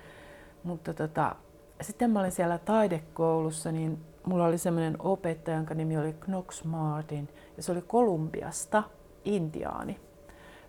Mutta 0.65 0.95
tota, 0.95 1.37
sitten 1.81 2.11
mä 2.11 2.21
olin 2.21 2.33
siellä 2.33 2.59
taidekoulussa, 2.59 3.73
niin 3.73 4.05
mulla 4.27 4.45
oli 4.45 4.59
semmoinen 4.59 4.97
opettaja, 4.99 5.57
jonka 5.57 5.75
nimi 5.75 5.99
oli 5.99 6.13
Knox 6.13 6.65
Martin, 6.65 7.29
ja 7.57 7.63
se 7.63 7.73
oli 7.73 7.83
Kolumbiasta, 7.83 8.83
intiaani. 9.25 10.01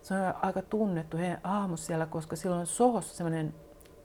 Se 0.01 0.14
on 0.14 0.34
aika 0.41 0.62
tunnettu 0.62 1.18
hahmo 1.43 1.78
siellä, 1.78 2.05
koska 2.05 2.36
sillä 2.36 2.55
on 2.55 2.68
sohossa 2.68 3.16
semmoinen 3.16 3.53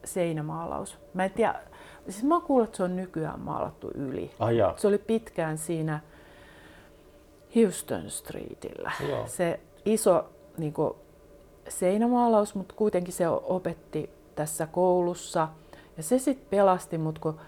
seinämaalaus. 0.06 0.98
Mä 1.14 1.24
en 1.24 1.30
tiedä, 1.30 1.60
siis 2.08 2.24
mä 2.24 2.40
kuullut, 2.40 2.68
että 2.68 2.76
se 2.76 2.82
on 2.82 2.96
nykyään 2.96 3.40
maalattu 3.40 3.90
yli. 3.94 4.30
Ah, 4.38 4.54
jaa. 4.54 4.76
Se 4.76 4.88
oli 4.88 4.98
pitkään 4.98 5.58
siinä 5.58 6.00
Houston 7.56 8.10
Streetillä. 8.10 8.92
Joo. 9.08 9.26
Se 9.26 9.60
iso 9.84 10.28
niin 10.58 10.72
kuin, 10.72 10.94
seinämaalaus, 11.68 12.54
mutta 12.54 12.74
kuitenkin 12.74 13.14
se 13.14 13.28
opetti 13.28 14.10
tässä 14.34 14.66
koulussa. 14.66 15.48
Ja 15.96 16.02
se 16.02 16.18
sitten 16.18 16.46
pelasti 16.50 16.98
mut, 16.98 17.18
kun 17.18 17.40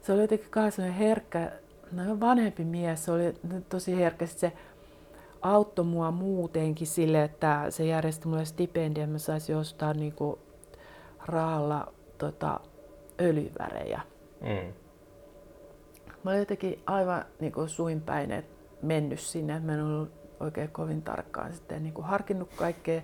se 0.00 0.12
oli 0.12 0.20
jotenkin 0.20 0.50
kai 0.50 0.70
herkkä, 0.98 1.52
no 1.92 2.20
vanhempi 2.20 2.64
mies, 2.64 3.04
se 3.04 3.12
oli 3.12 3.34
tosi 3.68 3.96
herkkä. 3.96 4.26
Sit 4.26 4.38
se 4.38 4.52
auttoi 5.42 5.84
mua 5.84 6.10
muutenkin 6.10 6.86
sille, 6.86 7.24
että 7.24 7.66
se 7.68 7.84
järjesti 7.84 8.28
mulle 8.28 8.44
stipendiä, 8.44 9.06
mä 9.06 9.18
saisin 9.18 9.56
ostaa 9.56 9.94
niinku 9.94 10.38
raalla 11.26 11.92
tota, 12.18 12.60
öljyvärejä. 13.20 14.00
Mm. 14.40 14.72
Mä 16.22 16.30
olin 16.30 16.38
jotenkin 16.38 16.82
aivan 16.86 17.24
niin 17.40 17.52
kuin 17.52 17.68
suinpäin 17.68 18.44
mennyt 18.82 19.20
sinne. 19.20 19.60
Mä 19.60 19.74
en 19.74 19.84
ollut 19.84 20.12
oikein 20.40 20.70
kovin 20.70 21.02
tarkkaan 21.02 21.52
sitten 21.52 21.82
niin 21.82 21.94
kuin 21.94 22.06
harkinnut 22.06 22.50
kaikkea. 22.56 23.02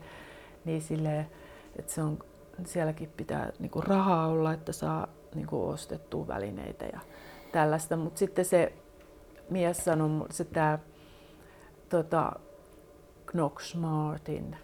Niin 0.64 0.82
silleen, 0.82 1.26
että 1.78 1.92
se 1.92 2.02
on, 2.02 2.18
sielläkin 2.64 3.12
pitää 3.16 3.52
niin 3.58 3.70
kuin 3.70 3.86
rahaa 3.86 4.26
olla, 4.26 4.52
että 4.52 4.72
saa 4.72 5.08
niin 5.34 5.46
kuin 5.46 5.62
ostettua 5.62 6.26
välineitä 6.26 6.84
ja 6.84 7.00
tällaista. 7.52 7.96
Mutta 7.96 8.18
sitten 8.18 8.44
se 8.44 8.72
mies 9.50 9.84
sanoi, 9.84 10.26
se 10.30 10.44
tämä 10.44 10.78
tota, 11.88 12.32
Knox 13.26 13.74
Martin 13.74 14.56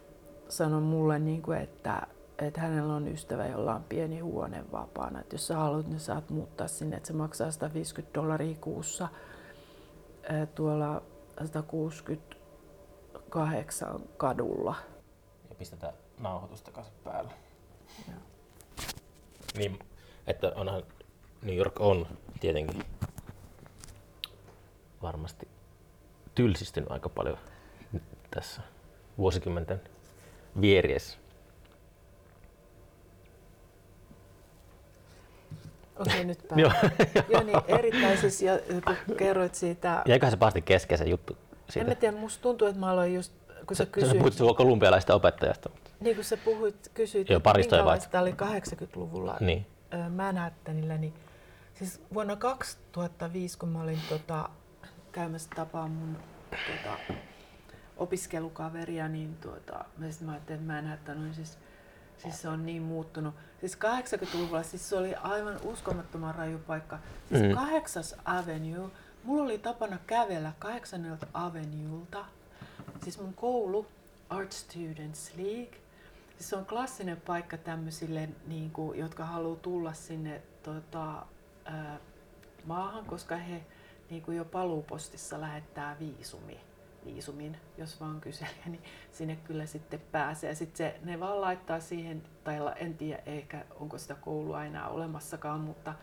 sanoi 0.49 0.80
mulle, 0.80 1.18
niin 1.18 1.42
kuin, 1.42 1.59
että, 1.59 2.07
että 2.39 2.61
hänellä 2.61 2.95
on 2.95 3.09
ystävä, 3.09 3.47
jolla 3.47 3.74
on 3.74 3.84
pieni 3.84 4.20
huone 4.20 4.64
vapaana. 4.72 5.20
Että 5.20 5.34
jos 5.34 5.47
sä 5.47 5.57
haluat, 5.57 5.87
niin 5.87 6.01
saat 6.01 6.30
muuttaa 6.30 6.68
sinne, 6.68 6.97
että 6.97 7.07
se 7.07 7.12
maksaa 7.12 7.51
150 7.51 8.14
dollaria 8.14 8.57
kuussa 8.61 9.09
tuolla 10.55 11.03
168 11.45 14.01
kadulla. 14.16 14.74
Ja 15.49 15.55
pistetään 15.55 15.95
nauhoitus 16.18 16.62
takaisin 16.62 16.95
päälle. 17.05 17.32
Joo. 18.09 18.18
Niin, 19.57 19.78
että 20.26 20.53
onhan 20.55 20.82
New 21.43 21.57
York 21.57 21.80
on 21.80 22.07
tietenkin 22.41 22.84
varmasti 25.03 25.49
tylsistynyt 26.34 26.91
aika 26.91 27.09
paljon 27.09 27.39
tässä 28.30 28.62
vuosikymmenten 29.18 29.80
vieriessä. 30.61 31.18
Okei, 35.99 36.24
nyt 36.24 36.38
Joo. 36.57 36.70
päällä. 36.70 37.24
Joo, 37.28 37.42
niin 37.42 37.78
erittäin 37.78 38.18
siis, 38.18 38.42
ja 38.42 38.53
kun 39.07 39.16
kerroit 39.16 39.55
siitä, 39.55 40.03
Jäiköhän 40.09 40.30
se 40.30 40.36
pahasti 40.36 40.62
kesken 40.62 40.99
se 40.99 41.05
juttu 41.05 41.36
en 41.66 41.72
siitä? 41.72 41.90
mä 41.90 41.94
tiedä, 41.94 42.16
musta 42.16 42.42
tuntuu, 42.42 42.68
että 42.68 42.80
mä 42.80 42.90
aloin 42.90 43.14
just, 43.14 43.32
kun 43.66 43.76
sä, 43.76 43.84
Sä, 43.84 43.84
sä 43.84 43.92
kysyit, 43.92 44.18
puhuit 44.18 44.34
sun 44.34 44.57
kolumbialaisesta 44.57 45.14
opettajasta. 45.14 45.68
Mutta... 45.68 45.90
niin 46.01 46.16
kun 46.16 46.24
sä 46.24 46.36
puhuit, 46.36 46.90
kysyit, 46.94 47.28
Joo, 47.30 47.40
minkälaista 47.57 48.20
oli 48.20 48.30
80-luvulla 48.30 49.36
Niin. 49.40 49.66
Manhattanilla, 50.16 50.97
niin 50.97 51.14
siis 51.74 52.01
vuonna 52.14 52.36
2005, 52.36 53.59
kun 53.59 53.68
mä 53.68 53.82
olin 53.82 54.01
tota, 54.09 54.49
käymässä 55.12 55.51
tapaa 55.57 55.88
mun 55.88 56.16
tota, 56.51 56.99
opiskelukaveria, 57.97 59.09
niin 59.09 59.36
tuota, 59.36 59.84
mä, 59.99 60.07
mä 60.20 60.32
ajattelin, 60.32 60.61
että 60.61 60.72
Manhattan 60.72 61.18
on 61.18 61.34
siis, 61.34 61.59
siis 62.19 62.43
se 62.43 62.49
on 62.49 62.67
niin 62.67 62.83
muuttunut. 62.83 63.35
Siis 63.61 63.77
80-luvulla 63.77 64.62
siis 64.62 64.89
se 64.89 64.97
oli 64.97 65.14
aivan 65.14 65.61
uskomattoman 65.64 66.35
raju 66.35 66.59
paikka. 66.59 66.99
Siis 67.29 67.43
Mm. 67.43 67.49
mm. 67.49 67.55
8. 67.55 68.03
Avenue, 68.25 68.91
mulla 69.25 69.45
oli 69.45 69.59
tapana 69.59 69.99
kävellä 70.07 70.53
8. 70.59 71.19
Avenuelta, 71.35 72.25
siis 73.05 73.21
mun 73.21 73.35
koulu, 73.35 73.87
Art 74.31 74.53
Students 74.53 75.33
League, 75.37 75.79
Siis 76.37 76.49
se 76.51 76.57
on 76.57 76.67
klassinen 76.67 77.21
paikka 77.21 77.57
tämmöisille, 77.57 78.29
niin 78.47 78.71
kuin, 78.71 78.99
jotka 78.99 79.25
haluaa 79.25 79.57
tulla 79.57 79.93
sinne 79.93 80.43
tota, 80.62 81.27
maahan, 82.64 83.05
koska 83.05 83.37
he 83.37 83.64
niin 84.11 84.23
kuin 84.23 84.37
jo 84.37 84.45
paluupostissa 84.45 85.41
lähettää 85.41 85.97
viisumi, 85.99 86.61
viisumin, 87.07 87.57
jos 87.79 88.01
vaan 88.01 88.21
kyselee, 88.21 88.67
niin 88.67 88.83
sinne 89.13 89.37
kyllä 89.37 89.67
sitten 89.67 90.01
pääsee. 90.13 90.55
Sitten 90.55 90.95
ne 91.03 91.21
vaan 91.21 91.41
laittaa 91.41 91.81
siihen, 91.81 92.23
tai 92.45 92.57
en 92.77 92.95
tiedä 92.95 93.23
ehkä 93.27 93.65
onko 93.81 93.99
sitä 93.99 94.15
koulua 94.15 94.65
enää 94.65 94.89
olemassakaan, 94.89 95.61
mutta 95.61 95.95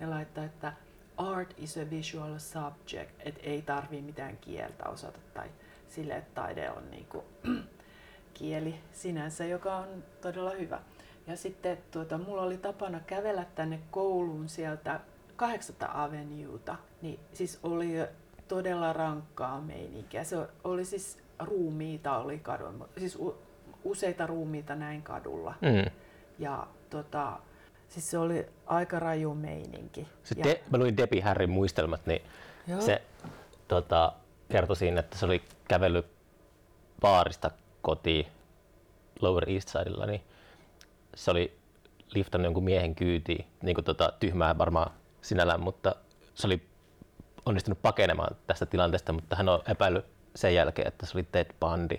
ne 0.00 0.06
laittaa, 0.06 0.44
että 0.44 0.72
art 1.16 1.54
is 1.58 1.76
a 1.76 1.90
visual 1.90 2.38
subject, 2.38 3.10
että 3.18 3.40
ei 3.42 3.62
tarvii 3.62 4.02
mitään 4.02 4.36
kieltä 4.36 4.88
osata 4.88 5.18
tai 5.34 5.48
sille, 5.88 6.16
että 6.16 6.42
taide 6.42 6.70
on 6.70 6.90
niin 6.90 7.06
kuin, 7.06 7.24
kieli 8.34 8.74
sinänsä, 8.92 9.44
joka 9.44 9.76
on 9.76 10.04
todella 10.20 10.50
hyvä. 10.50 10.80
Ja 11.26 11.36
sitten 11.36 11.78
tuota, 11.90 12.18
mulla 12.18 12.42
oli 12.42 12.56
tapana 12.56 13.00
kävellä 13.00 13.44
tänne 13.54 13.80
kouluun 13.90 14.48
sieltä 14.48 15.00
8. 15.36 15.76
Avenueta, 15.94 16.76
niin 17.02 17.20
siis 17.32 17.58
oli 17.62 17.92
todella 18.50 18.92
rankkaa 18.92 19.60
meininkiä. 19.60 20.24
Se 20.24 20.36
oli 20.64 20.84
siis 20.84 21.18
ruumiita 21.38 22.18
oli 22.18 22.38
kadulla, 22.38 22.88
siis 22.98 23.16
u- 23.16 23.38
useita 23.84 24.26
ruumiita 24.26 24.74
näin 24.74 25.02
kadulla. 25.02 25.54
Mm. 25.60 25.90
Ja 26.38 26.66
tota, 26.90 27.38
siis 27.88 28.10
se 28.10 28.18
oli 28.18 28.46
aika 28.66 28.98
raju 28.98 29.34
meininki. 29.34 30.08
Sitten 30.22 30.48
ja, 30.50 30.54
de, 30.54 30.62
mä 30.70 30.78
luin 30.78 30.96
Debbie 30.96 31.20
Harryn 31.20 31.50
muistelmat, 31.50 32.06
niin 32.06 32.22
Joo. 32.66 32.80
se 32.80 33.02
tota, 33.68 34.12
kertoi 34.48 34.76
siinä, 34.76 35.00
että 35.00 35.18
se 35.18 35.26
oli 35.26 35.42
kävellyt 35.68 36.06
baarista 37.00 37.50
kotiin 37.82 38.26
Lower 39.20 39.50
East 39.50 39.68
Sidella, 39.68 40.06
niin 40.06 40.22
se 41.14 41.30
oli 41.30 41.58
liftannut 42.14 42.46
jonkun 42.46 42.64
miehen 42.64 42.94
kyytiin, 42.94 43.46
niin 43.62 43.74
kuin 43.74 43.84
tota, 43.84 44.12
tyhmää 44.20 44.58
varmaan 44.58 44.90
sinällään, 45.22 45.60
mutta 45.60 45.94
se 46.34 46.46
oli 46.46 46.69
onnistunut 47.46 47.82
pakenemaan 47.82 48.36
tästä 48.46 48.66
tilanteesta, 48.66 49.12
mutta 49.12 49.36
hän 49.36 49.48
on 49.48 49.62
epäillyt 49.68 50.04
sen 50.36 50.54
jälkeen, 50.54 50.88
että 50.88 51.06
se 51.06 51.18
oli 51.18 51.26
Ted 51.32 51.54
Bundy. 51.60 51.98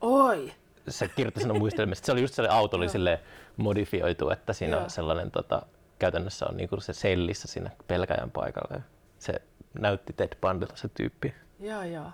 Oi! 0.00 0.52
Se 0.88 1.08
kirjoitti 1.08 1.40
sen 1.40 1.58
muistelmista. 1.58 2.06
Se 2.06 2.12
oli 2.12 2.20
just 2.20 2.34
se 2.34 2.48
auto 2.48 2.76
oli 2.76 2.88
sille 2.88 3.20
modifioitu, 3.56 4.30
että 4.30 4.52
siinä 4.52 4.76
Joo. 4.76 4.84
on 4.84 4.90
sellainen 4.90 5.30
tota, 5.30 5.62
käytännössä 5.98 6.46
on 6.46 6.56
niinku 6.56 6.80
se 6.80 6.92
sellissä 6.92 7.48
siinä 7.48 7.70
pelkäjän 7.86 8.30
paikalla. 8.30 8.80
Se 9.18 9.34
näytti 9.80 10.12
Ted 10.12 10.36
Bundylta 10.40 10.76
se 10.76 10.88
tyyppi. 10.88 11.34
Joo, 11.60 11.82
joo. 11.82 12.10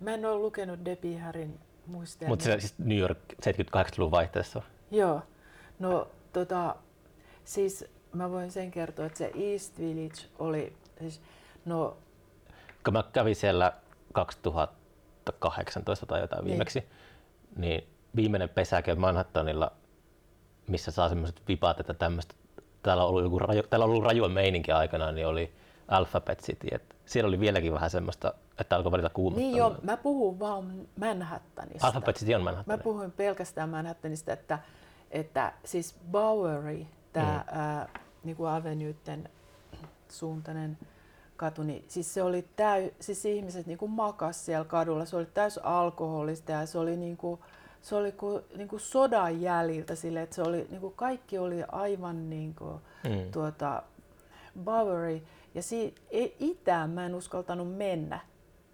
Mä 0.00 0.14
en 0.14 0.26
ole 0.26 0.36
lukenut 0.36 0.84
Debbie 0.84 1.18
Harryn 1.18 1.60
muistelmia. 1.86 2.28
Mutta 2.28 2.44
se 2.44 2.60
siis 2.60 2.74
New 2.78 2.98
York 2.98 3.18
78-luvun 3.32 4.10
vaihteessa. 4.10 4.62
Joo. 4.90 5.22
No, 5.78 6.08
tota, 6.32 6.76
siis 7.44 7.84
mä 8.12 8.30
voin 8.30 8.50
sen 8.50 8.70
kertoa, 8.70 9.06
että 9.06 9.18
se 9.18 9.32
East 9.52 9.78
Village 9.78 10.22
oli, 10.38 10.72
siis, 11.00 11.22
no, 11.64 11.96
Kun 12.84 12.92
mä 12.92 13.04
kävin 13.12 13.36
siellä 13.36 13.72
2018 14.12 16.06
tai 16.06 16.20
jotain 16.20 16.40
Niin. 16.44 16.50
viimeksi, 16.50 16.88
niin 17.56 17.88
viimeinen 18.16 18.48
pesäke 18.48 18.94
Manhattanilla, 18.94 19.72
missä 20.66 20.90
saa 20.90 21.08
semmoiset 21.08 21.42
vipat, 21.48 21.80
että 21.80 21.94
tämmöistä, 21.94 22.34
täällä 22.82 23.02
on 23.02 23.08
ollut, 23.08 23.22
joku 23.22 23.38
raju, 23.38 23.62
täällä 23.62 23.84
on 23.84 23.90
ollut 23.90 24.04
rajua 24.04 24.28
meininkiä 24.28 24.76
aikana, 24.78 25.12
niin 25.12 25.26
oli 25.26 25.52
Alphabet 25.88 26.42
City. 26.42 26.68
Et 26.72 26.96
siellä 27.06 27.28
oli 27.28 27.40
vieläkin 27.40 27.72
vähän 27.72 27.90
semmoista, 27.90 28.34
että 28.58 28.76
alkoi 28.76 28.92
välillä 28.92 29.10
kuumottaa. 29.10 29.46
niin 29.46 29.56
joo, 29.56 29.76
mä 29.82 29.96
puhun 29.96 30.38
vaan 30.38 30.86
Manhattanista. 31.00 31.86
Alphabet 31.86 32.16
City 32.16 32.34
on 32.34 32.40
Mä 32.40 32.44
Manhattan. 32.50 32.80
puhuin 32.80 33.12
pelkästään 33.12 33.68
Manhattanista, 33.68 34.32
että, 34.32 34.58
että 35.10 35.52
siis 35.64 35.96
Bowery, 36.10 36.86
tämä 37.12 37.44
mm. 37.52 38.00
niinku 38.24 38.44
Avenueten 38.46 39.28
suuntainen 40.10 40.78
katu, 41.36 41.62
niin 41.62 41.84
siis 41.88 42.14
se 42.14 42.22
oli 42.22 42.48
täy, 42.56 42.90
siis 43.00 43.24
ihmiset 43.24 43.66
niinku 43.66 43.88
makas 43.88 44.46
siellä 44.46 44.64
kadulla, 44.64 45.04
se 45.04 45.16
oli 45.16 45.26
täys 45.26 45.58
alkoholista 45.62 46.52
ja 46.52 46.66
se 46.66 46.78
oli 46.78 46.96
niinku, 46.96 47.38
se 47.82 47.96
oli 47.96 48.12
ku, 48.12 48.40
niinku 48.56 48.78
sodan 48.78 49.40
jäljiltä 49.40 49.94
sille, 49.94 50.22
että 50.22 50.36
se 50.36 50.42
oli, 50.42 50.66
niinku 50.70 50.90
kaikki 50.90 51.38
oli 51.38 51.62
aivan 51.72 52.30
niinku, 52.30 52.64
Mm. 53.04 53.30
tuota, 53.32 53.82
Bowery. 54.64 55.22
Ja 55.54 55.62
si- 55.62 55.94
e- 56.10 56.28
itään 56.40 56.90
mä 56.90 57.06
en 57.06 57.14
uskaltanut 57.14 57.76
mennä. 57.76 58.20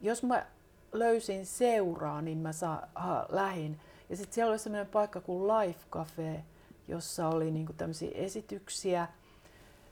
Jos 0.00 0.22
mä 0.22 0.46
löysin 0.92 1.46
seuraa, 1.46 2.22
niin 2.22 2.38
mä 2.38 2.52
saa, 2.52 2.86
ha, 2.94 3.26
lähin. 3.28 3.80
Ja 4.08 4.16
sitten 4.16 4.34
siellä 4.34 4.50
oli 4.50 4.58
semmoinen 4.58 4.86
paikka 4.86 5.20
kuin 5.20 5.48
Life 5.48 5.80
Cafe, 5.90 6.44
jossa 6.88 7.28
oli 7.28 7.50
niinku 7.50 7.72
tämmöisiä 7.72 8.10
esityksiä. 8.14 9.08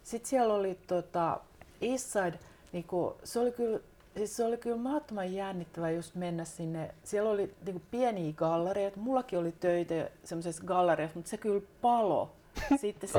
Sitten 0.04 0.30
siellä 0.30 0.54
oli 0.54 0.78
tota, 0.86 1.40
Eastside, 1.80 2.38
niinku, 2.72 3.16
se 3.24 3.40
oli 3.40 3.52
kyllä 3.52 3.80
Siis 4.16 4.36
se 4.36 4.44
oli 4.44 4.56
kyllä 4.56 4.76
mahdottoman 4.76 5.34
jännittävää 5.34 5.90
just 5.90 6.14
mennä 6.14 6.44
sinne. 6.44 6.94
Siellä 7.04 7.30
oli 7.30 7.54
niinku 7.66 7.82
pieniä 7.90 8.32
gallerioita. 8.32 9.00
Mullakin 9.00 9.38
oli 9.38 9.52
töitä 9.52 10.10
semmoisessa 10.24 10.64
galleriassa, 10.64 11.18
mutta 11.18 11.30
se 11.30 11.36
kyllä 11.36 11.60
palo. 11.80 12.32
Sitten 12.80 13.08
se, 13.08 13.18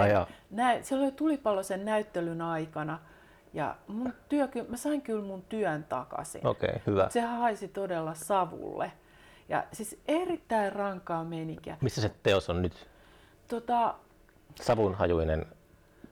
nä, 0.52 0.80
siellä 0.82 1.04
oli 1.04 1.12
tulipalo 1.12 1.64
sen 1.64 1.86
näyttelyn 1.86 2.42
aikana. 2.42 3.00
Ja 3.54 3.76
mun 3.88 4.14
työ, 4.30 4.48
mä 4.68 4.78
sain 4.78 5.02
kyllä 5.02 5.24
mun 5.24 5.42
työn 5.42 5.84
takaisin. 5.84 6.48
Okei, 6.48 6.70
okay, 6.70 6.82
hyvä. 6.88 7.08
Se 7.10 7.22
haisi 7.22 7.68
todella 7.68 8.14
savulle. 8.14 8.92
Ja 9.50 9.64
siis 9.74 9.98
erittäin 10.08 10.74
rankaa 10.74 11.24
meininkiä. 11.24 11.78
Missä 11.82 12.02
se 12.02 12.12
teos 12.24 12.50
on 12.50 12.62
nyt? 12.62 12.88
Tota, 13.48 13.96
Savunhajuinen. 14.62 15.46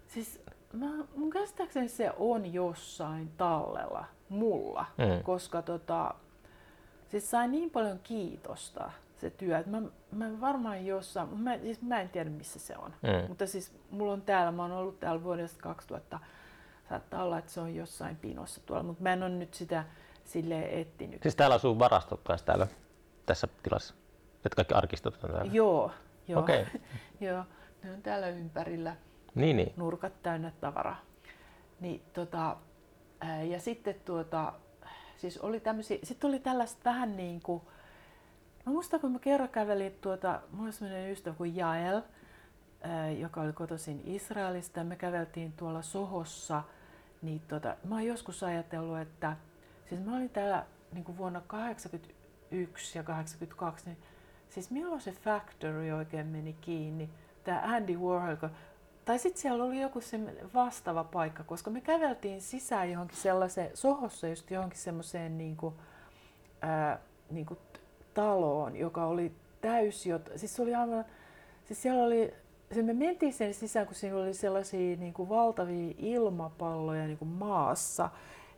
siis 0.07 0.42
mä, 0.73 0.85
mun 1.15 1.29
käsittääkseni 1.29 1.87
se 1.89 2.11
on 2.17 2.53
jossain 2.53 3.31
tallella 3.37 4.05
mulla, 4.29 4.85
Mm. 4.97 5.23
koska 5.23 5.61
tota, 5.61 6.15
siis 7.09 7.31
sain 7.31 7.51
niin 7.51 7.69
paljon 7.69 7.99
kiitosta 8.03 8.91
se 9.17 9.29
työ, 9.29 9.57
että 9.57 9.71
mä, 9.71 9.81
mä 10.11 10.41
varmaan 10.41 10.85
jossain, 10.85 11.37
mä, 11.39 11.57
siis 11.57 11.81
mä 11.81 12.01
en 12.01 12.09
tiedä 12.09 12.29
missä 12.29 12.59
se 12.59 12.77
on, 12.77 12.93
Mm. 13.01 13.27
mutta 13.27 13.47
siis 13.47 13.71
mulla 13.91 14.13
on 14.13 14.21
täällä, 14.21 14.51
mä 14.51 14.61
oon 14.61 14.71
ollut 14.71 14.99
täällä 14.99 15.23
vuodesta 15.23 15.61
2000, 15.63 16.19
saattaa 16.89 17.23
olla, 17.23 17.37
että 17.37 17.51
se 17.51 17.61
on 17.61 17.75
jossain 17.75 18.15
pinossa 18.15 18.61
tuolla, 18.65 18.83
mutta 18.83 19.03
mä 19.03 19.13
en 19.13 19.23
ole 19.23 19.29
nyt 19.31 19.53
sitä 19.53 19.83
silleen 20.25 20.79
etsinyt. 20.79 21.21
Siis 21.21 21.35
täällä 21.35 21.55
asuu 21.55 21.79
varastot 21.79 22.19
kanssa 22.23 22.45
täällä 22.45 22.67
tässä 23.25 23.47
tilassa. 23.63 23.93
Että 24.45 24.55
kaikki 24.55 24.73
arkistot 24.73 25.23
on 25.23 25.31
täällä. 25.31 25.51
Joo, 25.53 25.91
joo. 26.27 26.41
Okei. 26.41 26.65
joo, 27.21 27.43
ne 27.83 27.93
on 27.93 28.01
täällä 28.01 28.27
ympärillä. 28.29 28.95
Niin, 29.35 29.57
niin. 29.57 29.73
nurkat 29.77 30.13
täynnä 30.23 30.51
tavaraa. 30.61 31.01
Niin, 31.79 32.01
tota, 32.13 32.57
ja 33.49 33.59
sitten 33.59 33.95
tuota, 34.05 34.53
siis 35.17 35.37
oli 35.37 35.59
tämmöisiä, 35.59 35.97
sitten 36.03 36.27
oli 36.27 36.39
tällaista 36.39 36.81
vähän 36.85 37.17
niin 37.17 37.41
kuin, 37.41 37.61
mä 38.65 38.73
muistan 38.73 38.99
kun 38.99 39.11
mä 39.11 39.19
kerran 39.19 39.49
kävelin 39.49 39.97
tuota, 40.01 40.41
mulla 40.51 40.65
oli 40.65 40.73
sellainen 40.73 41.11
ystävä 41.11 41.35
kuin 41.35 41.55
Jael, 41.55 42.01
joka 43.19 43.41
oli 43.41 43.53
kotoisin 43.53 44.01
Israelista 44.05 44.83
me 44.83 44.95
käveltiin 44.95 45.53
tuolla 45.53 45.81
Sohossa, 45.81 46.63
niin 47.21 47.41
tota, 47.47 47.75
mä 47.83 47.95
oon 47.95 48.05
joskus 48.05 48.43
ajatellut, 48.43 48.99
että 48.99 49.37
siis 49.89 50.01
mä 50.05 50.15
olin 50.15 50.29
täällä 50.29 50.65
niin 50.91 51.03
kuin 51.03 51.17
vuonna 51.17 51.41
81 51.47 52.97
ja 52.97 53.03
82, 53.03 53.85
niin 53.85 53.97
siis 54.49 54.71
milloin 54.71 55.01
se 55.01 55.11
Factory 55.11 55.91
oikein 55.91 56.27
meni 56.27 56.53
kiinni, 56.53 57.09
tämä 57.43 57.61
Andy 57.63 57.95
Warhol, 57.97 58.49
tai 59.05 59.19
sitten 59.19 59.41
siellä 59.41 59.63
oli 59.63 59.81
joku 59.81 60.01
se 60.01 60.19
vastaava 60.53 61.03
paikka, 61.03 61.43
koska 61.43 61.69
me 61.69 61.81
käveltiin 61.81 62.41
sisään 62.41 62.91
johonkin 62.91 63.17
sellaiseen, 63.17 63.71
Sohossa 63.73 64.27
just 64.27 64.51
johonkin 64.51 64.79
semmoiseen 64.79 65.37
niin 65.37 65.57
kuin, 65.57 65.75
ää, 66.61 66.99
niin 67.31 67.45
kuin 67.45 67.59
taloon, 68.13 68.75
joka 68.75 69.05
oli 69.05 69.31
täys, 69.61 70.05
jot, 70.05 70.29
siis 70.35 70.55
se 70.55 70.61
oli 70.61 70.75
aivan, 70.75 71.05
siis 71.65 71.81
siellä 71.81 72.03
oli, 72.03 72.33
se 72.71 72.81
me 72.81 72.93
mentiin 72.93 73.33
sen 73.33 73.53
sisään, 73.53 73.85
kun 73.85 73.95
siinä 73.95 74.17
oli 74.17 74.33
sellaisia 74.33 74.97
niin 74.97 75.13
kuin 75.13 75.29
valtavia 75.29 75.93
ilmapalloja 75.97 77.05
niin 77.07 77.17
kuin 77.17 77.29
maassa, 77.29 78.09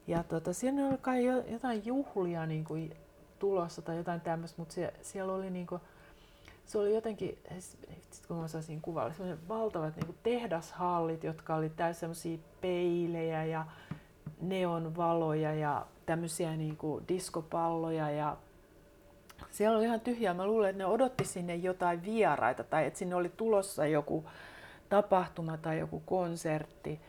ja 0.07 0.23
tota, 0.23 0.53
siinä 0.53 0.87
oli 0.87 0.97
kai 0.97 1.25
jo- 1.25 1.43
jotain 1.47 1.85
juhlia 1.85 2.45
niin 2.45 2.63
kuin 2.63 2.95
tulossa 3.39 3.81
tai 3.81 3.97
jotain 3.97 4.21
tämmöistä, 4.21 4.61
mutta 4.61 4.73
sie, 4.73 4.93
siellä 5.01 5.33
oli 5.33 5.49
niin 5.49 5.67
kuin, 5.67 5.81
se 6.65 6.77
oli 6.77 6.95
jotenkin, 6.95 7.37
sit 7.59 8.27
kun 8.27 8.37
mä 8.37 8.43
osaisin 8.43 8.81
kuvailla, 8.81 9.13
sellaiset 9.13 9.47
valtavat 9.47 9.95
niin 9.95 10.17
tehdashallit, 10.23 11.23
jotka 11.23 11.55
oli 11.55 11.69
täysin 11.69 11.99
semmoisia 11.99 12.37
peilejä 12.61 13.45
ja 13.45 13.65
neonvaloja 14.41 15.53
ja 15.53 15.85
tämmöisiä 16.05 16.55
niin 16.55 16.77
kuin 16.77 17.07
diskopalloja 17.07 18.09
ja 18.09 18.37
siellä 19.51 19.77
oli 19.77 19.85
ihan 19.85 19.99
tyhjää. 19.99 20.33
Mä 20.33 20.45
luulen, 20.45 20.69
että 20.69 20.83
ne 20.83 20.85
odotti 20.85 21.25
sinne 21.25 21.55
jotain 21.55 22.05
vieraita 22.05 22.63
tai 22.63 22.85
että 22.85 22.99
sinne 22.99 23.15
oli 23.15 23.29
tulossa 23.29 23.87
joku 23.87 24.25
tapahtuma 24.89 25.57
tai 25.57 25.79
joku 25.79 25.99
konsertti. 26.05 26.99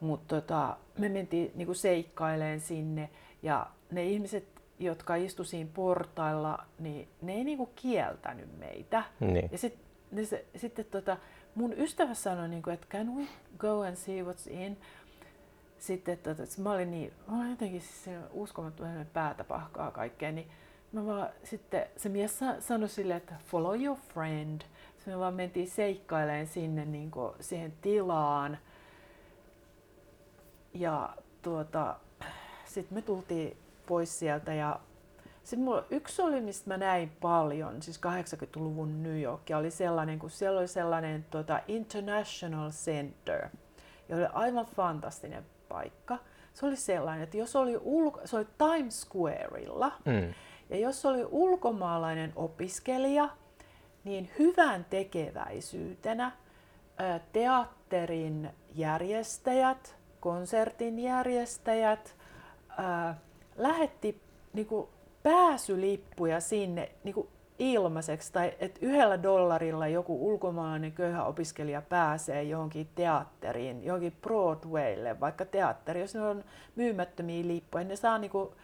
Mutta 0.00 0.40
tota, 0.40 0.76
me 0.98 1.08
mentiin 1.08 1.52
niinku 1.54 1.74
seikkaileen 1.74 2.60
sinne 2.60 3.10
ja 3.42 3.66
ne 3.90 4.04
ihmiset, 4.04 4.44
jotka 4.82 5.14
istu 5.14 5.44
siinä 5.44 5.70
portailla, 5.74 6.58
niin 6.78 7.08
ne 7.22 7.32
ei 7.34 7.44
niinku 7.44 7.66
kieltänyt 7.76 8.58
meitä. 8.58 9.04
niin. 9.20 9.48
Ja 9.52 9.58
sit, 9.58 9.78
ne 10.10 10.24
se, 10.24 10.44
sitten 10.56 10.84
tota, 10.84 11.16
mun 11.54 11.72
ystävä 11.76 12.14
sanoi, 12.14 12.48
niinku, 12.48 12.70
että 12.70 12.86
can 12.90 13.16
we 13.16 13.26
go 13.58 13.80
and 13.80 13.96
see 13.96 14.22
what's 14.22 14.50
in? 14.50 14.76
Sitten 15.78 16.18
tota, 16.18 16.42
mä 16.62 16.72
olin 16.72 16.90
niin, 16.90 17.12
mä 17.28 17.38
olin 17.38 17.50
jotenkin 17.50 17.80
siis 17.80 18.16
uskomattoman 18.32 19.06
päätä 19.12 19.44
pahkaa 19.44 19.90
kaikkea, 19.90 20.32
niin 20.32 20.48
mä 20.92 21.06
vaan, 21.06 21.28
sitten 21.44 21.86
se 21.96 22.08
mies 22.08 22.38
sa- 22.38 22.60
sanoi 22.60 22.88
silleen, 22.88 23.16
että 23.16 23.34
follow 23.46 23.82
your 23.82 23.98
friend. 24.14 24.60
Sitten 24.96 25.14
me 25.14 25.18
vaan 25.18 25.34
mentiin 25.34 25.70
seikkailemaan 25.70 26.46
sinne 26.46 26.84
niin 26.84 27.10
kuin, 27.10 27.32
siihen 27.40 27.72
tilaan. 27.82 28.58
Ja 30.74 31.16
tuota, 31.42 31.96
sitten 32.64 32.98
me 32.98 33.02
tultiin 33.02 33.56
pois 33.86 34.18
sieltä 34.18 34.54
ja 34.54 34.80
sitten 35.44 35.64
mulla, 35.64 35.84
yksi 35.90 36.22
oli, 36.22 36.40
mistä 36.40 36.70
mä 36.70 36.76
näin 36.76 37.12
paljon, 37.20 37.82
siis 37.82 38.00
80-luvun 38.06 39.02
New 39.02 39.20
York, 39.20 39.50
ja 39.50 39.58
oli 39.58 39.70
sellainen, 39.70 40.18
kun 40.18 40.30
siellä 40.30 40.58
oli 40.60 40.68
sellainen 40.68 41.24
tuota, 41.30 41.60
International 41.68 42.70
Center, 42.70 43.48
ja 44.08 44.16
oli 44.16 44.26
aivan 44.32 44.66
fantastinen 44.66 45.44
paikka. 45.68 46.18
Se 46.54 46.66
oli 46.66 46.76
sellainen, 46.76 47.24
että 47.24 47.36
jos 47.36 47.56
oli, 47.56 47.78
ulko, 47.82 48.20
se 48.24 48.36
oli 48.36 48.46
Times 48.58 49.02
Squareilla, 49.02 49.92
Mm. 50.04 50.34
ja 50.70 50.76
jos 50.78 51.06
oli 51.06 51.24
ulkomaalainen 51.30 52.32
opiskelija, 52.36 53.28
niin 54.04 54.30
hyvän 54.38 54.86
tekeväisyytenä 54.90 56.32
teatterin 57.32 58.50
järjestäjät, 58.74 59.96
konsertin 60.20 60.98
järjestäjät 60.98 62.16
lähetti 63.56 64.20
niinku, 64.52 64.88
pääsylippuja 65.22 66.40
sinne 66.40 66.92
niinku, 67.04 67.28
ilmaiseksi, 67.58 68.32
tai 68.32 68.52
että 68.58 68.80
yhdellä 68.82 69.22
dollarilla 69.22 69.88
joku 69.88 70.28
ulkomaalainen 70.28 70.92
köyhä 70.92 71.24
opiskelija 71.24 71.82
pääsee 71.82 72.42
johonkin 72.42 72.88
teatteriin, 72.94 73.84
johonkin 73.84 74.16
Broadwaylle, 74.22 75.20
vaikka 75.20 75.44
teatteri, 75.44 76.00
jos 76.00 76.14
ne 76.14 76.20
on 76.20 76.44
myymättömiä 76.76 77.46
lippuja, 77.46 77.84
ne 77.84 77.96
saa 77.96 78.18
niinku, 78.18 78.54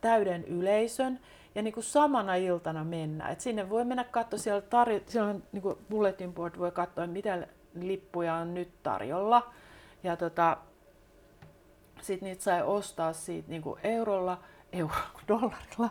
täyden 0.00 0.44
yleisön 0.44 1.20
ja 1.54 1.62
niin 1.62 1.74
kuin 1.74 1.84
samana 1.84 2.34
iltana 2.34 2.84
mennä. 2.84 3.28
Et 3.28 3.40
sinne 3.40 3.70
voi 3.70 3.84
mennä 3.84 4.04
katsoa, 4.04 4.38
siellä, 4.38 4.60
tarjo- 4.60 5.02
siellä 5.06 5.30
on 5.30 5.42
niin 5.52 5.62
kuin 5.62 5.78
bulletin 5.90 6.34
board, 6.34 6.58
voi 6.58 6.70
katsoa 6.70 7.06
mitä 7.06 7.46
lippuja 7.74 8.34
on 8.34 8.54
nyt 8.54 8.68
tarjolla. 8.82 9.50
Ja 10.02 10.16
tota, 10.16 10.56
sitten 12.02 12.26
niitä 12.28 12.42
sai 12.42 12.62
ostaa 12.62 13.12
siitä 13.12 13.50
niin 13.50 13.62
kuin 13.62 13.80
eurolla, 13.84 14.38
euro, 14.72 14.94
dollarilla. 15.28 15.90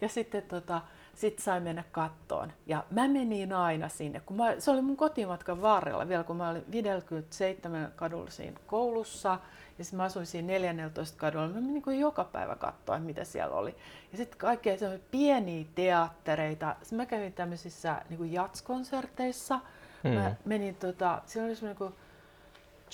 Ja 0.00 0.08
sitten 0.08 0.42
tota, 0.42 0.80
sit 1.14 1.38
sai 1.38 1.60
mennä 1.60 1.84
kattoon. 1.92 2.52
Ja 2.66 2.84
mä 2.90 3.08
menin 3.08 3.52
aina 3.52 3.88
sinne, 3.88 4.20
kun 4.20 4.36
mä, 4.36 4.54
se 4.58 4.70
oli 4.70 4.82
mun 4.82 4.96
kotimatkan 4.96 5.62
varrella 5.62 6.08
vielä, 6.08 6.24
kun 6.24 6.36
mä 6.36 6.48
olin 6.48 6.64
57 6.70 7.92
kadulla 7.96 8.30
siinä 8.30 8.60
koulussa. 8.66 9.38
Ja 9.78 9.84
sitten 9.84 9.96
mä 9.96 10.04
asuin 10.04 10.26
siinä 10.26 10.46
14 10.46 11.18
kadulla. 11.18 11.48
Mä 11.48 11.54
menin 11.54 11.82
niin 11.86 12.00
joka 12.00 12.24
päivä 12.24 12.56
katsoa, 12.56 12.98
mitä 12.98 13.24
siellä 13.24 13.56
oli. 13.56 13.76
Ja 14.12 14.16
sitten 14.16 14.38
kaikkea 14.38 14.76
pieniä 15.10 15.64
teattereita. 15.74 16.76
Sitten 16.82 16.96
mä 16.96 17.06
kävin 17.06 17.32
tämmöisissä 17.32 18.02
niin 18.10 18.32
jatskonserteissa. 18.32 19.60
Mm. 20.02 20.10
Mä 20.10 20.34
menin, 20.44 20.74
tota, 20.74 21.22
siellä 21.26 21.46
oli 21.46 21.56
semmoinen 21.56 21.76
kuin 21.76 21.94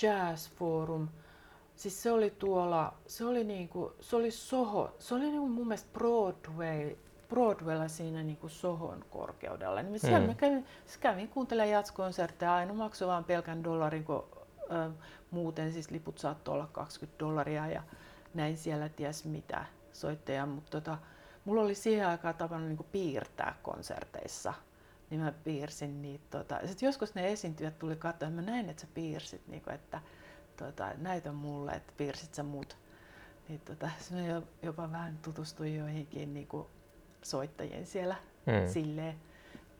Jazz 0.02 0.50
Forum. 0.50 1.08
Siis 1.78 2.02
se 2.02 2.12
oli 2.12 2.30
tuolla, 2.30 2.94
se 3.06 3.24
oli 3.24 3.44
niinku, 3.44 3.92
se 4.00 4.16
oli 4.16 4.30
Soho, 4.30 4.96
se 4.98 5.14
oli 5.14 5.24
niinku 5.24 5.48
mun 5.48 5.66
mielestä 5.68 5.90
Broadway, 5.92 6.96
Broadwaylla 7.28 7.88
siinä 7.88 8.22
niinku 8.22 8.48
Sohon 8.48 9.04
korkeudella. 9.10 9.82
Niin 9.82 10.00
siellä 10.00 10.20
mm. 10.20 10.26
mä 10.26 10.34
kävin, 10.34 10.66
siis 10.86 10.98
kävin 10.98 11.28
kuuntelemaan 11.28 11.72
jatskonsertteja, 11.72 12.54
aina 12.54 12.74
maksoi 12.74 13.08
vaan 13.08 13.24
pelkän 13.24 13.64
dollarin, 13.64 14.04
kun 14.04 14.26
ö, 14.72 14.90
muuten 15.30 15.72
siis 15.72 15.90
liput 15.90 16.18
saattoi 16.18 16.54
olla 16.54 16.68
20 16.72 17.18
dollaria 17.18 17.66
ja 17.66 17.82
näin 18.34 18.56
siellä 18.56 18.88
ties 18.88 19.24
mitä 19.24 19.64
soitteja, 19.92 20.46
mutta 20.46 20.70
tota, 20.70 20.98
mulla 21.44 21.62
oli 21.62 21.74
siihen 21.74 22.08
aikaan 22.08 22.34
tapana 22.34 22.66
niinku 22.66 22.86
piirtää 22.92 23.54
konserteissa 23.62 24.54
niin 25.10 25.20
mä 25.20 25.32
piirsin 25.44 26.02
niitä. 26.02 26.38
Tota. 26.38 26.60
Sitten 26.66 26.86
joskus 26.86 27.14
ne 27.14 27.32
esiintyjät 27.32 27.78
tuli 27.78 27.96
katsoa, 27.96 28.30
mä 28.30 28.42
näin, 28.42 28.68
että 28.68 28.80
sä 28.80 28.88
piirsit, 28.94 29.48
niin 29.48 29.62
kuin, 29.62 29.74
että 29.74 30.00
tota, 30.58 30.92
näitä 30.96 31.32
mulle, 31.32 31.72
että 31.72 31.92
piirsit 31.96 32.34
sä 32.34 32.42
mut. 32.42 32.76
Niin, 33.48 33.60
tota, 33.60 33.90
mä 34.10 34.42
jopa 34.62 34.92
vähän 34.92 35.18
tutustuin 35.22 35.76
joihinkin 35.76 36.34
niin 36.34 36.46
kuin, 36.46 36.66
soittajien 37.22 37.86
siellä 37.86 38.16
mm. 38.46 38.72
silleen. 38.72 39.14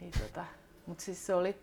Niin, 0.00 0.12
tota, 0.22 0.44
Mutta 0.86 1.04
siis 1.04 1.26
se 1.26 1.34
oli, 1.34 1.56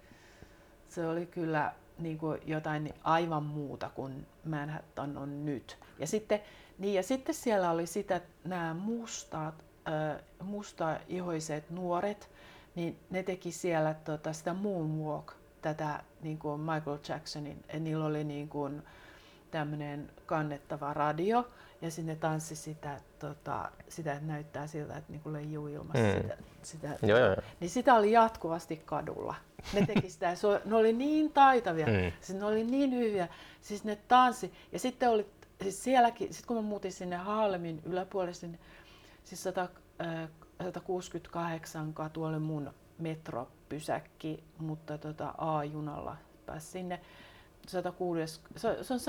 se 0.90 1.08
oli 1.08 1.26
kyllä 1.26 1.74
niin 1.98 2.18
kuin 2.18 2.42
jotain 2.46 2.94
aivan 3.04 3.44
muuta 3.44 3.90
kuin 3.90 4.28
Manhattan 4.46 5.18
on 5.18 5.46
nyt. 5.46 5.78
Ja 6.00 6.08
sitten, 6.08 6.40
niin, 6.78 6.94
ja 6.94 7.04
sitten 7.04 7.36
siellä 7.36 7.72
oli 7.72 7.88
sitä, 7.88 8.22
nämä 8.44 8.74
mustat, 8.74 9.64
äh, 9.88 10.22
mustaihoiset 10.44 11.70
nuoret, 11.70 12.30
niin 12.76 13.00
ne 13.10 13.24
teki 13.24 13.52
siellä 13.52 13.94
tota, 13.94 14.34
sitä 14.34 14.54
moonwalk, 14.54 15.34
tätä 15.62 16.04
niin 16.22 16.38
kuin 16.38 16.62
Michael 16.62 16.98
Jacksonin, 17.10 17.64
ja 17.74 17.80
niillä 17.80 18.06
oli 18.06 18.24
niin 18.24 18.50
kuin, 18.50 18.84
tämmöinen 19.56 20.12
kannettava 20.26 20.94
radio, 20.94 21.48
ja 21.82 21.92
sinne 21.92 22.16
tanssi 22.16 22.56
sitä, 22.56 23.00
tota, 23.20 23.72
sitä 23.90 24.14
että 24.14 24.26
näyttää 24.26 24.68
siltä, 24.68 24.98
että 24.98 25.12
niin 25.12 25.34
leijuu 25.34 25.68
ilmassa 25.68 26.04
mm. 26.04 26.22
sitä, 26.22 26.38
sitä 26.64 26.98
joo, 27.02 27.20
joo. 27.20 27.36
niin 27.60 27.70
sitä 27.70 27.96
oli 27.96 28.12
jatkuvasti 28.12 28.82
kadulla. 28.86 29.36
Ne 29.74 29.86
teki 29.86 30.10
sitä, 30.10 30.26
ja 30.26 30.36
se, 30.36 30.48
ne 30.66 30.76
oli 30.76 30.94
niin 30.94 31.32
taitavia, 31.32 31.86
mm. 31.86 32.12
siis 32.22 32.40
ne 32.40 32.46
oli 32.46 32.64
niin 32.64 32.92
hyviä, 32.92 33.28
siis 33.62 33.84
ne 33.84 33.98
tanssi, 34.08 34.54
ja 34.72 34.80
sitten 34.80 35.10
oli, 35.10 35.28
siis 35.62 35.84
sielläkin, 35.84 36.34
sit 36.34 36.46
kun 36.46 36.56
mä 36.56 36.62
muutin 36.62 36.92
sinne 36.92 37.16
Haalemin 37.16 37.82
yläpuolelle, 37.86 38.34
sinne, 38.34 38.60
siis 39.24 39.44
100, 39.44 39.70
äh, 40.02 40.30
168 40.64 41.94
katu 41.94 42.24
oli 42.24 42.40
mun 42.40 42.74
metropysäkki, 42.98 44.44
mutta 44.58 44.98
tota 44.98 45.34
A-junalla 45.38 46.18
pääsi 46.46 46.68
sinne. 46.68 47.02
106, 47.68 48.42
se 48.56 48.94
on 48.94 49.00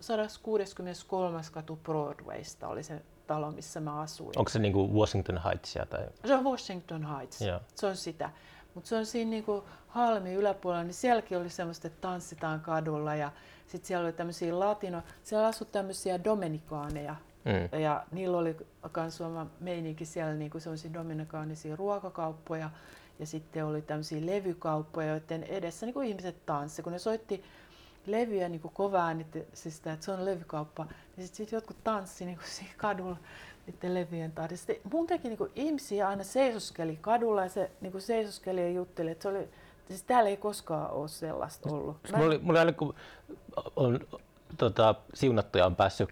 163. 0.00 1.40
katu 1.52 1.76
Broadwaysta 1.76 2.68
oli 2.68 2.82
se 2.82 3.02
talo, 3.26 3.50
missä 3.50 3.80
mä 3.80 4.00
asuin. 4.00 4.32
Onko 4.36 4.48
se 4.48 4.58
niinku 4.58 5.00
Washington 5.00 5.42
Heightsia? 5.44 5.86
Tai? 5.86 6.06
Se 6.24 6.34
on 6.34 6.44
Washington 6.44 7.16
Heights, 7.16 7.42
yeah. 7.42 7.60
se 7.74 7.86
on 7.86 7.96
sitä. 7.96 8.30
Mutta 8.74 8.88
se 8.88 8.96
on 8.96 9.06
siinä 9.06 9.30
niinku 9.30 9.64
Halmin 9.88 10.34
yläpuolella, 10.34 10.84
niin 10.84 10.94
sielläkin 10.94 11.38
oli 11.38 11.50
semmoista, 11.50 11.86
että 11.86 12.00
tanssitaan 12.00 12.60
kadulla 12.60 13.14
ja 13.14 13.32
sitten 13.66 13.88
siellä 13.88 14.04
oli 14.04 14.12
tämmöisiä 14.12 14.58
latino, 14.58 15.02
siellä 15.24 15.46
asui 15.46 15.66
tämmöisiä 15.72 16.24
dominikaaneja, 16.24 17.16
Mm. 17.44 17.80
Ja 17.80 18.04
niillä 18.10 18.38
oli 18.38 18.56
myös 18.96 19.20
oma 19.20 19.46
meininki 19.60 20.04
siellä 20.04 20.34
niin 20.34 20.50
kuin 20.50 20.62
sellaisia 20.62 20.92
dominikaanisia 20.92 21.76
ruokakauppoja 21.76 22.70
ja 23.18 23.26
sitten 23.26 23.64
oli 23.64 23.82
tämmöisiä 23.82 24.26
levykauppoja, 24.26 25.08
joiden 25.08 25.42
edessä 25.42 25.86
niin 25.86 25.94
kuin 25.94 26.08
ihmiset 26.08 26.46
tanssi. 26.46 26.82
Kun 26.82 26.92
ne 26.92 26.98
soitti 26.98 27.44
levyjä 28.06 28.48
niin 28.48 28.60
kuin 28.60 28.74
kovaa 28.74 29.10
siis 29.52 29.76
sitä, 29.76 29.92
että 29.92 30.04
se 30.04 30.12
on 30.12 30.24
levykauppa, 30.24 30.84
niin 30.84 31.26
sitten 31.26 31.46
sit 31.46 31.52
jotkut 31.52 31.84
tanssi 31.84 32.24
niin 32.24 32.36
kuin 32.36 32.48
siinä 32.56 32.74
kadulla 32.76 33.16
niiden 33.66 33.94
levyjen 33.94 34.32
tahdissa. 34.32 34.72
Muutenkin 34.92 35.28
niin 35.28 35.38
kuin 35.38 35.52
ihmisiä 35.56 36.08
aina 36.08 36.24
seisoskeli 36.24 36.98
kadulla 37.00 37.42
ja 37.42 37.48
se 37.48 37.70
niin 37.80 37.92
kuin 37.92 38.02
seisoskeli 38.02 38.60
ja 38.60 38.70
jutteli, 38.70 39.10
että 39.10 39.22
se 39.22 39.28
oli, 39.28 39.48
siis 39.88 40.02
täällä 40.02 40.30
ei 40.30 40.36
koskaan 40.36 40.90
ole 40.90 41.08
sellaista 41.08 41.72
ollut. 41.72 41.96
Mä... 42.12 42.18
Mulla, 42.18 42.28
oli, 42.28 42.38
mulla 42.38 42.60
oli, 42.60 42.72
kun 42.72 42.94
on 43.76 44.00
tota, 44.58 44.94
siunattuja 45.14 45.66
on 45.66 45.76
päässyt 45.76 46.08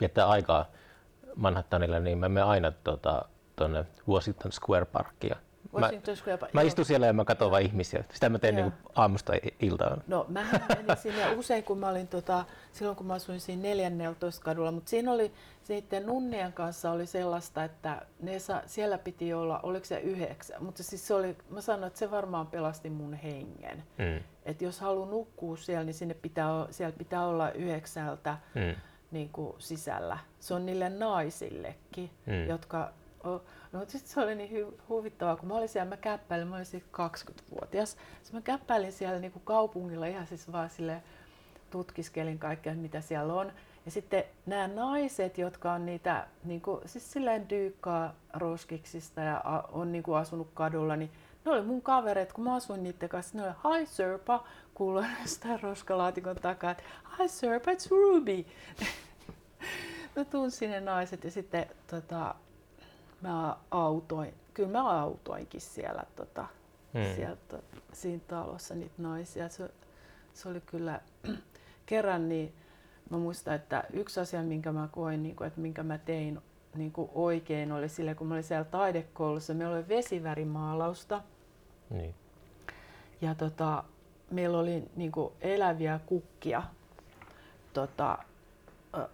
viettää 0.00 0.28
aikaa 0.28 0.66
Manhattanilla, 1.36 2.00
niin 2.00 2.18
mä 2.18 2.28
menen 2.28 2.48
aina 2.48 2.70
tuonne 2.70 3.00
tota, 3.54 3.84
Washington 4.08 4.52
Square 4.52 4.84
Parkia. 4.84 5.36
Park. 6.38 6.54
Mä 6.54 6.62
istun 6.62 6.84
siellä 6.84 7.06
ja 7.06 7.12
mä 7.12 7.24
katson 7.24 7.50
vain 7.50 7.66
ihmisiä. 7.66 8.04
Sitä 8.12 8.28
mä 8.28 8.38
teen 8.38 8.56
niin 8.56 8.72
aamusta 8.94 9.32
iltaan. 9.60 10.02
No 10.06 10.26
mä 10.28 10.44
menin 10.68 10.96
sinne 10.96 11.30
usein, 11.30 11.64
kun 11.64 11.78
mä 11.78 11.88
olin 11.88 12.08
tota, 12.08 12.44
silloin 12.72 12.96
kun 12.96 13.06
mä 13.06 13.14
asuin 13.14 13.40
siinä 13.40 13.62
14 13.62 14.44
kadulla, 14.44 14.72
mutta 14.72 14.90
siinä 14.90 15.12
oli 15.12 15.32
sitten 15.62 16.06
nunnien 16.06 16.52
kanssa 16.52 16.90
oli 16.90 17.06
sellaista, 17.06 17.64
että 17.64 18.02
ne 18.20 18.38
sa, 18.38 18.62
siellä 18.66 18.98
piti 18.98 19.34
olla, 19.34 19.60
oliko 19.62 19.84
se 19.84 20.00
yhdeksän, 20.00 20.64
mutta 20.64 20.82
siis 20.82 21.06
se 21.06 21.14
oli, 21.14 21.36
mä 21.50 21.60
sanoin, 21.60 21.86
että 21.86 21.98
se 21.98 22.10
varmaan 22.10 22.46
pelasti 22.46 22.90
mun 22.90 23.14
hengen. 23.14 23.82
Mm. 23.98 24.20
Että 24.44 24.64
jos 24.64 24.80
haluaa 24.80 25.10
nukkua 25.10 25.56
siellä, 25.56 25.84
niin 25.84 25.94
sinne 25.94 26.14
pitää, 26.14 26.48
siellä 26.70 26.94
pitää 26.98 27.26
olla 27.26 27.50
yhdeksältä. 27.50 28.38
Mm 28.54 28.74
niin 29.14 29.28
kuin 29.28 29.54
sisällä. 29.58 30.18
Se 30.40 30.54
on 30.54 30.66
niille 30.66 30.88
naisillekin, 30.88 32.10
mm. 32.26 32.48
jotka... 32.48 32.92
No, 33.72 33.80
sitten 33.88 34.12
se 34.12 34.20
oli 34.20 34.34
niin 34.34 34.66
huvittavaa, 34.88 35.36
kun 35.36 35.48
mä 35.48 35.54
olin 35.54 35.68
siellä, 35.68 35.88
mä 35.88 35.96
käppäilin, 35.96 36.48
mä 36.48 36.56
olin 36.56 36.66
20-vuotias. 36.92 37.90
Sitten 37.90 38.34
mä 38.34 38.40
käppäilin 38.40 38.92
siellä 38.92 39.18
niin 39.18 39.32
kuin 39.32 39.42
kaupungilla 39.44 40.06
ihan 40.06 40.26
siis 40.26 40.52
vaan 40.52 40.70
sille 40.70 41.02
tutkiskelin 41.70 42.38
kaikkea, 42.38 42.74
mitä 42.74 43.00
siellä 43.00 43.34
on. 43.34 43.52
Ja 43.84 43.90
sitten 43.90 44.24
nämä 44.46 44.68
naiset, 44.68 45.38
jotka 45.38 45.72
on 45.72 45.86
niitä 45.86 46.26
niin 46.44 46.60
kuin, 46.60 46.80
siis 46.88 47.12
silleen 47.12 47.48
dyykkaa 47.48 48.14
roskiksista 48.34 49.20
ja 49.20 49.64
on 49.72 49.92
niin 49.92 50.02
kuin 50.02 50.18
asunut 50.18 50.50
kadulla, 50.54 50.96
niin 50.96 51.10
ne 51.44 51.50
oli 51.50 51.62
mun 51.62 51.82
kavereet, 51.82 52.32
kun 52.32 52.44
mä 52.44 52.54
asuin 52.54 52.82
niiden 52.82 53.08
kanssa. 53.08 53.38
Ne 53.38 53.44
oli, 53.44 53.78
hi 53.80 53.86
Sirpa, 53.86 54.44
kuului 54.74 55.04
jostain 55.22 55.62
roskalaatikon 55.62 56.36
takaa, 56.36 56.70
että 56.70 56.82
hi 57.18 57.28
Sirpa, 57.28 57.70
it's 57.70 57.90
Ruby. 57.90 58.44
mä 60.16 60.24
tunsin 60.24 60.70
ne 60.70 60.80
naiset 60.80 61.24
ja 61.24 61.30
sitten 61.30 61.66
tota, 61.86 62.34
mä 63.28 63.56
autoin, 63.70 64.34
kyllä 64.54 64.68
mä 64.68 65.00
autoinkin 65.00 65.60
siellä, 65.60 66.04
tota, 66.16 66.46
hmm. 66.94 67.14
sieltä, 67.14 67.58
siinä 67.92 68.22
talossa 68.28 68.74
niitä 68.74 68.94
naisia. 68.98 69.48
Se, 69.48 69.70
se 70.34 70.48
oli 70.48 70.60
kyllä 70.60 71.00
kerran 71.86 72.28
niin, 72.28 72.54
mä 73.10 73.18
muistan, 73.18 73.54
että 73.54 73.84
yksi 73.92 74.20
asia, 74.20 74.42
minkä 74.42 74.72
mä 74.72 74.88
koin, 74.92 75.22
niin 75.22 75.36
kuin, 75.36 75.48
että 75.48 75.60
minkä 75.60 75.82
mä 75.82 75.98
tein 75.98 76.40
niin 76.74 76.92
kuin 76.92 77.10
oikein, 77.14 77.72
oli 77.72 77.88
sille, 77.88 78.14
kun 78.14 78.26
mä 78.26 78.34
olin 78.34 78.44
siellä 78.44 78.64
taidekoulussa, 78.64 79.54
meillä 79.54 79.76
oli 79.76 79.88
vesivärimaalausta. 79.88 81.22
Niin. 81.90 82.14
Ja 83.20 83.34
tota, 83.34 83.84
meillä 84.30 84.58
oli 84.58 84.84
niin 84.96 85.12
kuin 85.12 85.32
eläviä 85.40 86.00
kukkia 86.06 86.62
tota, 87.72 88.18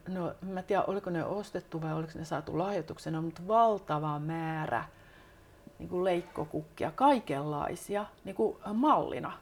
no 0.09 0.35
mä 0.43 0.63
tiedä 0.63 0.83
oliko 0.83 1.11
ne 1.11 1.25
ostettu 1.25 1.83
vai 1.83 1.93
oliko 1.93 2.13
ne 2.15 2.25
saatu 2.25 2.59
lahjoituksena, 2.59 3.23
mutta 3.23 3.43
valtava 3.49 4.19
määrä 4.19 4.85
niin 5.79 5.89
kuin 5.89 6.05
leikkokukkia, 6.05 6.91
kaikenlaisia 6.91 8.07
niin 8.25 8.37
kuin 8.37 8.57
mallina. 8.75 9.33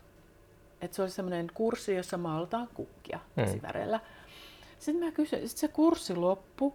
Et 0.80 0.92
se 0.92 1.02
oli 1.02 1.10
semmoinen 1.10 1.50
kurssi, 1.54 1.94
jossa 1.94 2.16
maalataan 2.16 2.68
kukkia 2.74 3.18
mm. 3.36 3.44
esiväreillä. 3.44 4.00
Sitten 4.78 5.04
mä 5.04 5.12
kysyin, 5.12 5.48
sit 5.48 5.58
se 5.58 5.68
kurssi 5.68 6.16
loppui 6.16 6.72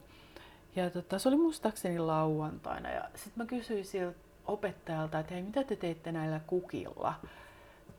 ja 0.76 0.89
tota, 0.89 1.20
se 1.20 1.30
oli 1.30 1.38
muistaakseni 1.38 1.99
lauantaina 1.99 2.89
ja 2.89 3.09
sitten 3.16 3.43
mä 3.43 3.45
kysyin 3.45 3.86
siltä 3.86 4.18
opettajalta, 4.45 5.20
että 5.20 5.34
hei 5.34 5.43
mitä 5.43 5.64
te 5.64 5.76
teitte 5.76 6.11
näillä 6.11 6.39
kukilla 6.47 7.14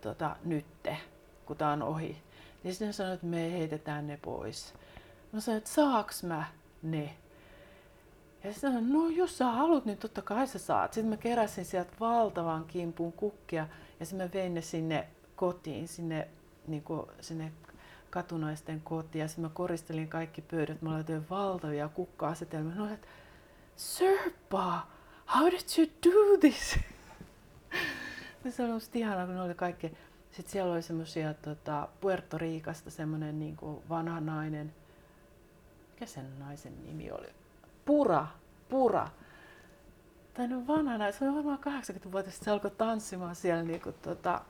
tota, 0.01 0.37
nytte, 0.45 0.97
kun 1.47 1.57
tää 1.57 1.73
on 1.73 1.83
ohi. 1.83 2.23
Ja 2.65 2.71
sitten 2.71 2.93
sanoi, 2.93 3.15
että 3.15 3.27
me 3.27 3.53
heitetään 3.53 4.07
ne 4.07 4.19
pois. 4.23 4.75
Mä 5.35 5.41
sanoin, 5.41 5.59
että 5.59 5.71
saaks 5.71 6.23
mä 6.23 6.45
ne? 6.83 7.17
Ja 8.45 8.53
sitten 8.53 8.73
sanoin, 8.73 8.93
no 8.93 9.09
jos 9.09 9.39
sä 9.39 9.45
haluat, 9.45 9.85
niin 9.85 9.99
totta 9.99 10.23
kai 10.23 10.47
sä 10.47 10.59
saat. 10.59 10.93
Sitten 10.93 11.11
mä 11.11 11.17
keräsin 11.17 11.65
sieltä 11.65 11.93
valtavan 12.01 12.65
kimpun 12.65 13.13
kukkia 13.13 13.69
ja 14.01 14.07
sitten 14.07 14.27
mä 14.27 14.33
vein 14.35 14.55
ne 14.55 14.61
sinne 14.61 15.09
kotiin, 15.37 15.89
sinne, 15.89 16.29
niin 16.67 16.83
kuin, 16.83 17.07
sinne 17.21 17.53
katunaisten 18.11 18.81
kotiin. 18.81 19.21
Ja 19.21 19.29
sitten 19.29 19.43
mä 19.43 19.49
koristelin 19.49 20.09
kaikki 20.09 20.43
pöydät. 20.43 20.83
Mä 20.83 20.91
laitoin 20.91 21.27
valtavia 21.31 21.89
kukka-asetelmia. 21.89 22.75
No, 22.75 22.95
että 22.95 23.07
Sirpa, 23.77 24.87
how 25.35 25.51
did 25.51 25.79
you 25.79 25.87
do 26.05 26.39
this? 26.41 26.79
se 28.51 28.63
oli 28.63 28.73
musta 28.73 28.99
ihanaa, 28.99 29.27
kun 29.27 29.35
ne 29.35 29.43
oli 29.43 29.55
kaikki. 29.55 29.93
Sitten 30.31 30.53
siellä 30.53 30.73
oli 30.73 30.83
semmoisia 30.83 31.35
tota, 31.35 31.89
Puerto 32.01 32.39
Riikasta 32.39 32.91
semmoinen 32.91 33.39
niin 33.39 33.57
vanha 33.89 34.21
nainen. 34.21 34.84
Mikä 35.95 36.07
sen 36.07 36.39
naisen 36.39 36.83
nimi 36.83 37.11
oli? 37.11 37.27
Pura. 37.85 38.27
Pura. 38.69 39.09
Tai 40.35 40.49
no 40.49 40.67
vanha 40.67 40.99
nainen, 40.99 41.13
se 41.13 41.25
oli 41.25 41.35
varmaan 41.35 41.59
80-vuotias, 41.59 42.39
se 42.41 42.51
alkoi 42.51 42.71
tanssimaan 42.71 43.37
siellä 43.37 43.63
niin 43.63 43.81
kuin, 43.81 43.95
tota, 44.03 44.41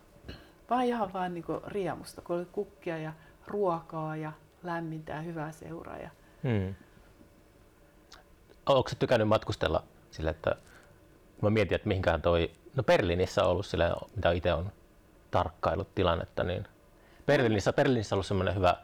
vaan 0.71 0.85
ihan 0.85 1.13
vaan 1.13 1.35
niin 1.35 1.45
kuin 1.45 1.61
riemusta, 1.67 2.23
kun 2.23 2.37
oli 2.37 2.45
kukkia 2.45 2.99
ja 2.99 3.13
ruokaa 3.47 4.17
ja 4.17 4.33
lämmintä 4.63 5.13
ja 5.13 5.21
hyvää 5.21 5.53
seuraa. 5.53 5.97
Ja... 5.97 6.11
Hmm. 6.43 6.75
Onko 8.67 8.91
tykännyt 8.99 9.29
matkustella 9.29 9.85
sillä, 10.11 10.31
että 10.31 10.57
mä 11.43 11.51
mietin, 11.51 11.75
että 11.77 11.89
mihinkään 11.89 12.23
toi, 12.23 12.51
no 12.77 12.83
Berliinissä 12.83 13.45
on 13.45 13.51
ollut 13.51 13.67
sillä, 13.67 13.95
mitä 14.17 14.33
itse 14.33 14.53
on 14.53 14.73
tarkkailut 15.31 15.95
tilannetta, 15.95 16.45
niin 16.45 16.69
Berliinissä, 17.27 17.73
Berliinissä 17.73 18.15
on 18.15 18.17
ollut 18.17 18.27
semmoinen 18.27 18.55
hyvä 18.55 18.77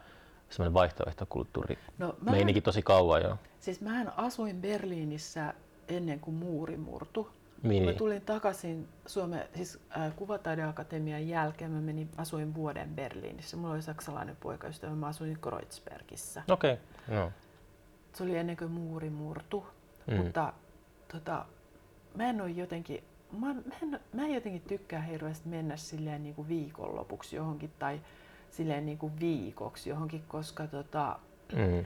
semmoinen 0.51 0.73
vaihtoehtokulttuuri. 0.73 1.77
No, 1.97 2.15
Meininkin 2.21 2.63
tosi 2.63 2.81
kauan 2.81 3.21
jo. 3.21 3.37
Siis 3.59 3.81
mä 3.81 4.05
asuin 4.17 4.61
Berliinissä 4.61 5.53
ennen 5.87 6.19
kuin 6.19 6.35
muuri 6.35 6.77
murtu. 6.77 7.29
Niin. 7.63 7.85
Mä 7.85 7.93
tulin 7.93 8.21
takaisin 8.21 8.87
Suomen 9.05 9.45
siis, 9.55 9.79
äh, 9.97 10.15
kuvataideakatemian 10.15 11.27
jälkeen. 11.27 11.71
Mä 11.71 11.81
menin, 11.81 12.09
asuin 12.17 12.55
vuoden 12.55 12.89
Berliinissä. 12.89 13.57
Mulla 13.57 13.73
oli 13.73 13.81
saksalainen 13.81 14.37
poikaystävä. 14.39 14.95
Mä 14.95 15.07
asuin 15.07 15.37
Kreuzbergissä. 15.41 16.43
Okei, 16.49 16.73
okay. 16.73 17.17
no. 17.17 17.31
Se 18.13 18.23
oli 18.23 18.37
ennen 18.37 18.57
kuin 18.57 18.71
muuri 18.71 19.09
murtu. 19.09 19.65
Mm. 20.07 20.15
Mutta 20.15 20.53
tota, 21.11 21.45
mä 22.15 22.29
en 22.29 22.41
ole 22.41 22.49
jotenkin, 22.49 23.03
mä, 23.31 23.53
mä, 23.53 23.75
en, 23.83 23.99
mä 24.13 24.25
en 24.25 24.33
jotenkin 24.33 24.61
tykkää 24.61 25.01
hirveästi 25.01 25.49
mennä 25.49 25.77
silleen 25.77 26.23
niin 26.23 26.35
kuin 26.35 26.47
viikonlopuksi 26.47 27.35
johonkin 27.35 27.71
tai 27.79 28.01
silleen 28.51 28.85
niin 28.85 28.97
kuin 28.97 29.19
viikoksi 29.19 29.89
johonkin, 29.89 30.23
koska 30.27 30.67
tota, 30.67 31.19
mm. 31.53 31.85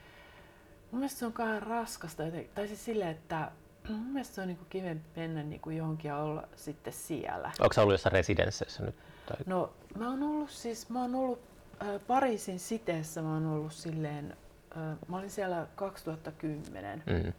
mun 0.92 1.00
mielestä 1.00 1.20
se 1.20 1.26
on 1.26 1.34
kai 1.34 1.60
raskasta. 1.60 2.24
Tai 2.56 2.68
siis 2.68 2.86
silleen, 2.86 3.12
että 3.12 3.52
mun 3.90 4.06
mielestä 4.06 4.36
se 4.36 4.42
on 4.42 4.48
niin 4.48 4.58
kuin 4.58 4.70
kivempi 4.70 5.06
mennä 5.16 5.44
niin 5.44 5.62
kuin 5.62 5.78
johonkin 5.78 6.10
ja 6.10 6.18
olla 6.18 6.48
sitten 6.56 6.94
siellä. 6.94 7.52
Onko 7.60 7.74
sä 7.74 7.82
ollut 7.82 7.94
jossain 7.94 8.14
residensseissä 8.14 8.84
nyt? 8.84 8.96
Tai? 9.26 9.38
No 9.46 9.74
mä 9.98 10.10
oon 10.10 10.24
ollut 10.24 10.50
siis, 10.50 10.90
mä 10.90 11.02
oon 11.02 11.16
ollut 11.16 11.40
äh, 11.82 12.02
Pariisin 12.08 12.60
siteessä, 12.60 13.22
mä 13.22 13.34
oon 13.34 13.46
ollut 13.46 13.74
silleen, 13.74 14.38
äh, 14.78 14.98
mä 15.08 15.18
olin 15.18 15.30
siellä 15.30 15.68
2010. 15.76 17.04
Mm. 17.06 17.34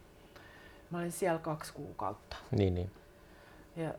Mä 0.89 0.97
olin 0.97 1.11
siellä 1.11 1.39
kaksi 1.39 1.73
kuukautta. 1.73 2.37
Niin, 2.51 2.75
niin. 2.75 2.91
Ja, 3.75 3.93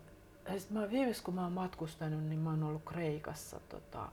ja 0.48 0.60
sit 0.60 0.70
mä 0.70 0.90
viimeis 0.90 1.20
kun 1.20 1.34
mä 1.34 1.42
oon 1.42 1.52
matkustanut, 1.52 2.24
niin 2.24 2.40
mä 2.40 2.50
oon 2.50 2.62
ollut 2.62 2.82
Kreikassa 2.84 3.60
tota, 3.68 4.08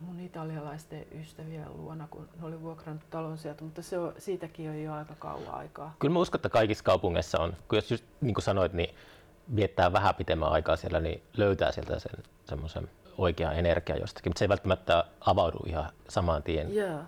mun 0.00 0.20
italialaisten 0.20 1.06
ystävien 1.20 1.76
luona, 1.76 2.08
kun 2.10 2.28
ne 2.40 2.46
oli 2.46 2.60
vuokrannut 2.60 3.10
talon 3.10 3.38
sieltä, 3.38 3.64
mutta 3.64 3.82
se 3.82 3.98
on, 3.98 4.12
siitäkin 4.18 4.70
on 4.70 4.82
jo 4.82 4.92
aika 4.92 5.14
kauan 5.18 5.54
aikaa. 5.54 5.94
Kyllä 5.98 6.12
mä 6.12 6.18
uskon, 6.18 6.38
että 6.38 6.48
kaikissa 6.48 6.84
kaupungeissa 6.84 7.40
on, 7.40 7.56
kun 7.68 7.76
jos 7.76 7.90
just 7.90 8.04
niin 8.20 8.34
kuin 8.34 8.42
sanoit, 8.42 8.72
niin 8.72 8.94
viettää 9.56 9.92
vähän 9.92 10.14
pitemmän 10.14 10.48
aikaa 10.48 10.76
siellä, 10.76 11.00
niin 11.00 11.22
löytää 11.36 11.72
sieltä 11.72 11.98
sen 11.98 12.12
semmoisen 12.44 12.88
oikean 13.18 13.56
energian 13.56 14.00
jostakin, 14.00 14.30
mutta 14.30 14.38
se 14.38 14.44
ei 14.44 14.48
välttämättä 14.48 15.04
avaudu 15.20 15.58
ihan 15.66 15.90
samaan 16.08 16.42
tien. 16.42 16.72
Yeah. 16.72 17.00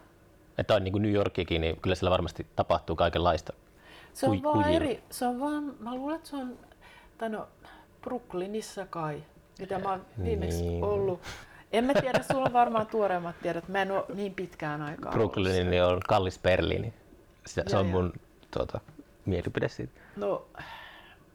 Että 0.58 0.74
on 0.74 0.84
niin 0.84 0.92
kuin 0.92 1.02
New 1.02 1.12
Yorkikin, 1.12 1.60
niin 1.60 1.80
kyllä 1.80 1.96
siellä 1.96 2.10
varmasti 2.10 2.46
tapahtuu 2.56 2.96
kaikenlaista. 2.96 3.52
Se 4.12 4.26
on 4.26 4.42
vaan 4.42 4.70
eri, 4.70 5.02
se 5.10 5.26
on 5.26 5.40
vaan, 5.40 5.74
mä 5.80 5.94
luulen, 5.94 6.16
että 6.16 6.28
se 6.28 6.36
on, 6.36 6.58
tai 7.18 7.28
no, 7.28 7.48
Brooklynissa 8.02 8.86
kai, 8.86 9.22
mitä 9.58 9.78
mä 9.78 9.90
oon 9.90 10.06
viimeksi 10.24 10.62
niin. 10.62 10.84
ollut. 10.84 11.20
En 11.72 11.84
mä 11.84 11.94
tiedä, 11.94 12.20
sulla 12.32 12.44
on 12.44 12.52
varmaan 12.52 12.86
tuoreimmat 12.86 13.36
tiedot. 13.42 13.68
Mä 13.68 13.82
en 13.82 13.90
ole 13.90 14.04
niin 14.14 14.34
pitkään 14.34 14.82
aikaa 14.82 15.12
Brooklynin 15.12 15.70
niin 15.70 15.84
on 15.84 16.00
kallis 16.08 16.38
Berliini. 16.38 16.94
Se, 17.46 17.62
se 17.66 17.76
on 17.76 17.86
mun 17.86 18.12
tuota, 18.50 18.80
mielipide 19.26 19.68
siitä. 19.68 19.92
No, 20.16 20.46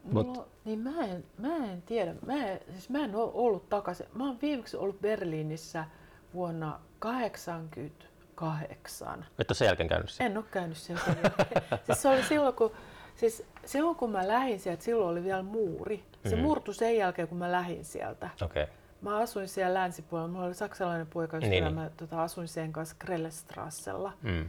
Mut. 0.03 0.47
niin 0.65 0.79
mä 0.79 1.05
en, 1.05 1.23
mä 1.37 1.55
en 1.55 1.81
tiedä. 1.81 2.13
Mä 2.25 2.33
en, 2.33 2.59
siis 2.71 2.89
mä 2.89 2.99
en 2.99 3.15
ole 3.15 3.31
ollut 3.33 3.69
takaisin. 3.69 4.05
Mä 4.13 4.27
oon 4.27 4.37
viimeksi 4.41 4.77
ollut 4.77 5.01
Berliinissä 5.01 5.85
vuonna 6.33 6.79
88. 6.99 9.25
Et 9.39 9.51
ole 9.51 9.57
sen 9.57 9.65
jälkeen 9.65 9.89
käynyt 9.89 10.09
siellä? 10.09 10.31
En 10.31 10.37
ole 10.37 10.45
käynyt 10.51 10.77
sen 10.77 10.99
siis 11.85 12.01
se 12.01 12.09
oli 12.09 12.23
silloin, 12.23 12.55
kun, 12.55 12.71
siis 13.15 13.43
silloin 13.65 13.95
kun 13.95 14.11
mä 14.11 14.27
lähdin 14.27 14.59
sieltä, 14.59 14.83
silloin 14.83 15.09
oli 15.09 15.23
vielä 15.23 15.43
muuri. 15.43 16.03
Se 16.23 16.29
mm-hmm. 16.29 16.41
murtui 16.41 16.73
sen 16.73 16.97
jälkeen, 16.97 17.27
kun 17.27 17.37
mä 17.37 17.51
lähdin 17.51 17.85
sieltä. 17.85 18.29
Okay. 18.41 18.67
Mä 19.03 19.17
asuin 19.17 19.47
siellä 19.47 19.79
länsipuolella. 19.79 20.31
Mulla 20.31 20.45
oli 20.45 20.53
saksalainen 20.53 21.07
poika, 21.07 21.39
niin, 21.39 21.49
niin. 21.49 21.73
mä 21.73 21.89
tota, 21.97 22.23
asuin 22.23 22.47
sen 22.47 22.73
kanssa 22.73 22.95
Grellestrassella. 22.99 24.13
Mm. 24.21 24.45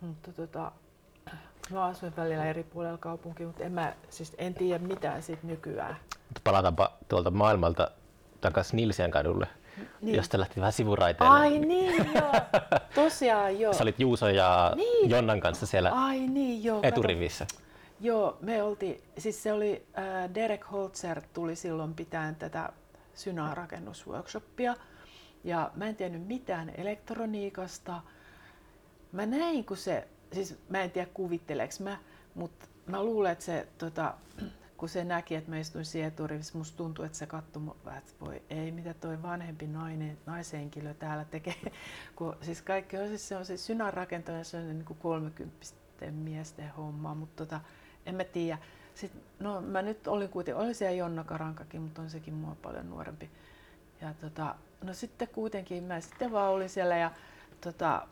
Mutta 0.00 0.32
tota, 0.32 0.72
mä 1.70 1.84
asuin 1.84 2.16
välillä 2.16 2.44
eri 2.44 2.62
puolella 2.62 2.98
kaupunkia, 2.98 3.46
mutta 3.46 3.64
en, 3.64 3.72
mä, 3.72 3.92
siis 4.10 4.34
en 4.38 4.54
tiedä 4.54 4.84
mitään 4.84 5.22
siitä 5.22 5.46
nykyään. 5.46 5.96
Palataanpa 6.44 6.92
tuolta 7.08 7.30
maailmalta 7.30 7.90
takaisin 8.40 8.76
Nilsian 8.76 9.10
kadulle. 9.10 9.46
Niin. 10.00 10.16
josta 10.16 10.38
lähti 10.38 10.60
vähän 10.60 10.72
sivuraiteille. 10.72 11.34
Ai 11.34 11.58
niin, 11.58 12.14
joo. 12.14 12.32
Tosiaan 12.94 13.60
joo. 13.60 13.72
Sä 13.78 13.82
olit 13.82 14.00
Juuso 14.00 14.28
ja 14.28 14.72
niin. 14.76 15.10
Jonnan 15.10 15.40
kanssa 15.40 15.66
siellä 15.66 15.90
Ai 15.90 16.20
niin, 16.20 16.64
joo. 16.64 16.80
eturivissä. 16.82 17.46
Kato. 17.50 17.62
Joo, 18.00 18.38
me 18.40 18.62
oltiin, 18.62 19.02
siis 19.18 19.42
se 19.42 19.52
oli, 19.52 19.86
äh, 19.98 20.34
Derek 20.34 20.70
Holzer 20.72 21.22
tuli 21.32 21.56
silloin 21.56 21.94
pitämään 21.94 22.36
tätä 22.36 22.72
Synaa-rakennusworkshoppia. 23.14 24.76
Ja 25.44 25.70
mä 25.74 25.86
en 25.86 25.96
tiennyt 25.96 26.26
mitään 26.26 26.72
elektroniikasta. 26.76 28.00
Mä 29.12 29.26
näin, 29.26 29.64
kun 29.64 29.76
se, 29.76 30.08
siis 30.32 30.58
mä 30.68 30.82
en 30.82 30.90
tiedä 30.90 31.10
kuvitteleeks 31.14 31.80
mä, 31.80 31.98
mutta 32.34 32.66
mä 32.86 33.04
luulen, 33.04 33.32
että 33.32 33.44
se, 33.44 33.68
tota, 33.78 34.14
kun 34.76 34.88
se 34.88 35.04
näki, 35.04 35.34
että 35.34 35.50
mä 35.50 35.58
istuin 35.58 35.84
sieturivissä, 35.84 36.58
musta 36.58 36.76
tuntui, 36.76 37.06
että 37.06 37.18
se 37.18 37.26
katsoi, 37.26 37.62
että 37.98 38.12
voi 38.20 38.42
ei, 38.50 38.72
mitä 38.72 38.94
toi 38.94 39.22
vanhempi 39.22 39.66
nainen, 39.66 40.18
naishenkilö 40.26 40.94
täällä 40.94 41.24
tekee. 41.24 41.72
kun, 42.16 42.36
siis 42.40 42.62
kaikki 42.62 42.96
on 42.96 43.08
siis 43.08 43.28
se 43.28 43.36
on 43.36 43.44
se 43.44 43.54
rakentaminen, 43.90 44.44
se 44.44 44.56
on 44.56 44.68
niin 44.68 44.84
kuin 44.84 44.98
30 44.98 45.66
miesten 46.10 46.70
homma, 46.70 47.14
mutta 47.14 47.44
tota, 47.44 47.60
en 48.06 48.14
mä 48.14 48.24
tiedä. 48.24 48.58
Sitten, 48.94 49.22
no 49.40 49.60
mä 49.60 49.82
nyt 49.82 50.06
olin 50.06 50.28
kuitenkin, 50.28 50.64
oli 50.64 50.74
siellä 50.74 50.96
Jonna 50.96 51.24
Karankakin, 51.24 51.82
mutta 51.82 52.02
on 52.02 52.10
sekin 52.10 52.34
mua 52.34 52.56
paljon 52.62 52.90
nuorempi. 52.90 53.30
Ja 54.00 54.14
tota, 54.20 54.54
no 54.84 54.94
sitten 54.94 55.28
kuitenkin 55.28 55.84
mä 55.84 56.00
sitten 56.00 56.32
vaan 56.32 56.52
olin 56.52 56.68
siellä 56.68 56.96
ja 56.96 57.10
tota, 57.60 58.06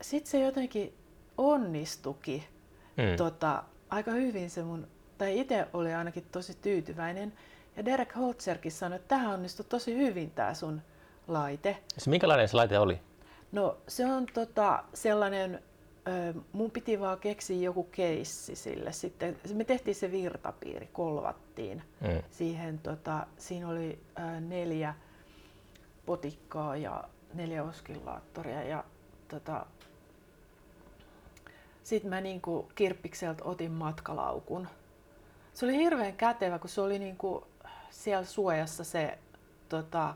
sitten 0.00 0.30
se 0.30 0.40
jotenkin 0.40 0.94
onnistuki 1.38 2.48
mm. 2.96 3.16
tota, 3.16 3.62
aika 3.90 4.10
hyvin 4.10 4.50
se 4.50 4.62
mun, 4.62 4.88
tai 5.18 5.40
itse 5.40 5.66
oli 5.72 5.94
ainakin 5.94 6.26
tosi 6.32 6.56
tyytyväinen. 6.62 7.32
Ja 7.76 7.84
Derek 7.84 8.16
Holzerkin 8.16 8.72
sanoi, 8.72 8.96
että 8.96 9.08
tähän 9.08 9.34
onnistui 9.34 9.66
tosi 9.68 9.96
hyvin 9.96 10.30
tämä 10.30 10.54
sun 10.54 10.82
laite. 11.28 11.76
Se 11.98 12.10
minkälainen 12.10 12.48
se 12.48 12.56
laite 12.56 12.78
oli? 12.78 13.00
No 13.52 13.76
se 13.88 14.06
on 14.06 14.26
tota, 14.34 14.84
sellainen 14.94 15.62
mun 16.52 16.70
piti 16.70 17.00
vaan 17.00 17.18
keksiä 17.18 17.56
joku 17.56 17.84
keissi 17.84 18.56
sille. 18.56 18.92
Sitten 18.92 19.36
me 19.54 19.64
tehtiin 19.64 19.94
se 19.94 20.10
virtapiiri, 20.10 20.88
kolvattiin. 20.92 21.82
Mm. 22.00 22.22
Siihen, 22.30 22.78
tota, 22.78 23.26
siinä 23.36 23.68
oli 23.68 23.98
ää, 24.16 24.40
neljä 24.40 24.94
potikkaa 26.06 26.76
ja 26.76 27.04
neljä 27.34 27.62
oskillaattoria. 27.62 28.62
Ja, 28.62 28.84
tota, 29.28 29.66
sitten 31.82 32.10
mä 32.10 32.20
niinku 32.20 32.68
kirppikseltä 32.74 33.44
otin 33.44 33.72
matkalaukun. 33.72 34.68
Se 35.54 35.66
oli 35.66 35.76
hirveän 35.76 36.16
kätevä, 36.16 36.58
kun 36.58 36.70
se 36.70 36.80
oli 36.80 36.98
niinku 36.98 37.46
siellä 37.90 38.24
suojassa 38.24 38.84
se, 38.84 39.18
tota, 39.68 40.14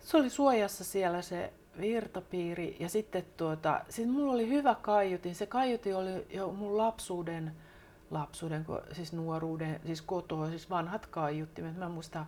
se 0.00 0.16
oli 0.16 0.30
suojassa 0.30 0.84
siellä 0.84 1.22
se 1.22 1.52
virtapiiri 1.80 2.76
ja 2.80 2.88
sitten 2.88 3.24
tuota, 3.36 3.80
siis 3.88 4.08
mulla 4.08 4.32
oli 4.32 4.48
hyvä 4.48 4.74
kaiutin. 4.82 5.34
Se 5.34 5.46
kaiutin 5.46 5.96
oli 5.96 6.26
jo 6.30 6.52
mun 6.52 6.76
lapsuuden, 6.76 7.52
lapsuuden, 8.10 8.66
siis 8.92 9.12
nuoruuden, 9.12 9.80
siis 9.86 10.02
kotoa, 10.02 10.48
siis 10.48 10.70
vanhat 10.70 11.06
kaiuttimet. 11.06 11.76
Mä 11.76 11.88
muistan, 11.88 12.26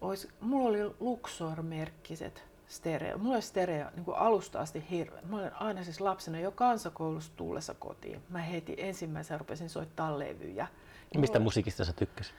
ois, 0.00 0.28
mulla 0.40 0.68
oli 0.68 0.94
Luxor-merkkiset 1.00 2.42
stereo. 2.66 3.18
Mulla 3.18 3.34
oli 3.34 3.42
stereo 3.42 3.90
niin 3.94 4.04
kuin 4.04 4.16
alusta 4.16 4.60
asti 4.60 4.84
hirveä. 4.90 5.22
Mä 5.22 5.36
olin 5.36 5.52
aina 5.52 5.84
siis 5.84 6.00
lapsena 6.00 6.40
jo 6.40 6.50
kansakoulussa 6.50 7.32
tullessa 7.36 7.74
kotiin. 7.74 8.22
Mä 8.28 8.38
heti 8.38 8.74
ensimmäisenä 8.78 9.38
rupesin 9.38 9.70
soittaa 9.70 10.18
levyjä. 10.18 10.66
Mistä 11.16 11.38
mulla... 11.38 11.44
musiikista 11.44 11.84
sä 11.84 11.92
tykkäsit? 11.92 12.34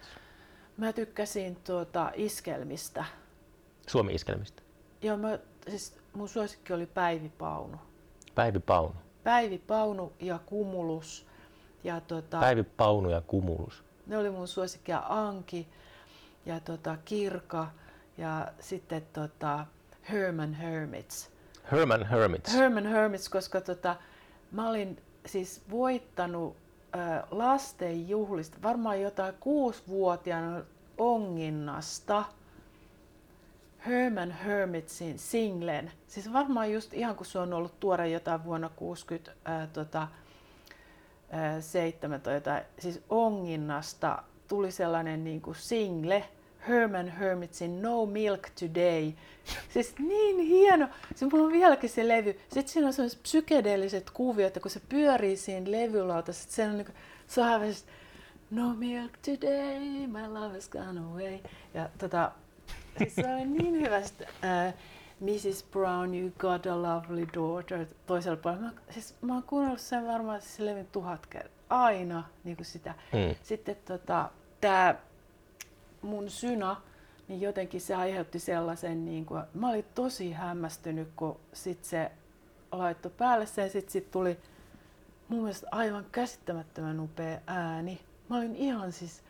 Mä 0.77 0.93
tykkäsin 0.93 1.55
tuota, 1.55 2.11
iskelmistä. 2.15 3.05
Suomi-iskelmistä? 3.87 4.61
Joo, 5.01 5.17
mä, 5.17 5.39
siis 5.69 5.97
mun 6.15 6.29
suosikki 6.29 6.73
oli 6.73 6.85
Päivi 6.85 7.29
Paunu. 7.29 7.77
Päivi 8.35 8.59
Paunu. 8.59 8.95
Päivi 9.23 9.57
Paunu 9.57 10.13
ja 10.19 10.39
Kumulus. 10.45 11.27
Ja, 11.83 12.01
tota, 12.01 12.39
Päivi 12.39 12.63
Paunu 12.63 13.09
ja 13.09 13.21
Kumulus. 13.21 13.83
Ne 14.07 14.17
oli 14.17 14.29
mun 14.29 14.47
suosikkia 14.47 15.03
Anki 15.09 15.67
ja 16.45 16.59
tota, 16.59 16.97
Kirka 17.05 17.67
ja 18.17 18.47
sitten 18.59 19.03
tota, 19.13 19.65
Herman 20.09 20.53
Hermits. 20.53 21.29
Herman 21.71 22.05
Hermits. 22.05 22.53
Herman 22.53 22.85
Hermits, 22.85 23.29
koska 23.29 23.61
tota, 23.61 23.95
mä 24.51 24.69
olin 24.69 25.01
siis 25.25 25.61
voittanut 25.71 26.55
äh, 26.95 27.23
lasten 27.31 28.09
juhlista 28.09 28.57
varmaan 28.63 29.01
jotain 29.01 29.33
kuusivuotiaana 29.39 30.61
onginnasta 30.97 32.23
Herman 33.85 34.31
Hermitsin 34.31 35.19
singlen. 35.19 35.91
Siis 36.07 36.33
varmaan 36.33 36.71
just 36.71 36.93
ihan 36.93 37.15
kun 37.15 37.25
se 37.25 37.39
on 37.39 37.53
ollut 37.53 37.79
tuore 37.79 38.09
jotain 38.09 38.43
vuonna 38.43 38.69
60, 38.69 39.31
äh, 39.49 39.69
tota, 39.73 40.07
7 41.59 42.21
tai 42.21 42.61
siis 42.79 43.01
onginnasta 43.09 44.23
tuli 44.47 44.71
sellainen 44.71 45.23
niin 45.23 45.41
kuin 45.41 45.55
single, 45.55 46.23
Herman 46.67 47.07
Hermitsin 47.07 47.81
No 47.81 48.05
Milk 48.05 48.49
Today. 48.59 49.11
Siis 49.73 49.95
niin 49.99 50.39
hieno. 50.39 50.87
Se 51.15 51.25
mulla 51.25 51.45
on 51.45 51.51
vieläkin 51.51 51.89
se 51.89 52.07
levy. 52.07 52.39
Sitten 52.39 52.67
siinä 52.67 52.87
on 52.87 52.93
sellaiset 52.93 53.23
psykedeelliset 53.23 54.09
kuviot, 54.09 54.47
että 54.47 54.59
kun 54.59 54.71
se 54.71 54.81
pyörii 54.89 55.37
siinä 55.37 55.71
levylautassa, 55.71 56.51
se 56.51 56.63
on 56.63 56.77
niin 56.77 56.85
kuin, 56.85 57.45
aivan 57.45 57.73
No 58.51 58.73
milk 58.73 59.11
today, 59.25 60.07
my 60.07 60.27
love 60.27 60.53
has 60.53 60.69
gone 60.69 60.99
away. 60.99 61.39
Ja 61.73 61.89
tota, 61.97 62.31
siis 62.97 63.15
se 63.15 63.33
oli 63.35 63.45
niin 63.45 63.81
hyvä. 63.81 64.01
Sitten, 64.01 64.27
äh, 64.43 64.73
Mrs. 65.19 65.65
Brown, 65.71 66.15
you 66.15 66.31
got 66.37 66.65
a 66.65 66.81
lovely 66.81 67.27
daughter 67.33 67.85
toisella 68.05 68.37
puolella. 68.37 68.63
Mä, 68.63 68.71
siis, 68.89 69.15
mä 69.21 69.33
oon 69.33 69.43
kuunnellut 69.43 69.79
sen 69.79 70.07
varmaan 70.07 70.41
siis 70.41 70.87
tuhat 70.91 71.25
kertaa. 71.25 71.55
Aina 71.69 72.23
niin 72.43 72.55
kuin 72.55 72.65
sitä. 72.65 72.93
Mm. 73.13 73.35
Sitten 73.43 73.75
tota, 73.85 74.29
tää 74.61 74.95
mun 76.01 76.29
syna, 76.29 76.81
niin 77.27 77.41
jotenkin 77.41 77.81
se 77.81 77.95
aiheutti 77.95 78.39
sellaisen, 78.39 79.05
niin 79.05 79.25
kuin, 79.25 79.43
mä 79.53 79.69
olin 79.69 79.85
tosi 79.95 80.31
hämmästynyt, 80.31 81.09
kun 81.15 81.39
sit 81.53 81.83
se 81.83 82.11
laittoi 82.71 83.11
päälle 83.17 83.45
sen, 83.45 83.69
sit, 83.69 83.89
sit 83.89 84.11
tuli 84.11 84.39
mun 85.27 85.39
mielestä 85.39 85.67
aivan 85.71 86.05
käsittämättömän 86.11 86.99
upea 86.99 87.39
ääni. 87.47 88.01
Mä 88.29 88.37
olin 88.37 88.55
ihan 88.55 88.91
siis, 88.91 89.23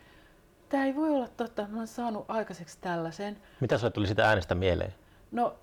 tää 0.76 0.86
ei 0.86 0.95
voi 0.95 1.09
olla 1.09 1.28
totta, 1.28 1.67
mä 1.67 1.78
oon 1.78 1.88
saanut 1.88 2.26
aikaiseksi 2.28 2.78
tällaisen. 2.82 3.38
Mitä 3.59 3.78
sulle 3.78 3.91
tuli 3.91 4.07
sitä 4.07 4.28
äänestä 4.28 4.55
mieleen? 4.55 4.93
No, 5.32 5.55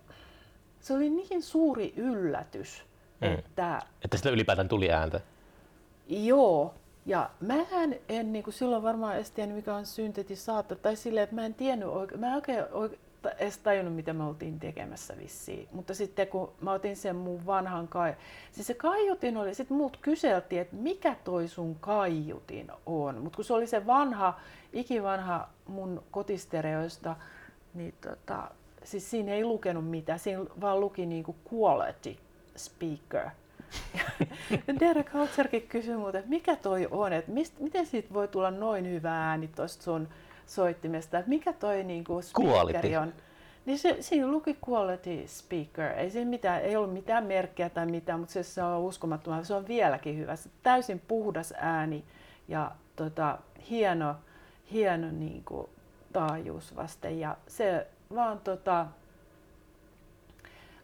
se 0.80 0.94
oli 0.94 1.10
niin 1.10 1.42
suuri 1.42 1.92
yllätys, 1.96 2.84
Mm. 3.20 3.32
että 3.38 3.82
Että 4.04 4.16
sitä 4.16 4.30
ylipäätään 4.30 4.68
tuli 4.68 4.92
ääntä. 4.92 5.20
Joo, 6.08 6.74
ja 7.06 7.30
mä 7.40 7.54
en 8.08 8.32
niin 8.32 8.42
kuin 8.44 8.54
silloin 8.54 8.82
varmaan 8.82 9.14
edes 9.16 9.30
tiennyt, 9.30 9.56
mikä 9.56 9.74
on 9.74 9.86
syntetisaattori, 9.86 10.80
tai 10.80 10.96
silleen, 10.96 11.24
että 11.24 11.34
mä 11.36 11.46
en 11.46 11.54
tiennyt 11.54 11.88
oikein, 11.88 12.20
mä 12.20 12.26
en 12.28 12.34
oikein, 12.34 12.64
oikein 12.72 13.00
edes 13.30 13.58
tajunnut, 13.58 13.94
mitä 13.94 14.12
me 14.12 14.24
oltiin 14.24 14.60
tekemässä 14.60 15.14
vissiin. 15.18 15.68
Mutta 15.72 15.94
sitten 15.94 16.28
kun 16.28 16.52
mä 16.60 16.72
otin 16.72 16.96
sen 16.96 17.16
mun 17.16 17.46
vanhan 17.46 17.88
kai, 17.88 18.14
siis 18.52 18.66
se 18.66 18.74
kaiutin 18.74 19.36
oli, 19.36 19.54
sitten 19.54 19.76
muut 19.76 19.96
kyseltiin, 19.96 20.60
että 20.60 20.76
mikä 20.76 21.16
toi 21.24 21.48
sun 21.48 21.76
kaiutin 21.80 22.70
on. 22.86 23.18
Mutta 23.18 23.36
kun 23.36 23.44
se 23.44 23.54
oli 23.54 23.66
se 23.66 23.86
vanha, 23.86 24.40
ikivanha 24.72 25.48
mun 25.66 26.02
kotistereoista, 26.10 27.16
niin 27.74 27.94
tota, 28.00 28.50
siis 28.84 29.10
siinä 29.10 29.32
ei 29.32 29.44
lukenut 29.44 29.90
mitään, 29.90 30.18
siinä 30.18 30.44
vaan 30.60 30.80
luki 30.80 31.06
niinku 31.06 31.36
quality 31.52 32.16
speaker. 32.56 33.30
Derek 34.80 35.14
Holzerkin 35.14 35.62
kysyi 35.62 35.96
multa, 35.96 36.18
että 36.18 36.30
mikä 36.30 36.56
toi 36.56 36.88
on, 36.90 37.12
että 37.12 37.32
mist, 37.32 37.58
miten 37.60 37.86
siitä 37.86 38.14
voi 38.14 38.28
tulla 38.28 38.50
noin 38.50 38.90
hyvä 38.90 39.28
ääni 39.28 39.48
tuosta 39.48 39.82
sun 39.82 40.08
soittimesta, 40.54 41.18
että 41.18 41.28
mikä 41.28 41.52
toi 41.52 41.84
niinku 41.84 42.12
Quality. 42.12 42.70
speakeri 42.70 42.96
on. 42.96 43.12
Niin 43.66 43.78
se, 43.78 43.96
siinä 44.00 44.26
luki 44.26 44.58
quality 44.68 45.22
speaker, 45.26 45.98
ei, 45.98 46.10
siinä 46.10 46.30
mitään, 46.30 46.62
ei 46.62 46.76
ollut 46.76 46.92
mitään 46.92 47.24
merkkiä 47.24 47.70
tai 47.70 47.86
mitään, 47.86 48.20
mutta 48.20 48.32
se, 48.32 48.42
se 48.42 48.62
on 48.62 48.80
uskomattoman, 48.80 49.44
se 49.44 49.54
on 49.54 49.68
vieläkin 49.68 50.18
hyvä. 50.18 50.36
Se 50.36 50.50
täysin 50.62 51.02
puhdas 51.08 51.54
ääni 51.56 52.04
ja 52.48 52.72
tota, 52.96 53.38
hieno, 53.70 54.14
hieno 54.72 55.10
niinku, 55.10 55.70
taajuus 56.12 56.76
vasten 56.76 57.20
ja 57.20 57.36
se 57.46 57.86
vaan 58.14 58.38
tota, 58.38 58.86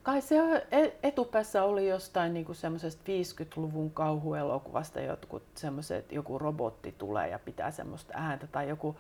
Kai 0.09 0.21
se 0.21 0.67
e- 0.71 0.93
etupäässä 1.03 1.65
oli 1.65 1.89
jostain 1.89 2.35
niinku 2.35 2.55
semmoisesta 2.55 3.03
50-luvun 3.07 3.91
kauhuelokuvasta 3.91 5.01
jotkut 5.01 5.43
semmoiset, 5.55 6.13
joku 6.13 6.39
robotti 6.39 6.95
tulee 6.99 7.29
ja 7.29 7.39
pitää 7.39 7.71
semmoista 7.71 8.13
ääntä 8.17 8.47
tai 8.47 8.69
joku 8.69 8.97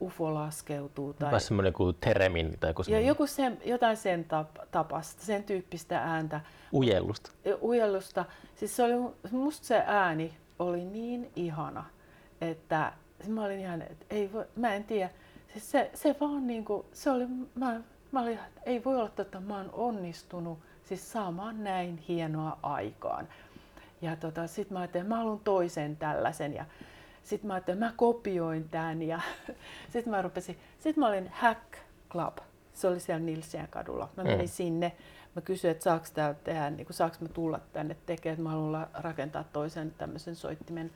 UFO 0.00 0.34
laskeutuu. 0.34 1.12
Tai, 1.12 1.30
Tai 1.30 1.40
semmoinen 1.40 1.72
kuin 1.72 1.96
Teremin 2.00 2.58
tai 2.60 2.70
joku 2.70 2.80
ja 2.80 2.84
semmoinen 2.84 3.08
joku 3.08 3.26
sen, 3.26 3.58
jotain 3.64 3.96
sen 3.96 4.24
tap, 4.24 4.48
tapasta, 4.70 5.24
sen 5.24 5.44
tyyppistä 5.44 5.98
ääntä, 5.98 6.40
ujellusta. 6.72 7.30
ujellusta. 7.62 8.24
Siis 8.56 8.76
se 8.76 8.82
oli, 8.82 9.14
musta 9.30 9.66
se 9.66 9.82
ääni 9.86 10.34
oli 10.58 10.84
niin 10.84 11.30
ihana, 11.36 11.84
että 12.40 12.92
mä 13.28 13.44
olin 13.44 13.60
ihan, 13.60 13.82
että 13.82 14.06
ei 14.10 14.32
voi, 14.32 14.44
mä 14.56 14.74
en 14.74 14.84
tiedä. 14.84 15.10
Siis 15.52 15.70
se, 15.70 15.90
se 15.94 16.16
vaan 16.20 16.46
niinku, 16.46 16.86
se 16.92 17.10
oli, 17.10 17.26
mä, 17.54 17.80
mä 18.12 18.22
olin, 18.22 18.32
että 18.32 18.60
ei 18.66 18.84
voi 18.84 18.96
olla 18.96 19.08
totta, 19.08 19.40
mä 19.40 19.56
oon 19.56 19.70
onnistunut 19.72 20.58
siis 20.84 21.12
saamaan 21.12 21.64
näin 21.64 21.96
hienoa 21.96 22.58
aikaan. 22.62 23.28
Ja 24.02 24.16
tota, 24.16 24.46
sit 24.46 24.70
mä 24.70 24.78
ajattelin, 24.78 25.04
että 25.04 25.14
mä 25.14 25.18
haluan 25.18 25.40
toisen 25.44 25.96
tällaisen 25.96 26.54
ja 26.54 26.64
sitten 27.24 27.46
mä 27.48 27.54
ajattelin, 27.54 27.76
että 27.78 27.86
mä 27.86 27.92
kopioin 27.96 28.68
tämän 28.68 29.02
ja 29.02 29.20
sitten 29.92 30.10
mä 30.10 30.22
rupesin, 30.22 30.58
sitten 30.78 31.00
mä 31.00 31.08
olin 31.08 31.28
Hack 31.32 31.60
Club, 32.10 32.38
se 32.72 32.88
oli 32.88 33.00
siellä 33.00 33.24
Nilsien 33.24 33.68
kadulla. 33.70 34.08
Mä 34.16 34.24
menin 34.24 34.40
Mm. 34.40 34.46
sinne, 34.48 34.92
mä 35.36 35.42
kysyin, 35.42 35.70
että 35.70 35.84
saaks 35.84 36.10
tää 36.10 36.34
tehdä, 36.34 36.70
niin 36.70 36.86
kuin, 36.86 36.96
saaks 36.96 37.20
mä 37.20 37.28
tulla 37.28 37.60
tänne 37.72 37.96
tekemään, 38.06 38.32
että 38.34 38.42
mä 38.42 38.50
haluan 38.50 38.86
rakentaa 38.94 39.44
toisen 39.52 39.94
tämmöisen 39.98 40.36
soittimen. 40.36 40.90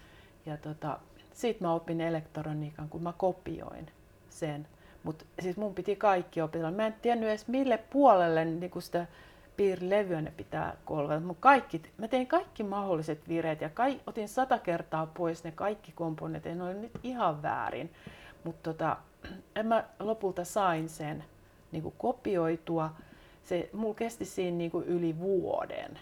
Ja 0.46 0.56
tota, 0.56 0.98
sitten 1.32 1.68
mä 1.68 1.74
opin 1.74 2.00
elektroniikan, 2.00 2.88
kun 2.88 3.02
mä 3.02 3.12
kopioin 3.16 3.86
sen. 4.30 4.66
Mutta 5.02 5.24
siis 5.42 5.56
mun 5.56 5.74
piti 5.74 5.96
kaikki 5.96 6.40
opetella. 6.42 6.70
Mä 6.70 6.86
en 6.86 6.94
tiennyt 7.02 7.28
edes 7.28 7.48
mille 7.48 7.78
puolelle 7.90 8.44
niin 8.44 8.70
sitä 8.78 9.06
piirilevyä 9.58 10.22
pitää 10.36 10.76
kolvata. 10.84 11.20
Mut 11.20 11.36
kaikki, 11.40 11.82
mä 11.96 12.08
tein 12.08 12.26
kaikki 12.26 12.62
mahdolliset 12.62 13.28
vireet 13.28 13.60
ja 13.60 13.68
kai, 13.68 14.00
otin 14.06 14.28
sata 14.28 14.58
kertaa 14.58 15.06
pois 15.06 15.44
ne 15.44 15.50
kaikki 15.50 15.92
komponentit. 15.92 16.56
Ne 16.56 16.64
oli 16.64 16.74
nyt 16.74 16.98
ihan 17.02 17.42
väärin. 17.42 17.90
Mutta 18.44 18.72
tota, 18.72 18.96
en 19.56 19.66
mä 19.66 19.84
lopulta 20.00 20.44
sain 20.44 20.88
sen 20.88 21.24
niin 21.72 21.82
kuin 21.82 21.94
kopioitua. 21.98 22.90
Se, 23.44 23.70
mulla 23.72 23.94
kesti 23.94 24.24
siinä 24.24 24.56
niin 24.56 24.70
kuin 24.70 24.86
yli 24.86 25.18
vuoden. 25.18 25.98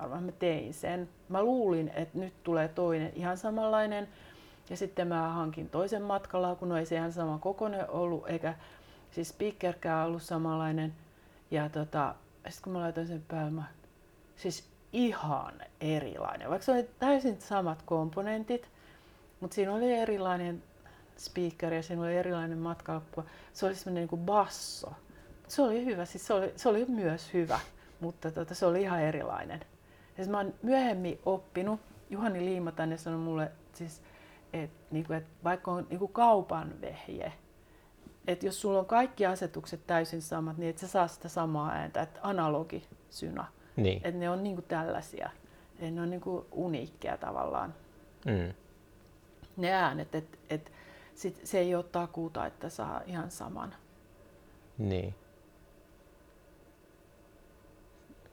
Varmaan 0.00 0.24
mä 0.24 0.32
tein 0.32 0.74
sen. 0.74 1.08
Mä 1.28 1.42
luulin, 1.42 1.90
että 1.94 2.18
nyt 2.18 2.34
tulee 2.42 2.68
toinen 2.68 3.12
ihan 3.14 3.36
samanlainen. 3.36 4.08
Ja 4.70 4.76
sitten 4.76 5.08
mä 5.08 5.28
hankin 5.28 5.70
toisen 5.70 6.02
matkalla, 6.02 6.54
kun 6.54 6.76
ei 6.76 6.86
se 6.86 6.96
ihan 6.96 7.12
sama 7.12 7.38
kokoinen 7.38 7.90
ollut, 7.90 8.28
eikä 8.28 8.54
siis 9.10 9.28
speakerkään 9.28 10.06
ollut 10.06 10.22
samanlainen. 10.22 10.92
Ja 11.50 11.68
tota, 11.68 12.14
sitten 12.48 12.62
kun 12.62 12.72
mä 12.72 12.80
laitoin 12.80 13.06
sen 13.06 13.24
päälle, 13.28 13.50
mä, 13.50 13.64
siis 14.36 14.70
ihan 14.92 15.52
erilainen. 15.80 16.50
Vaikka 16.50 16.64
se 16.64 16.72
oli 16.72 16.88
täysin 16.98 17.40
samat 17.40 17.82
komponentit, 17.82 18.70
mutta 19.40 19.54
siinä 19.54 19.74
oli 19.74 19.92
erilainen 19.92 20.62
speaker 21.16 21.72
ja 21.72 21.82
siinä 21.82 22.02
oli 22.02 22.16
erilainen 22.16 22.58
matkalappua. 22.58 23.24
Se 23.52 23.66
oli 23.66 23.74
semmoinen 23.74 24.08
niin 24.12 24.20
basso. 24.20 24.92
Se 25.48 25.62
oli 25.62 25.84
hyvä, 25.84 26.04
siis 26.04 26.26
se 26.26 26.34
oli, 26.34 26.52
se 26.56 26.68
oli 26.68 26.84
myös 26.84 27.34
hyvä, 27.34 27.60
mutta 28.00 28.30
tota, 28.30 28.54
se 28.54 28.66
oli 28.66 28.82
ihan 28.82 29.00
erilainen. 29.00 29.60
Ja 30.18 30.26
mä 30.26 30.36
oon 30.36 30.54
myöhemmin 30.62 31.18
oppinut, 31.26 31.80
Juhani 32.10 32.44
Liimatainen 32.44 32.98
sanoi 32.98 33.20
mulle, 33.20 33.50
siis, 33.72 34.02
että 34.52 34.86
niinku, 34.90 35.12
et 35.12 35.26
vaikka 35.44 35.72
on 35.72 35.86
niinku 35.90 36.08
kaupan 36.08 36.80
vehje, 36.80 37.32
että 38.26 38.46
jos 38.46 38.60
sulla 38.60 38.78
on 38.78 38.86
kaikki 38.86 39.26
asetukset 39.26 39.86
täysin 39.86 40.22
samat, 40.22 40.56
niin 40.56 40.70
et 40.70 40.78
sä 40.78 40.88
saa 40.88 41.08
sitä 41.08 41.28
samaa 41.28 41.70
ääntä, 41.70 42.02
että 42.02 42.20
analogisyna. 42.22 43.46
Niin. 43.76 43.96
Että 44.04 44.18
ne 44.20 44.30
on 44.30 44.42
niinku 44.42 44.62
tällaisia. 44.62 45.30
Et 45.78 45.94
ne 45.94 46.02
on 46.02 46.10
niinku 46.10 46.46
uniikkeja 46.52 47.16
tavallaan 47.16 47.74
Mm. 48.26 48.54
ne 49.56 49.72
äänet, 49.72 50.14
että 50.14 50.38
et, 50.50 50.72
sit 51.14 51.40
se 51.44 51.58
ei 51.58 51.74
ole 51.74 51.84
takuuta, 51.84 52.46
että 52.46 52.68
saa 52.68 53.00
ihan 53.06 53.30
saman. 53.30 53.74
Niin. 54.78 55.14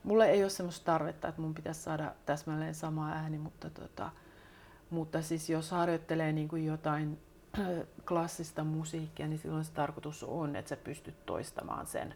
mulle 0.04 0.30
ei 0.30 0.44
ole 0.44 0.50
semmoista 0.50 0.86
tarvetta, 0.86 1.28
että 1.28 1.42
mun 1.42 1.54
pitäisi 1.54 1.82
saada 1.82 2.14
täsmälleen 2.26 2.76
sama 2.76 3.10
ääni, 3.12 3.38
mutta, 3.38 3.70
tota, 3.70 4.10
mutta 4.90 5.22
siis 5.22 5.50
jos 5.50 5.72
harjoittelee 5.72 6.32
niin 6.32 6.48
kuin 6.48 6.66
jotain 6.66 7.20
klassista 8.08 8.64
musiikkia, 8.64 9.28
niin 9.28 9.40
silloin 9.40 9.66
se 9.66 9.72
tarkoitus 9.72 10.24
on, 10.24 10.56
että 10.56 10.70
sä 10.70 10.78
pystyt 10.78 11.26
toistamaan 11.26 11.88
sen, 11.88 12.14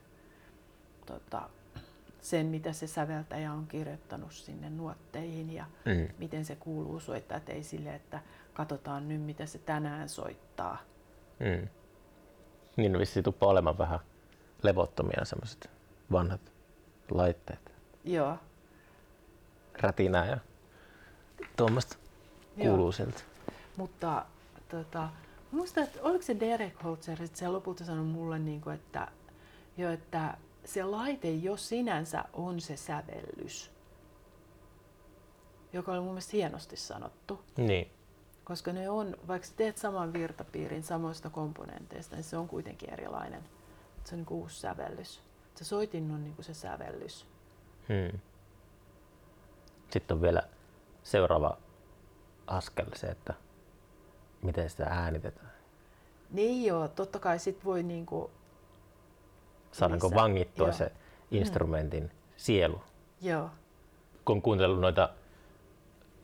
tota, 1.06 1.50
sen 2.22 2.46
mitä 2.46 2.74
se 2.74 2.88
säveltäjä 2.88 3.54
on 3.54 3.68
kirjoittanut 3.68 4.32
sinne 4.32 4.70
nuotteihin 4.70 5.54
ja 5.54 5.66
mm. 5.86 6.08
miten 6.18 6.46
se 6.46 6.56
kuuluu 6.56 7.00
soittaa, 7.00 7.38
että 7.38 7.52
ei 7.52 7.64
sille, 7.64 7.96
että 7.96 8.20
katsotaan 8.54 9.08
nyt 9.08 9.22
mitä 9.22 9.46
se 9.46 9.58
tänään 9.58 10.10
soittaa. 10.10 10.78
Mm. 11.40 11.68
Niin 12.78 13.00
vissi 13.00 13.24
tuppa 13.24 13.48
olemaan 13.48 13.78
vähän 13.78 14.00
levottomia 14.64 15.26
semmoiset 15.26 15.70
vanhat 16.12 16.42
laitteet. 17.12 17.72
Joo. 18.04 18.38
Rätinää 19.82 20.26
ja 20.26 20.38
tuommoista 21.58 21.98
kuuluu 22.58 22.92
sieltä. 22.92 23.22
Mutta 23.78 24.26
tota, 24.70 25.10
muistan, 25.52 25.84
että 25.84 26.00
oliko 26.02 26.24
se 26.24 26.40
Derek 26.40 26.84
Holzer, 26.84 27.24
että 27.24 27.40
se 27.40 27.48
lopulta 27.48 27.86
sanoi 27.86 28.06
mulle, 28.06 28.40
niin 28.40 28.62
kuin, 28.62 28.76
että, 28.76 29.08
jo, 29.78 29.92
että 29.92 30.38
se 30.66 30.84
laite 30.84 31.32
jo 31.32 31.58
sinänsä 31.58 32.26
on 32.34 32.62
se 32.62 32.78
sävellys, 32.78 33.72
joka 35.74 35.92
oli 35.92 36.00
mun 36.00 36.10
mielestä 36.10 36.32
hienosti 36.32 36.76
sanottu. 36.76 37.44
Niin. 37.58 37.92
Koska 38.44 38.74
ne 38.74 38.90
on, 38.90 39.18
vaikka 39.28 39.48
teet 39.56 39.78
saman 39.78 40.14
virtapiirin 40.14 40.84
samoista 40.84 41.30
komponenteista, 41.30 42.16
niin 42.16 42.24
se 42.24 42.38
on 42.38 42.48
kuitenkin 42.48 42.90
erilainen. 42.90 43.44
Se 44.04 44.16
on 44.16 44.20
niin 44.20 44.30
uusi 44.30 44.60
sävellys. 44.60 45.22
Se 45.56 45.64
soitin 45.64 46.12
on 46.12 46.24
niin 46.24 46.36
kuin 46.36 46.46
se 46.46 46.54
sävellys. 46.54 47.28
Hmm. 47.88 48.20
Sitten 49.90 50.16
on 50.16 50.22
vielä 50.22 50.44
seuraava 51.04 51.58
askel 52.48 52.86
se, 52.96 53.08
että 53.08 53.34
miten 54.42 54.70
sitä 54.70 54.84
äänitetään. 54.84 55.52
Niin 56.32 56.66
joo, 56.66 56.88
totta 56.88 57.20
kai 57.20 57.40
sit 57.40 57.66
voi 57.66 57.84
niinku 57.84 58.32
Saadaanko 59.72 60.08
lisää. 60.08 60.22
vangittua 60.22 60.68
joo. 60.68 60.74
se 60.74 60.86
mm. 60.86 61.38
instrumentin 61.38 62.04
mm. 62.04 62.10
sielu? 62.38 62.82
Joo. 63.22 63.50
Kun 64.26 64.36
on 64.36 64.42
kuuntellut 64.42 64.80
noita 64.80 65.10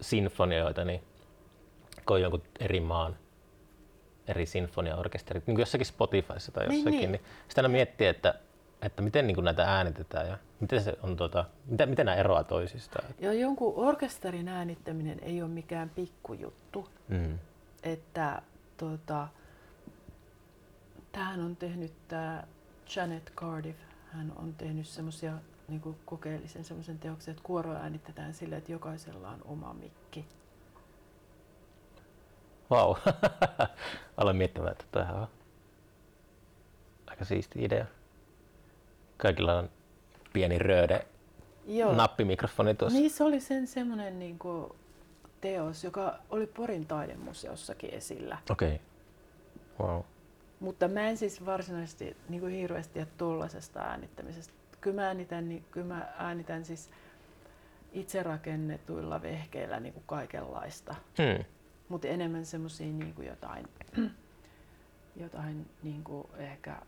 sinfonioita, 0.02 0.86
niin 0.86 1.04
kun 2.06 2.16
on 2.16 2.22
jonkun 2.22 2.44
eri 2.60 2.80
maan 2.80 3.18
eri 4.28 4.46
sinfoniaorkesterit, 4.46 5.48
niin 5.48 5.56
kuin 5.56 5.62
jossakin 5.62 5.86
Spotifyssa 5.86 6.52
tai 6.52 6.68
niin, 6.68 6.78
jossakin, 6.78 7.00
niin, 7.00 7.12
niin. 7.12 7.22
niin 7.22 7.48
sitä 7.48 7.62
aina 7.62 7.70
miettii, 7.70 8.08
että 8.08 8.40
että 8.82 9.02
miten 9.02 9.28
niin 9.28 9.36
kuin 9.36 9.46
näitä 9.46 9.64
äänitetään 9.64 10.28
ja 10.28 10.38
miten, 10.60 10.82
se 10.82 10.98
on, 11.04 11.18
tuota, 11.18 11.46
miten, 11.66 11.90
miten 11.90 12.06
nämä 12.06 12.16
eroavat 12.16 12.48
toisistaan? 12.48 13.06
Joo, 13.20 13.34
jonkun 13.34 13.74
orkesterin 13.76 14.48
äänittäminen 14.48 15.20
ei 15.22 15.42
ole 15.42 15.50
mikään 15.50 15.90
pikkujuttu. 15.90 16.90
Mm. 17.08 17.40
Että 17.92 18.42
tuota, 18.78 19.28
tähän 21.12 21.40
on 21.40 21.56
tehnyt 21.56 21.94
tämä 22.08 22.44
Janet 22.96 23.34
Cardiff, 23.36 23.80
hän 24.12 24.34
on 24.36 24.54
tehnyt 24.54 24.88
semmoisia 24.88 25.34
niin 25.68 25.96
kokeellisen 26.06 26.64
semmoisen 26.64 27.00
teoksen, 27.00 27.32
että 27.32 27.44
kuoro 27.44 27.74
äänitetään 27.74 28.34
sillä, 28.34 28.58
että 28.58 28.72
jokaisella 28.72 29.30
on 29.30 29.42
oma 29.46 29.74
mikki. 29.74 30.26
Vau, 32.70 32.88
wow. 32.96 33.14
aloin 34.18 34.38
miettimään, 34.38 34.72
että 34.72 34.86
tämä 34.92 35.14
on 35.14 35.28
aika 37.08 37.26
siisti 37.26 37.64
idea. 37.64 37.86
Kaikilla 39.18 39.58
on 39.58 39.70
pieni 40.34 40.60
rööde 40.60 41.08
Joo. 41.68 41.96
nappimikrofoni 41.96 42.76
tuossa. 42.76 43.00
Niin 43.00 43.12
se 43.12 43.24
oli 43.24 43.40
sen 43.40 43.68
semmoinen 43.68 44.20
niin 44.20 44.40
kuin, 44.40 44.72
teos, 45.42 45.84
joka 45.84 46.20
oli 46.30 46.48
Porin 46.48 46.86
taidemuseossakin 46.86 47.94
esillä. 47.94 48.38
Okei. 48.50 48.82
Okay. 49.78 49.88
Wow. 49.88 50.02
Mutta 50.60 50.88
mä 50.88 51.10
en 51.10 51.18
siis 51.18 51.46
varsinaisesti 51.46 52.18
niin 52.30 52.42
kuin 52.42 52.54
hirveästi 52.54 52.94
tiedä 52.94 53.12
tuollaisesta 53.18 53.80
äänittämisestä. 53.80 54.54
Kyllä 54.82 54.96
mä 54.96 55.08
äänitän, 55.08 55.50
niin, 55.50 55.66
kyllä 55.72 55.88
mä 55.88 56.14
äänitän 56.18 56.66
siis 56.66 56.90
itse 57.94 58.24
rakennetuilla 58.24 59.22
vehkeillä 59.22 59.80
niin 59.80 59.94
kuin 59.94 60.04
kaikenlaista. 60.08 60.96
Hmm. 61.18 61.46
Mutta 61.90 62.08
enemmän 62.08 62.46
semmoisia 62.46 62.88
niin 62.88 63.16
jotain, 63.26 63.68
jotain 65.24 65.70
niin 65.84 66.04
kuin 66.04 66.28
ehkä 66.38 66.82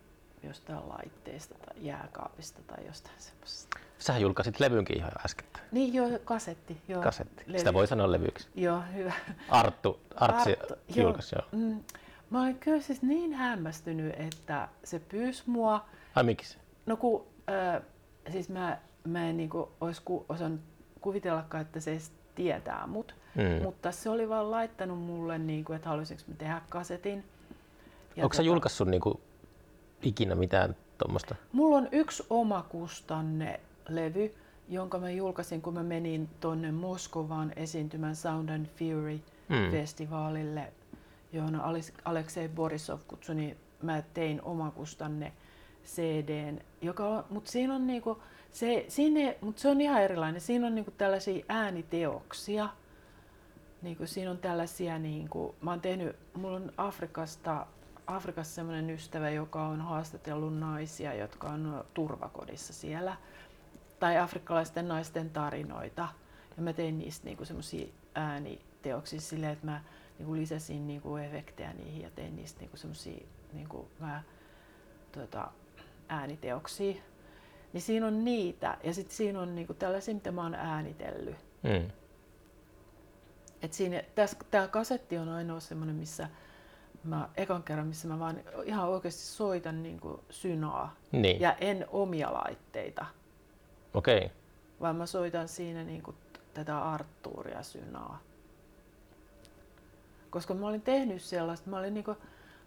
jostain 0.43 0.89
laitteesta 0.89 1.55
tai 1.55 1.75
jääkaapista 1.85 2.61
tai 2.67 2.85
jostain 2.85 3.15
semmoisesta. 3.19 3.79
Sähän 3.99 4.21
julkaisit 4.21 4.59
levynkin 4.59 4.97
ihan 4.97 5.11
äsken. 5.25 5.47
Niin 5.71 5.93
joo, 5.93 6.09
kasetti. 6.25 6.81
Joo. 6.87 7.01
Kasetti. 7.03 7.43
Levy. 7.47 7.57
Sitä 7.57 7.73
voi 7.73 7.87
sanoa 7.87 8.11
levyksi. 8.11 8.47
Joo, 8.55 8.83
hyvä. 8.95 9.13
Arttu, 9.49 9.99
Artsi 10.15 10.49
Arttu, 10.49 10.73
julkaisi 10.95 11.35
joo. 11.35 11.45
joo. 11.51 11.61
Mm, 11.61 11.83
mä 12.29 12.41
olin 12.41 12.59
kyllä 12.59 12.81
siis 12.81 13.01
niin 13.01 13.33
hämmästynyt, 13.33 14.15
että 14.17 14.69
se 14.83 14.99
pyysi 14.99 15.43
mua. 15.45 15.85
Ai 16.15 16.23
miksi? 16.23 16.57
No 16.85 16.97
kun, 16.97 17.25
äh, 17.49 17.81
siis 18.31 18.49
mä, 18.49 18.77
mä 19.03 19.29
en 19.29 19.37
niinku 19.37 19.71
olisi 19.81 20.01
ku, 20.05 20.25
osannut 20.29 20.61
kuvitellakaan, 21.01 21.61
että 21.61 21.79
se 21.79 21.91
edes 21.91 22.11
tietää 22.35 22.87
mut. 22.87 23.15
Mm. 23.35 23.63
Mutta 23.63 23.91
se 23.91 24.09
oli 24.09 24.29
vaan 24.29 24.51
laittanut 24.51 24.99
mulle, 24.99 25.37
niinku, 25.37 25.73
että 25.73 25.89
haluaisinko 25.89 26.23
mä 26.27 26.35
tehdä 26.37 26.61
kasetin. 26.69 27.25
Ja 28.15 28.23
Onko 28.23 28.33
tota, 28.33 28.35
sä 28.35 28.41
julkaissut 28.43 28.87
niinku 28.87 29.21
ikinä 30.03 30.35
mitään 30.35 30.75
tuommoista? 30.97 31.35
Mulla 31.51 31.77
on 31.77 31.87
yksi 31.91 32.23
omakustanne 32.29 33.59
levy, 33.89 34.35
jonka 34.69 34.99
mä 34.99 35.09
julkaisin, 35.09 35.61
kun 35.61 35.73
mä 35.73 35.83
menin 35.83 36.29
tonne 36.39 36.71
Moskovaan 36.71 37.53
esiintymään 37.55 38.15
Sound 38.15 38.49
and 38.49 38.65
Fury-festivaalille, 38.65 40.61
mm. 40.61 40.97
johon 41.33 41.61
Aleksei 42.05 42.49
Borisov 42.49 42.99
kutsui, 43.07 43.35
niin 43.35 43.57
mä 43.81 44.03
tein 44.13 44.41
omakustanne 44.43 45.33
CDn, 45.85 46.59
joka 46.81 47.07
on, 47.07 47.23
mutta 47.29 47.51
siinä 47.51 47.75
on 47.75 47.87
niinku, 47.87 48.21
se, 48.51 48.85
siinä, 48.87 49.33
mutta 49.41 49.61
se 49.61 49.69
on 49.69 49.81
ihan 49.81 50.01
erilainen. 50.01 50.41
Siinä 50.41 50.67
on 50.67 50.75
niinku 50.75 50.91
tällaisia 50.91 51.45
ääniteoksia. 51.49 52.69
Niinku, 53.81 54.07
siinä 54.07 54.31
on 54.31 54.37
tällaisia, 54.37 54.99
niinku, 54.99 55.55
mä 55.61 55.71
oon 55.71 55.81
tehnyt, 55.81 56.15
mulla 56.33 56.55
on 56.55 56.71
Afrikasta 56.77 57.67
Afrikassa 58.15 58.55
sellainen 58.55 58.89
ystävä, 58.89 59.29
joka 59.29 59.67
on 59.67 59.81
haastatellut 59.81 60.59
naisia, 60.59 61.13
jotka 61.13 61.47
on 61.47 61.85
turvakodissa 61.93 62.73
siellä, 62.73 63.17
tai 63.99 64.17
afrikkalaisten 64.17 64.87
naisten 64.87 65.29
tarinoita. 65.29 66.07
Ja 66.57 66.63
mä 66.63 66.73
tein 66.73 66.99
niistä 66.99 67.25
niinku 67.25 67.45
semmoisia 67.45 67.87
ääniteoksia 68.15 69.21
silleen, 69.21 69.53
että 69.53 69.65
mä 69.65 69.81
niinku 70.17 70.35
lisäsin 70.35 70.87
niinku 70.87 71.17
efektejä 71.17 71.73
niihin 71.73 72.01
ja 72.01 72.09
tein 72.09 72.35
niistä 72.35 72.59
niinku 72.59 72.77
semmoisia 72.77 73.25
niinku 73.53 73.87
mä, 73.99 74.23
tota, 75.11 75.51
ääniteoksia. 76.07 76.95
Niin 77.73 77.81
siinä 77.81 78.07
on 78.07 78.25
niitä 78.25 78.77
ja 78.83 78.93
sitten 78.93 79.15
siinä 79.15 79.41
on 79.41 79.55
niinku 79.55 79.73
tällaisia, 79.73 80.13
mitä 80.13 80.31
mä 80.31 80.41
oon 80.41 80.55
äänitellyt. 80.55 81.35
Mm. 81.63 81.91
Et 83.61 83.73
siinä, 83.73 84.03
tämä 84.51 84.67
kasetti 84.67 85.17
on 85.17 85.29
ainoa 85.29 85.59
semmoinen, 85.59 85.95
missä 85.95 86.29
mä 87.03 87.29
ekan 87.37 87.63
kerran, 87.63 87.87
missä 87.87 88.07
mä 88.07 88.19
vaan 88.19 88.39
ihan 88.63 88.89
oikeasti 88.89 89.21
soitan 89.21 89.83
niin 89.83 89.99
kuin 89.99 90.21
synaa 90.29 90.95
niin. 91.11 91.41
ja 91.41 91.53
en 91.53 91.85
omia 91.91 92.33
laitteita. 92.33 93.05
Okei. 93.93 94.17
Okay. 94.17 94.29
Vaan 94.81 94.95
mä 94.95 95.05
soitan 95.05 95.47
siinä 95.47 95.83
niin 95.83 96.03
kuin 96.03 96.17
tätä 96.53 96.83
Artuuria 96.83 97.63
synaa. 97.63 98.19
Koska 100.29 100.53
mä 100.53 100.67
olin 100.67 100.81
tehnyt 100.81 101.21
sellaista, 101.21 101.69
mä 101.69 101.77
olin, 101.77 101.93
niin 101.93 102.03
kuin, 102.03 102.17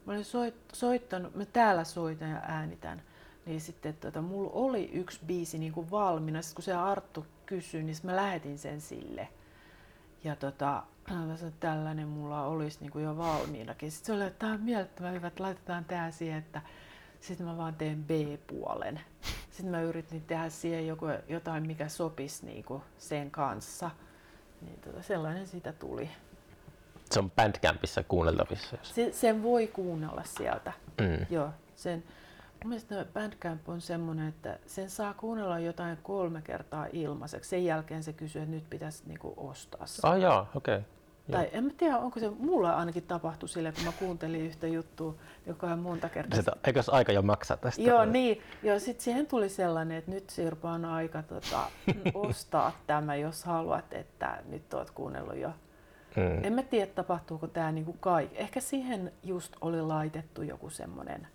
mä 0.06 0.12
olin 0.12 0.24
soit, 0.24 0.54
soittanut, 0.72 1.34
mä 1.34 1.44
täällä 1.44 1.84
soitan 1.84 2.30
ja 2.30 2.40
äänitän, 2.42 3.02
niin 3.46 3.60
sitten 3.60 3.94
tota, 3.94 4.22
mulla 4.22 4.50
oli 4.52 4.90
yksi 4.92 5.20
biisi 5.26 5.58
niin 5.58 5.72
kuin 5.72 5.90
valmiina. 5.90 6.42
Sitten 6.42 6.54
kun 6.54 6.64
se 6.64 6.72
Arttu 6.72 7.26
kysyi, 7.46 7.82
niin 7.82 7.96
mä 8.02 8.16
lähetin 8.16 8.58
sen 8.58 8.80
sille. 8.80 9.28
Ja 10.24 10.36
tota, 10.36 10.82
mä 11.10 11.14
sanoin, 11.16 11.32
että 11.32 11.68
tällainen 11.68 12.08
mulla 12.08 12.46
olisi 12.46 12.78
niin 12.80 12.90
kuin 12.90 13.04
jo 13.04 13.16
valmiinakin. 13.16 13.90
Sitten 13.90 14.06
se 14.06 14.12
oli, 14.12 14.24
että 14.24 14.38
tämä 14.38 14.52
on 14.52 14.60
mielettömän 14.60 15.14
hyvä, 15.14 15.26
että 15.26 15.42
laitetaan 15.42 15.84
tämä 15.84 16.10
siihen, 16.10 16.38
että 16.38 16.62
sitten 17.20 17.46
mä 17.46 17.56
vaan 17.56 17.74
teen 17.74 18.04
B-puolen. 18.04 19.00
Sitten 19.50 19.70
mä 19.70 19.80
yritin 19.80 20.22
tehdä 20.22 20.48
siihen 20.48 20.86
joku, 20.86 21.06
jotain, 21.28 21.66
mikä 21.66 21.88
sopisi 21.88 22.46
niin 22.46 22.64
kuin 22.64 22.82
sen 22.98 23.30
kanssa. 23.30 23.90
Niin 24.60 24.80
tota, 24.80 25.02
sellainen 25.02 25.46
siitä 25.46 25.72
tuli. 25.72 26.10
Se 27.10 27.18
on 27.18 27.30
Bandcampissa 27.30 28.02
kuunneltavissa? 28.02 28.76
Jos... 28.76 28.94
Se, 28.94 29.12
sen 29.12 29.42
voi 29.42 29.66
kuunnella 29.66 30.22
sieltä. 30.24 30.72
Mm. 31.00 31.26
Joo, 31.30 31.48
sen, 31.76 32.04
Mun 32.64 32.68
mielestä 32.68 33.06
Bandcamp 33.14 33.68
on 33.68 33.80
semmoinen, 33.80 34.28
että 34.28 34.58
sen 34.66 34.90
saa 34.90 35.14
kuunnella 35.14 35.58
jotain 35.58 35.98
kolme 36.02 36.42
kertaa 36.42 36.86
ilmaiseksi. 36.92 37.50
Sen 37.50 37.64
jälkeen 37.64 38.02
se 38.02 38.12
kysyy, 38.12 38.42
että 38.42 38.54
nyt 38.54 38.70
pitäisi 38.70 39.02
niinku 39.06 39.34
ostaa 39.36 39.86
se. 39.86 40.00
Ah 40.02 40.18
jaa, 40.18 40.50
okei. 40.54 40.76
Okay. 40.76 40.84
Tai 41.30 41.48
en 41.52 41.64
mä 41.64 41.70
tiedä, 41.76 41.98
onko 41.98 42.20
se, 42.20 42.30
mulla 42.30 42.76
ainakin 42.76 43.02
tapahtui 43.02 43.48
sille, 43.48 43.72
kun 43.72 43.84
mä 43.84 43.92
kuuntelin 43.98 44.40
yhtä 44.40 44.66
juttua, 44.66 45.14
joka 45.46 45.66
on 45.66 45.78
monta 45.78 46.08
kertaa. 46.08 46.38
Sitä, 46.38 46.52
eikö 46.66 46.82
aika 46.88 47.12
jo 47.12 47.22
maksaa 47.22 47.56
tästä? 47.56 47.82
Joo, 47.82 48.04
niin. 48.04 48.42
Joo, 48.62 48.78
sitten 48.78 49.04
siihen 49.04 49.26
tuli 49.26 49.48
sellainen, 49.48 49.98
että 49.98 50.10
nyt 50.10 50.30
Sirpa 50.30 50.70
on 50.70 50.84
aika 50.84 51.22
tota, 51.22 51.70
ostaa 52.14 52.72
tämä, 52.86 53.16
jos 53.16 53.44
haluat, 53.44 53.92
että 53.92 54.42
nyt 54.48 54.74
oot 54.74 54.90
kuunnellut 54.90 55.36
jo. 55.36 55.50
Hmm. 56.16 56.44
En 56.44 56.52
mä 56.52 56.62
tiedä, 56.62 56.86
tapahtuuko 56.86 57.46
tämä 57.46 57.72
niinku 57.72 57.92
kaikki. 57.92 58.38
Ehkä 58.38 58.60
siihen 58.60 59.12
just 59.22 59.56
oli 59.60 59.82
laitettu 59.82 60.42
joku 60.42 60.70
semmoinen 60.70 61.26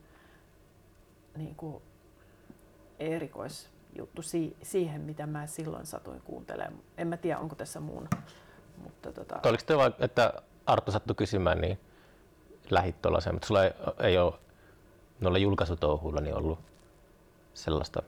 niinku 1.37 1.81
erikoisjuttu 2.99 4.21
si- 4.21 4.57
siihen, 4.61 5.01
mitä 5.01 5.27
mä 5.27 5.47
silloin 5.47 5.85
satuin 5.85 6.21
kuuntelemaan. 6.21 6.83
En 6.97 7.07
mä 7.07 7.17
tiedä, 7.17 7.39
onko 7.39 7.55
tässä 7.55 7.79
muun 7.79 8.09
mutta 8.83 9.11
tota... 9.11 9.39
Oliko 9.49 9.63
te 9.65 9.77
vaan, 9.77 9.93
että 9.99 10.33
Arto 10.65 10.91
sattui 10.91 11.15
kysymään, 11.15 11.61
niin 11.61 11.79
lähit 12.69 13.01
tuollaiseen, 13.01 13.35
mutta 13.35 13.47
sulla 13.47 13.63
ei, 13.63 13.71
ei 13.99 14.17
ole 14.17 14.33
noilla 15.19 15.37
julkaisutouhuilla 15.37 16.21
niin 16.21 16.35
ollut 16.35 16.59
sellaista, 17.53 18.03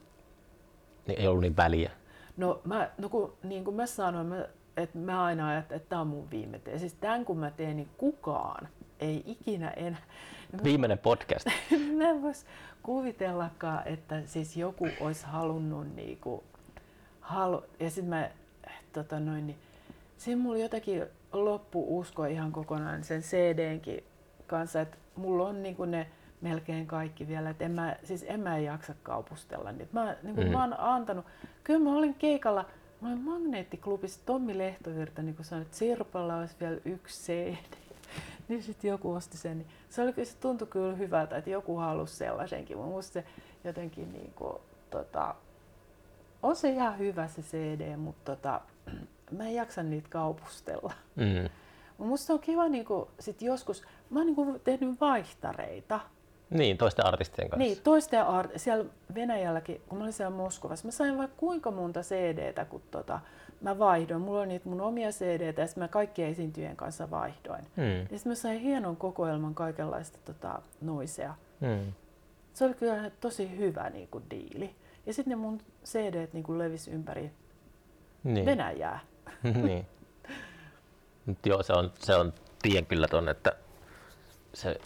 niin 1.07 1.19
ei 1.19 1.27
ollut 1.27 1.41
niin 1.41 1.57
väliä. 1.57 1.91
No, 2.37 2.61
mä, 2.63 2.89
no 2.97 3.09
kun, 3.09 3.33
niin 3.43 3.63
kuin 3.63 3.75
mä 3.75 3.85
sanoin, 3.85 4.27
mä, 4.27 4.45
että 4.77 4.97
mä 4.97 5.23
aina 5.23 5.47
ajattelen, 5.47 5.81
että 5.81 5.89
tämä 5.89 6.01
on 6.01 6.07
mun 6.07 6.31
viime 6.31 6.59
tee. 6.59 6.79
Siis 6.79 6.93
tämän 6.93 7.25
kun 7.25 7.37
mä 7.37 7.51
teen, 7.51 7.75
niin 7.75 7.89
kukaan 7.97 8.69
ei 8.99 9.23
ikinä 9.25 9.69
enää... 9.69 10.01
Viimeinen 10.63 10.97
podcast. 10.97 11.47
mä 11.97 12.09
en 12.09 12.21
vois 12.21 12.45
kuvitellakaan, 12.83 13.87
että 13.87 14.21
siis 14.25 14.57
joku 14.57 14.87
olisi 15.01 15.25
halunnut 15.25 15.95
niinku, 15.95 16.43
halu, 17.21 17.63
ja 17.79 17.89
sitten 17.89 18.09
mä 18.09 18.29
tota 18.93 19.19
noin, 19.19 19.47
niin 19.47 19.57
siinä 20.17 20.41
mulla 20.41 20.57
jotenkin 20.57 21.05
loppu 21.33 21.99
usko 21.99 22.25
ihan 22.25 22.51
kokonaan 22.51 23.03
sen 23.03 23.21
CDnkin 23.21 24.03
kanssa, 24.47 24.81
että 24.81 24.97
mulla 25.15 25.47
on 25.47 25.63
niin 25.63 25.75
ne 25.85 26.07
melkein 26.41 26.87
kaikki 26.87 27.27
vielä, 27.27 27.49
että 27.49 27.65
en 27.65 27.71
mä, 27.71 27.95
siis 28.03 28.25
en 28.27 28.39
mä 28.39 28.57
jaksa 28.57 28.93
kaupustella 29.03 29.71
niitä. 29.71 29.93
Mä, 29.93 30.15
niin 30.23 30.35
kuin, 30.35 30.47
mm. 30.47 30.53
mä 30.53 30.61
oon 30.61 30.79
antanut, 30.79 31.25
kyllä 31.63 31.79
mä 31.79 31.97
olin 31.97 32.13
keikalla, 32.13 32.65
mä 33.01 33.07
olin 33.07 33.21
Magneettiklubissa, 33.21 34.19
Tommi 34.25 34.57
Lehtovirta 34.57 35.21
niin 35.21 35.35
sanoi, 35.41 35.61
että 35.61 35.77
Sirpalla 35.77 36.37
olisi 36.37 36.55
vielä 36.59 36.77
yksi 36.85 37.23
CD. 37.23 37.78
Niin 38.49 38.63
sitten 38.63 38.89
joku 38.89 39.11
osti 39.11 39.37
sen. 39.37 39.57
Niin 39.57 39.67
se, 39.89 40.01
oli, 40.01 40.25
se 40.25 40.37
tuntui 40.37 40.67
kyllä 40.67 40.95
hyvältä, 40.95 41.37
että 41.37 41.49
joku 41.49 41.75
halusi 41.77 42.15
sellaisenkin. 42.15 42.77
Musta 42.77 43.13
se 43.13 43.23
jotenkin 43.63 44.13
niin 44.13 44.33
kuin, 44.33 44.57
tota, 44.89 45.35
on 46.43 46.55
se 46.55 46.69
ihan 46.69 46.97
hyvä 46.97 47.27
se 47.27 47.41
CD, 47.41 47.95
mutta 47.97 48.35
tota, 48.35 48.61
mä 49.37 49.43
en 49.43 49.55
jaksa 49.55 49.83
niitä 49.83 50.09
kaupustella. 50.09 50.93
Mm. 51.15 51.49
Musta 51.97 52.33
on 52.33 52.39
kiva 52.39 52.67
niin 52.67 52.85
kuin, 52.85 53.09
sit 53.19 53.41
joskus, 53.41 53.83
mä 54.09 54.19
oon 54.19 54.25
niin 54.25 54.35
kuin, 54.35 54.59
tehnyt 54.59 55.01
vaihtareita. 55.01 55.99
Niin, 56.49 56.77
toisten 56.77 57.05
artistien 57.05 57.49
kanssa. 57.49 57.63
Niin, 57.63 57.77
toisten 57.83 58.21
art- 58.21 58.57
siellä 58.57 58.85
Venäjälläkin, 59.15 59.81
kun 59.89 59.97
mä 59.97 60.03
olin 60.03 60.13
siellä 60.13 60.35
Moskovassa, 60.35 60.87
mä 60.87 60.91
sain 60.91 61.17
vaikka 61.17 61.35
kuinka 61.37 61.71
monta 61.71 62.01
CDtä, 62.01 62.65
kun 62.65 62.81
tota, 62.91 63.19
mä 63.61 63.79
vaihdoin. 63.79 64.21
Mulla 64.21 64.41
on 64.41 64.47
niitä 64.47 64.69
mun 64.69 64.81
omia 64.81 65.09
CDtä 65.09 65.61
ja 65.61 65.67
sitten 65.67 65.83
mä 65.83 65.87
kaikkien 65.87 66.29
esiintyjien 66.29 66.75
kanssa 66.75 67.11
vaihdoin. 67.11 67.63
Mm. 67.75 67.99
Ja 67.99 68.17
sitten 68.17 68.31
mä 68.31 68.35
sain 68.35 68.59
hienon 68.59 68.97
kokoelman 68.97 69.55
kaikenlaista 69.55 70.19
tota, 70.25 70.61
noisea. 70.81 71.35
Mm. 71.59 71.93
Se 72.53 72.65
oli 72.65 72.73
kyllä 72.73 73.11
tosi 73.21 73.57
hyvä 73.57 73.89
niin 73.89 74.07
kuin, 74.07 74.23
diili. 74.31 74.75
Ja 75.05 75.13
sitten 75.13 75.31
ne 75.31 75.35
mun 75.35 75.61
CDt 75.85 76.33
niin 76.33 76.57
levisi 76.57 76.91
ympäri 76.91 77.31
niin. 78.23 78.45
Venäjää. 78.45 78.99
niin. 79.63 79.85
Mut 81.25 81.45
joo, 81.45 81.63
se 81.63 81.73
on, 81.73 81.91
se 81.99 82.15
on, 82.15 82.33
tien 82.61 82.85
kyllä 82.85 83.07
ton, 83.07 83.29
että 83.29 83.51
se 84.53 84.79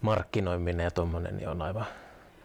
markkinoiminen 0.00 0.84
ja 0.84 0.90
tommonen 0.90 1.36
niin 1.36 1.48
on 1.48 1.62
aivan 1.62 1.86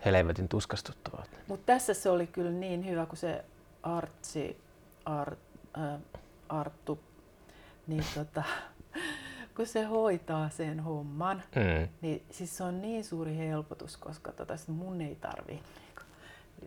helvetin 0.06 0.50
tuskastuttavaa. 0.50 1.24
Mutta 1.48 1.66
tässä 1.66 1.94
se 1.94 2.10
oli 2.10 2.28
kyllä 2.28 2.52
niin 2.52 2.86
hyvä, 2.86 3.06
kun 3.06 3.18
se 3.18 3.46
Artsi, 3.84 4.62
Art, 5.06 5.40
äh, 5.78 6.00
Arttu, 6.50 7.00
niin 7.88 8.04
tota, 8.16 8.44
kun 9.56 9.68
se 9.68 9.84
hoitaa 9.84 10.50
sen 10.50 10.80
homman, 10.80 11.44
mm. 11.56 11.88
niin 12.02 12.24
siis 12.32 12.58
se 12.58 12.64
on 12.64 12.82
niin 12.82 13.04
suuri 13.04 13.38
helpotus, 13.38 13.98
koska 13.98 14.32
tota, 14.32 14.54
mun 14.68 15.02
ei 15.02 15.16
tarvi 15.16 15.62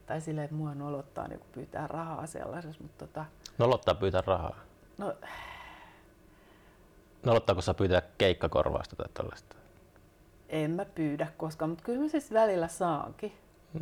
tai 0.07 0.21
silleen, 0.21 0.45
että 0.45 0.57
mua 0.57 0.75
nolottaa 0.75 1.29
niin 1.29 1.41
pyytää 1.53 1.87
rahaa 1.87 2.27
sellaisessa, 2.27 2.83
mutta 2.83 3.07
tota... 3.07 3.25
Nolottaa 3.59 3.95
pyytää 3.95 4.23
rahaa? 4.27 4.57
No... 4.99 5.15
Nolottaako 7.25 7.61
sä 7.61 7.75
pyytää 7.75 8.03
keikkakorvausta 8.19 8.97
tai 8.97 9.07
tällaista? 9.15 9.56
En 10.49 10.71
mä 10.71 10.85
pyydä 10.85 11.27
koskaan, 11.37 11.71
mutta 11.71 11.85
kyllä 11.85 12.03
mä 12.03 12.09
siis 12.09 12.33
välillä 12.33 12.69
saankin. 12.69 13.33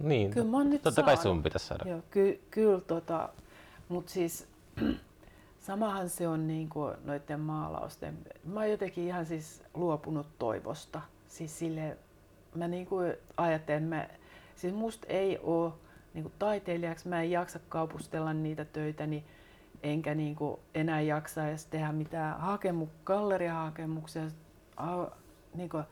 Niin, 0.03 0.31
kyllä 0.31 0.47
mä 0.47 0.65
nyt 0.65 0.83
totta 0.83 1.03
kai 1.03 1.17
sun 1.17 1.43
pitäisi 1.43 1.67
saada. 1.67 1.89
Joo, 1.89 2.01
ky- 2.11 2.41
kyllä 2.51 2.81
tota, 2.81 3.29
mutta 3.89 4.13
siis 4.13 4.49
samahan 5.67 6.09
se 6.09 6.29
on 6.29 6.47
niin 6.47 6.69
kuin 6.69 6.95
noiden 7.05 7.41
maalausten. 7.41 8.19
Mä 8.45 8.61
oon 8.61 8.71
jotenkin 8.71 9.05
ihan 9.05 9.27
siis 9.27 9.63
luopunut 9.75 10.27
toivosta. 10.39 11.01
Siis 11.29 11.59
sille, 11.59 11.97
mä 12.55 12.69
niin 12.69 12.87
kuin 12.87 13.15
ajattelen, 13.37 13.83
mä, 13.83 14.09
siis 14.57 14.75
musta 14.75 15.07
ei 15.07 15.39
ole 15.43 15.73
niin 16.15 16.23
kuin 16.23 16.35
taiteilijaksi 16.39 17.09
mä 17.09 17.23
en 17.23 17.31
jaksa 17.31 17.59
kaupustella 17.69 18.33
niitä 18.33 18.65
töitä, 18.65 19.07
niin 19.07 19.25
enkä 19.83 20.15
niin 20.15 20.37
kuin 20.37 20.61
enää 20.75 21.01
jaksa 21.01 21.49
edes 21.49 21.67
tehdä 21.67 21.93
mitään 21.93 22.41
hakemu, 22.41 22.87
galleriahakemuksia. 23.05 24.23
Niin 25.55 25.69
kuin, 25.69 25.85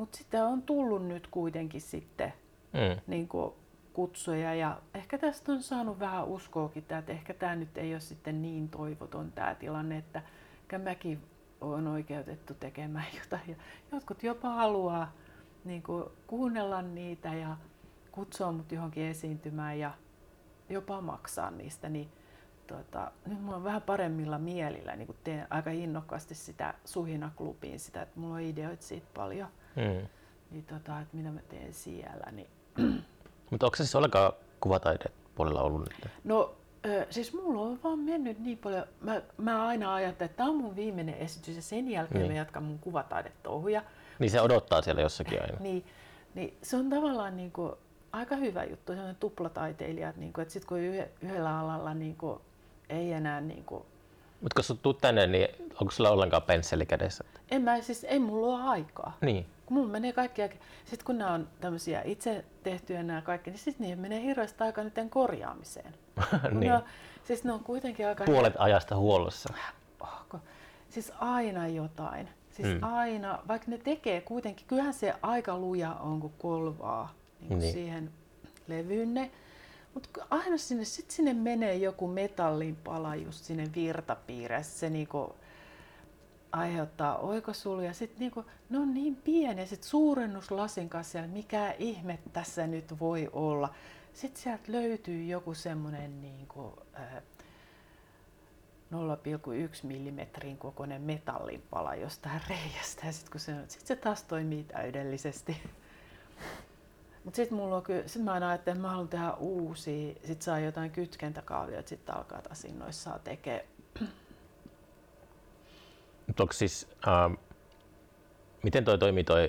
mutta 0.00 0.18
sitä 0.18 0.44
on 0.44 0.62
tullut 0.62 1.06
nyt 1.06 1.26
kuitenkin 1.26 1.80
sitten 1.80 2.32
mm. 2.72 3.00
niin 3.06 3.28
kuin 3.28 3.52
kutsuja 3.92 4.54
ja 4.54 4.80
ehkä 4.94 5.18
tästä 5.18 5.52
on 5.52 5.62
saanut 5.62 5.98
vähän 5.98 6.24
uskoakin, 6.24 6.82
että 6.82 7.12
ehkä 7.12 7.34
tämä 7.34 7.56
nyt 7.56 7.78
ei 7.78 7.94
ole 7.94 8.00
sitten 8.00 8.42
niin 8.42 8.68
toivoton 8.68 9.32
tämä 9.32 9.54
tilanne, 9.54 9.96
että 9.96 10.22
mäkin 10.84 11.22
olen 11.60 11.86
oikeutettu 11.86 12.54
tekemään 12.54 13.06
jotain. 13.22 13.42
Ja 13.48 13.54
jotkut 13.92 14.22
jopa 14.22 14.48
haluaa 14.48 15.12
niin 15.64 15.82
kuin, 15.82 16.04
kuunnella 16.26 16.82
niitä 16.82 17.34
ja 17.34 17.56
kutsua 18.12 18.52
mut 18.52 18.72
johonkin 18.72 19.04
esiintymään 19.04 19.78
ja 19.78 19.94
jopa 20.68 21.00
maksaa 21.00 21.50
niistä, 21.50 21.88
niin 21.88 22.08
tota, 22.66 23.12
nyt 23.26 23.42
mulla 23.42 23.56
on 23.56 23.64
vähän 23.64 23.82
paremmilla 23.82 24.38
mielillä, 24.38 24.96
niin 24.96 25.06
kun 25.06 25.16
teen 25.24 25.46
aika 25.50 25.70
innokkaasti 25.70 26.34
sitä 26.34 26.74
suhinaklubiin, 26.84 27.80
sitä, 27.80 28.02
että 28.02 28.20
mulla 28.20 28.34
on 28.34 28.40
ideoita 28.40 28.82
siitä 28.82 29.06
paljon, 29.14 29.48
mm. 29.76 30.06
niin 30.50 30.64
tota, 30.64 31.00
että 31.00 31.16
mitä 31.16 31.30
mä 31.30 31.40
teen 31.48 31.74
siellä. 31.74 32.32
Niin... 32.32 32.50
Mutta 33.50 33.66
onko 33.66 33.76
se 33.76 33.84
siis 33.84 33.94
ollenkaan 33.94 34.32
puolella 35.34 35.62
ollut 35.62 35.80
nyt? 35.80 36.10
No 36.24 36.54
siis 37.10 37.32
mulla 37.32 37.62
on 37.62 37.80
vaan 37.84 37.98
mennyt 37.98 38.38
niin 38.38 38.58
paljon, 38.58 38.84
mä, 39.00 39.22
mä 39.36 39.66
aina 39.66 39.94
ajattelen, 39.94 40.30
että 40.30 40.36
tämä 40.36 40.48
on 40.48 40.56
mun 40.56 40.76
viimeinen 40.76 41.14
esitys 41.14 41.56
ja 41.56 41.62
sen 41.62 41.88
jälkeen 41.88 42.20
niin. 42.20 42.32
mä 42.32 42.38
jatkan 42.38 42.62
mun 42.62 42.78
kuvataidetouhuja. 42.78 43.82
Niin 44.18 44.30
se 44.30 44.40
odottaa 44.40 44.82
siellä 44.82 45.02
jossakin 45.02 45.42
aina. 45.42 45.58
niin, 45.70 45.84
niin 46.34 46.58
se 46.62 46.76
on 46.76 46.90
tavallaan 46.90 47.36
niin 47.36 47.52
kuin, 47.52 47.72
aika 48.12 48.36
hyvä 48.36 48.64
juttu, 48.64 48.92
sellainen 48.92 49.16
tuplataiteilija, 49.20 50.12
niin 50.16 50.32
kuin, 50.32 50.42
että 50.42 50.52
sitten 50.52 50.68
kun 50.68 50.78
yhdellä 50.78 51.58
alalla 51.58 51.94
niin 51.94 52.16
kuin, 52.16 52.40
ei 52.88 53.12
enää 53.12 53.40
niin 53.40 53.64
kuin, 53.64 53.84
mutta 54.40 54.54
kun 54.54 54.64
sä 54.64 54.74
tuut 54.74 54.98
tänne, 54.98 55.26
niin 55.26 55.48
onko 55.80 55.90
sulla 55.90 56.10
ollenkaan 56.10 56.42
pensseli 56.42 56.86
kädessä? 56.86 57.24
En 57.50 57.62
mä, 57.62 57.80
siis 57.80 58.04
ei 58.04 58.18
mulla 58.18 58.46
ole 58.46 58.62
aikaa. 58.62 59.16
Niin. 59.20 59.46
Kun 59.66 59.76
mulla 59.76 59.88
menee 59.88 60.12
kaikki, 60.12 60.42
sitten 60.84 61.04
kun 61.04 61.18
nämä 61.18 61.32
on 61.32 61.48
tämmöisiä 61.60 62.02
itse 62.04 62.44
tehtyjä 62.62 63.02
nämä 63.02 63.22
kaikki, 63.22 63.50
niin 63.50 63.58
sitten 63.58 63.84
niihin 63.84 63.98
menee 63.98 64.22
hirveästi 64.22 64.64
aikaa 64.64 64.84
niiden 64.84 65.10
korjaamiseen. 65.10 65.94
niin. 66.42 66.60
ne 66.60 66.74
on, 66.74 66.82
siis 67.24 67.44
ne 67.44 67.52
on 67.52 67.60
kuitenkin 67.60 68.06
aika... 68.06 68.24
Puolet 68.24 68.54
ajasta 68.58 68.96
huollossa. 68.96 69.54
Oh, 70.00 70.40
siis 70.88 71.12
aina 71.20 71.68
jotain. 71.68 72.28
Siis 72.50 72.68
mm. 72.68 72.82
aina, 72.82 73.38
vaikka 73.48 73.70
ne 73.70 73.78
tekee 73.78 74.20
kuitenkin, 74.20 74.66
kyllähän 74.66 74.94
se 74.94 75.14
aika 75.22 75.58
luja 75.58 75.92
on, 75.92 76.20
kun 76.20 76.32
kolvaa 76.38 77.14
niin 77.48 77.58
niin. 77.58 77.72
siihen 77.72 78.10
levyynne. 78.68 79.30
Mutta 79.94 80.26
aina 80.30 80.58
sinne, 80.58 80.84
sit 80.84 81.10
sinne 81.10 81.34
menee 81.34 81.74
joku 81.74 82.08
metallin 82.08 82.76
pala 82.76 83.14
just 83.14 83.44
sinne 83.44 83.64
virtapiirissä. 83.74 84.78
Se 84.78 84.90
niinku 84.90 85.34
aiheuttaa 86.52 87.18
oikosuluja. 87.18 87.92
Sitten 87.92 88.20
niinku, 88.20 88.44
ne 88.70 88.78
on 88.78 88.94
niin 88.94 89.16
pieniä. 89.16 89.66
Sitten 89.66 89.88
suurennuslasin 89.88 90.88
kanssa 90.88 91.12
siellä, 91.12 91.28
mikä 91.28 91.74
ihme 91.78 92.18
tässä 92.32 92.66
nyt 92.66 93.00
voi 93.00 93.30
olla. 93.32 93.74
Sitten 94.12 94.42
sieltä 94.42 94.72
löytyy 94.72 95.24
joku 95.24 95.54
semmoinen 95.54 96.24
äh, 96.98 97.22
0,1 98.92 99.86
millimetrin 99.86 100.56
kokoinen 100.56 101.02
metallinpala 101.02 101.94
jostain 101.94 102.40
reiästä 102.48 103.06
ja 103.06 103.12
sitten 103.12 103.40
se, 103.40 103.54
sit 103.68 103.86
se 103.86 103.96
taas 103.96 104.22
toimii 104.22 104.64
täydellisesti. 104.64 105.56
Mutta 107.24 107.36
sitten 107.36 107.58
mulla 107.58 107.76
on 107.76 107.82
kyllä, 107.82 108.08
sit 108.08 108.22
mä 108.22 108.32
aina 108.32 108.54
että 108.54 108.74
mä 108.74 108.90
haluan 108.90 109.08
tehdä 109.08 109.32
uusia, 109.32 110.14
sit 110.24 110.42
saa 110.42 110.58
jotain 110.58 110.90
kytkentäkaavioita, 110.90 111.88
sitten 111.88 112.14
alkaa 112.14 112.42
taas 112.42 112.64
innoissaan 112.64 113.20
tekee. 113.20 113.68
Mutta 116.30 116.42
onko 116.42 116.52
siis, 116.52 116.88
ähm, 117.08 117.32
miten 118.62 118.84
toi 118.84 118.98
toimii 118.98 119.24
toi 119.24 119.48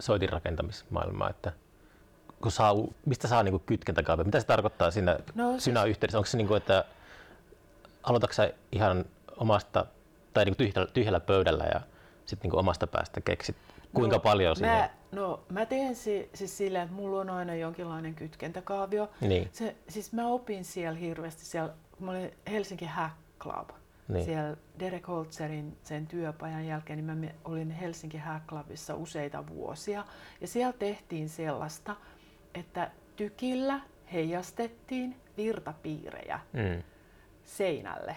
soitin 0.00 0.28
rakentamismaailma, 0.28 1.30
että 1.30 1.52
kun 2.42 2.52
saa, 2.52 2.74
mistä 3.06 3.28
saa 3.28 3.42
niinku 3.42 3.58
kytkentäkaape? 3.58 4.24
Mitä 4.24 4.40
se 4.40 4.46
tarkoittaa 4.46 4.90
siinä, 4.90 5.18
No 5.34 5.50
siis- 5.50 5.64
siinä 5.64 5.84
yhteydessä? 5.84 6.18
Onko 6.18 6.26
se 6.26 6.36
niinku, 6.36 6.54
että 6.54 6.84
aloitatko 8.02 8.34
sä 8.34 8.52
ihan 8.72 9.04
omasta 9.36 9.86
tai 10.34 10.44
niinku 10.44 10.58
tyhjällä, 10.58 10.90
tyhjällä 10.92 11.20
pöydällä 11.20 11.64
ja 11.64 11.80
sitten 12.26 12.46
niinku 12.46 12.58
omasta 12.58 12.86
päästä 12.86 13.20
keksit 13.20 13.56
kuinka 13.94 14.16
no, 14.16 14.20
paljon 14.20 14.56
sinne? 14.56 14.68
Mä, 14.72 14.90
no 15.12 15.40
mä 15.48 15.66
teen 15.66 15.96
si, 15.96 16.30
siis 16.34 16.58
silleen, 16.58 16.84
että 16.84 16.96
mulla 16.96 17.20
on 17.20 17.30
aina 17.30 17.54
jonkinlainen 17.54 18.14
kytkentäkaavio. 18.14 19.10
Niin. 19.20 19.48
Se, 19.52 19.76
siis 19.88 20.12
mä 20.12 20.26
opin 20.26 20.64
siellä 20.64 20.98
hirveästi, 20.98 21.44
siellä, 21.44 21.74
kun 21.96 22.06
mä 22.06 22.10
olin 22.10 22.34
Helsinki 22.50 22.84
Hack 22.84 23.14
Club, 23.40 23.68
Niin. 24.08 24.24
siellä 24.24 24.56
Derek 24.78 25.08
Holzerin 25.08 25.76
sen 25.82 26.06
työpajan 26.06 26.66
jälkeen, 26.66 27.06
niin 27.06 27.18
mä 27.20 27.28
olin 27.44 27.70
Helsinki 27.70 28.18
Hack 28.18 28.46
Clubissa 28.46 28.94
useita 28.94 29.46
vuosia. 29.48 30.04
Ja 30.40 30.46
siellä 30.46 30.72
tehtiin 30.72 31.28
sellaista, 31.28 31.96
että 32.54 32.90
tykillä 33.16 33.80
heijastettiin 34.12 35.16
virtapiirejä 35.36 36.40
Mm. 36.52 36.82
seinälle. 37.44 38.16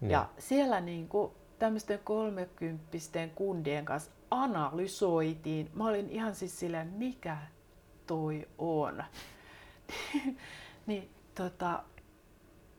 Niin. 0.00 0.10
Ja 0.10 0.28
siellä 0.38 0.80
niin 0.80 1.08
kuin 1.08 1.32
tämmöisten 1.58 1.98
kolmekymppisten 2.04 3.30
kundien 3.30 3.84
kanssa 3.84 4.10
analysoitiin. 4.30 5.70
Mä 5.74 5.88
olin 5.88 6.10
ihan 6.10 6.34
siis 6.34 6.60
silleen, 6.60 6.88
mikä 6.88 7.36
toi 8.06 8.48
on. 8.58 9.04
niin 10.86 11.10
tota, 11.34 11.82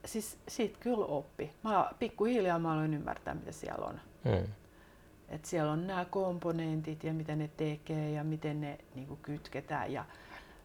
siis 0.05 0.37
siitä 0.47 0.77
kyllä 0.79 1.05
oppi. 1.05 1.51
Mä, 1.63 1.91
pikkuhiljaa 1.99 2.59
mä 2.59 2.73
aloin 2.73 2.93
ymmärtää, 2.93 3.33
mitä 3.33 3.51
siellä 3.51 3.85
on. 3.85 3.99
Mm. 4.23 4.47
Et 5.29 5.45
siellä 5.45 5.71
on 5.71 5.87
nämä 5.87 6.05
komponentit 6.05 7.03
ja 7.03 7.13
miten 7.13 7.39
ne 7.39 7.49
tekee 7.57 8.11
ja 8.11 8.23
miten 8.23 8.61
ne 8.61 8.77
niinku 8.95 9.15
kytketään. 9.15 9.93
Ja 9.93 10.05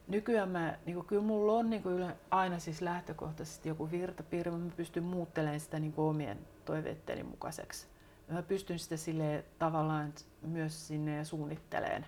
nykyään 0.08 0.48
mä, 0.48 0.74
niinku, 0.86 1.02
kyllä 1.02 1.22
mulla 1.22 1.52
on 1.52 1.70
niinku 1.70 1.88
yle, 1.88 2.16
aina 2.30 2.58
siis 2.58 2.82
lähtökohtaisesti 2.82 3.68
joku 3.68 3.90
virtapiirre, 3.90 4.50
mutta 4.50 4.66
mä 4.66 4.72
pystyn 4.76 5.02
muuttelemaan 5.02 5.60
sitä 5.60 5.78
niinku 5.78 6.08
omien 6.08 6.38
toiveitteni 6.64 7.22
mukaiseksi. 7.22 7.86
Mä 8.28 8.42
pystyn 8.42 8.78
sitä 8.78 8.96
sille 8.96 9.44
tavallaan 9.58 10.12
myös 10.42 10.88
sinne 10.88 11.24
suunnitteleen. 11.24 12.06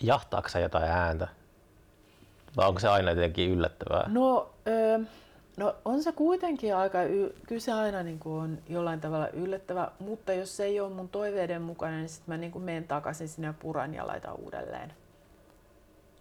Jahtaako 0.00 0.48
jotain 0.62 0.90
ääntä? 0.90 1.28
Vai 2.56 2.68
onko 2.68 2.80
se 2.80 2.88
aina 2.88 3.10
jotenkin 3.10 3.50
yllättävää? 3.50 4.08
No, 4.08 4.54
öö, 4.66 4.98
no 5.56 5.74
on 5.84 6.02
se 6.02 6.12
kuitenkin 6.12 6.76
aika, 6.76 7.02
y- 7.02 7.34
kyllä 7.46 7.60
se 7.60 7.72
aina 7.72 8.02
niin 8.02 8.18
kuin 8.18 8.34
on 8.34 8.58
jollain 8.68 9.00
tavalla 9.00 9.28
yllättävä, 9.28 9.90
mutta 9.98 10.32
jos 10.32 10.56
se 10.56 10.64
ei 10.64 10.80
ole 10.80 10.94
mun 10.94 11.08
toiveiden 11.08 11.62
mukainen, 11.62 12.00
niin 12.00 12.08
sitten 12.08 12.34
mä 12.34 12.36
niin 12.36 12.52
kuin 12.52 12.64
menen 12.64 12.84
takaisin 12.84 13.28
sinne 13.28 13.54
puran 13.58 13.94
ja 13.94 14.06
laitan 14.06 14.34
uudelleen. 14.34 14.92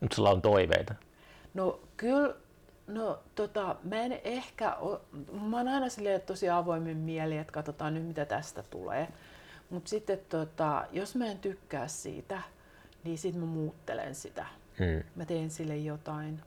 Mutta 0.01 0.15
sulla 0.15 0.29
on 0.29 0.41
toiveita. 0.41 0.95
No 1.53 1.79
kyllä, 1.97 2.35
no 2.87 3.19
tota, 3.35 3.75
mä 3.83 3.95
en 3.95 4.19
ehkä, 4.23 4.75
o, 4.75 5.01
mä 5.41 5.57
oon 5.57 5.67
aina 5.67 5.89
silleen 5.89 6.21
tosi 6.21 6.49
avoimen 6.49 6.97
mieli, 6.97 7.37
että 7.37 7.53
katsotaan 7.53 7.93
nyt 7.93 8.07
mitä 8.07 8.25
tästä 8.25 8.63
tulee. 8.63 9.07
Mutta 9.69 9.89
sitten 9.89 10.19
tota, 10.29 10.85
jos 10.91 11.15
mä 11.15 11.25
en 11.25 11.39
tykkää 11.39 11.87
siitä, 11.87 12.41
niin 13.03 13.17
sitten 13.17 13.41
mä 13.41 13.47
muuttelen 13.47 14.15
sitä. 14.15 14.45
Mm. 14.79 15.03
Mä 15.15 15.25
teen 15.25 15.49
sille 15.49 15.77
jotain. 15.77 16.41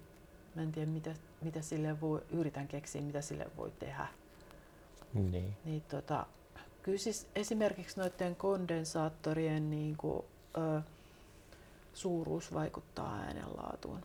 Mä 0.55 0.63
en 0.63 0.73
tiedä 0.73 0.91
mitä, 0.91 1.11
mitä 1.41 1.63
sille 1.63 2.01
voi, 2.01 2.23
yritän 2.31 2.69
keksiä 2.69 3.03
mitä 3.03 3.21
sille 3.21 3.47
voi 3.57 3.73
tehdä. 3.79 4.07
Niin. 5.15 5.57
Niin 5.65 5.83
tota, 5.83 6.27
kyllä 6.83 6.99
siis 6.99 7.29
esimerkiksi 7.35 8.01
noiden 8.01 8.37
kondensaattorien 8.37 9.71
niin 9.71 9.97
kuin, 9.97 10.25
ö, 10.59 10.81
suuruus 11.95 12.55
vaikuttaa 12.55 13.17
äänenlaatuun. 13.17 14.01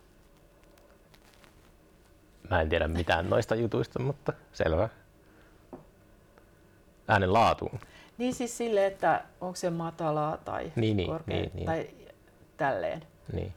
Mä 2.50 2.62
en 2.62 2.70
tiedä 2.70 2.88
mitään 2.88 3.30
noista 3.30 3.56
jutuista, 3.56 4.00
mutta 4.00 4.34
selvä. 4.54 4.90
Äänen 7.08 7.34
laatuun. 7.34 7.80
Niin 8.18 8.34
siis 8.36 8.58
sille, 8.58 8.86
että 8.86 9.24
onko 9.42 9.56
se 9.56 9.70
matalaa 9.70 10.38
tai 10.38 10.72
Niin, 10.76 10.98
niin, 10.98 11.10
korkea 11.10 11.36
niin, 11.36 11.52
niin. 11.54 11.66
tai 11.66 11.90
tälleen. 12.58 13.08
Niin. 13.34 13.54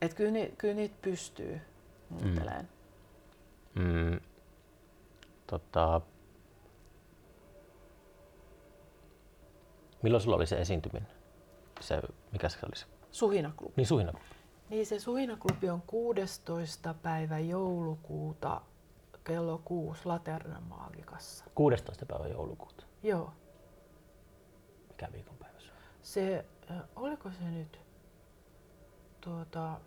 Että 0.00 0.16
kyllä, 0.16 0.30
ni, 0.30 0.54
kyllä 0.58 0.74
niitä 0.74 0.94
pystyy 1.02 1.60
muuttelemaan. 2.08 2.62
Mm. 2.62 2.68
Tota, 5.46 6.00
milloin 10.02 10.22
sulla 10.22 10.36
oli 10.36 10.46
se 10.46 10.60
esiintyminen? 10.60 11.08
Se, 11.80 12.00
mikä 12.32 12.48
se 12.48 12.58
oli 12.62 12.76
se? 12.76 12.86
Suhinaklubi. 13.10 13.72
Niin 13.76 13.86
suhina. 13.86 14.12
Niin 14.70 14.86
se 14.86 14.98
Suhinaklubi 14.98 15.70
on 15.70 15.82
16. 15.82 16.94
päivä 16.94 17.38
joulukuuta 17.38 18.60
kello 19.24 19.60
6 19.64 20.02
Laternan 20.04 20.62
Maagikassa. 20.62 21.44
16. 21.54 22.06
päivä 22.06 22.26
joulukuuta. 22.28 22.84
Joo. 23.02 23.32
Mikä 24.88 25.08
viikonpäivä 25.12 25.60
se 25.60 25.70
on? 25.70 25.78
Se, 26.02 26.44
oliko 26.96 27.30
se 27.30 27.44
nyt, 27.44 27.80
tuota, 29.20 29.80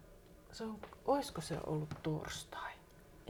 se 0.52 0.64
on, 0.64 0.80
olisiko 1.06 1.42
se 1.42 1.58
ollut 1.66 1.90
torstai? 2.04 2.73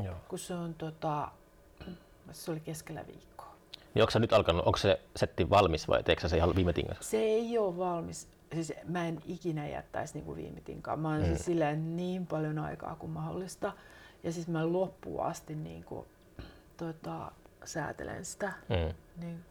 Joo. 0.03 0.15
Kun 0.27 0.39
se 0.39 0.53
on 0.55 0.73
tota, 0.73 1.31
se 2.31 2.51
oli 2.51 2.59
keskellä 2.59 3.07
viikkoa. 3.07 3.55
Niin 3.93 4.03
onko 4.03 4.11
se 4.11 4.19
nyt 4.19 4.33
alkanut, 4.33 4.65
onko 4.65 4.77
se 4.77 5.01
setti 5.15 5.49
valmis 5.49 5.87
vai 5.87 6.03
teekö 6.03 6.21
sä 6.21 6.27
se 6.27 6.37
ihan 6.37 6.55
viime 6.55 6.73
tingassa? 6.73 7.03
Se 7.11 7.17
ei 7.17 7.57
ole 7.57 7.77
valmis. 7.77 8.27
Siis 8.53 8.73
mä 8.87 9.07
en 9.07 9.19
ikinä 9.25 9.67
jättäisi 9.67 10.13
niin 10.13 10.25
kuin 10.25 10.37
viime 10.37 10.61
tinkaan. 10.61 10.99
Mä 10.99 11.09
oon 11.09 11.19
Mm. 11.19 11.25
siis 11.25 11.45
silleen 11.45 11.97
niin 11.97 12.27
paljon 12.27 12.59
aikaa 12.59 12.95
kuin 12.95 13.11
mahdollista. 13.11 13.71
Ja 14.23 14.31
siis 14.31 14.47
mä 14.47 14.71
loppuun 14.73 15.23
asti 15.25 15.55
niin 15.55 15.83
kuin, 15.83 16.05
tota, 16.77 17.31
säätelen 17.65 18.25
sitä. 18.25 18.53
Mm. 18.69 18.93
Niin, 19.25 19.45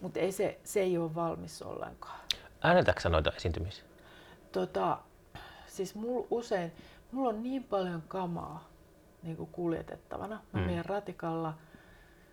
mutta 0.00 0.20
ei 0.20 0.32
se, 0.32 0.58
se 0.64 0.80
ei 0.80 0.98
ole 0.98 1.14
valmis 1.14 1.62
ollenkaan. 1.62 2.20
Äänetätkö 2.62 3.00
sä 3.00 3.08
noita 3.08 3.32
esiintymisiä? 3.36 3.84
Tota, 4.52 4.98
siis 5.66 5.94
mulla 5.94 6.26
usein, 6.30 6.72
mulla 7.12 7.28
on 7.28 7.42
niin 7.42 7.64
paljon 7.64 8.02
kamaa 8.08 8.68
niin 9.22 9.36
kuin 9.36 9.48
kuljetettavana. 9.52 10.40
Mä 10.52 10.60
Mm. 10.60 10.66
menen 10.66 10.84
ratikalla 10.84 11.54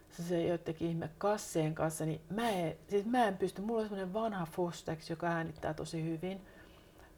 se, 0.10 0.44
joidenkin 0.44 0.88
ihme 0.90 1.10
kasseen 1.18 1.76
kanssa, 1.76 2.06
niin 2.06 2.22
mä 2.30 2.50
en, 2.50 2.76
siis 2.90 3.06
mä 3.06 3.28
en 3.28 3.38
pysty, 3.38 3.62
mulla 3.62 3.82
on 3.82 3.88
semmoinen 3.88 4.14
vanha 4.14 4.46
Fostex, 4.46 5.10
joka 5.10 5.28
äänittää 5.28 5.74
tosi 5.74 6.04
hyvin, 6.04 6.42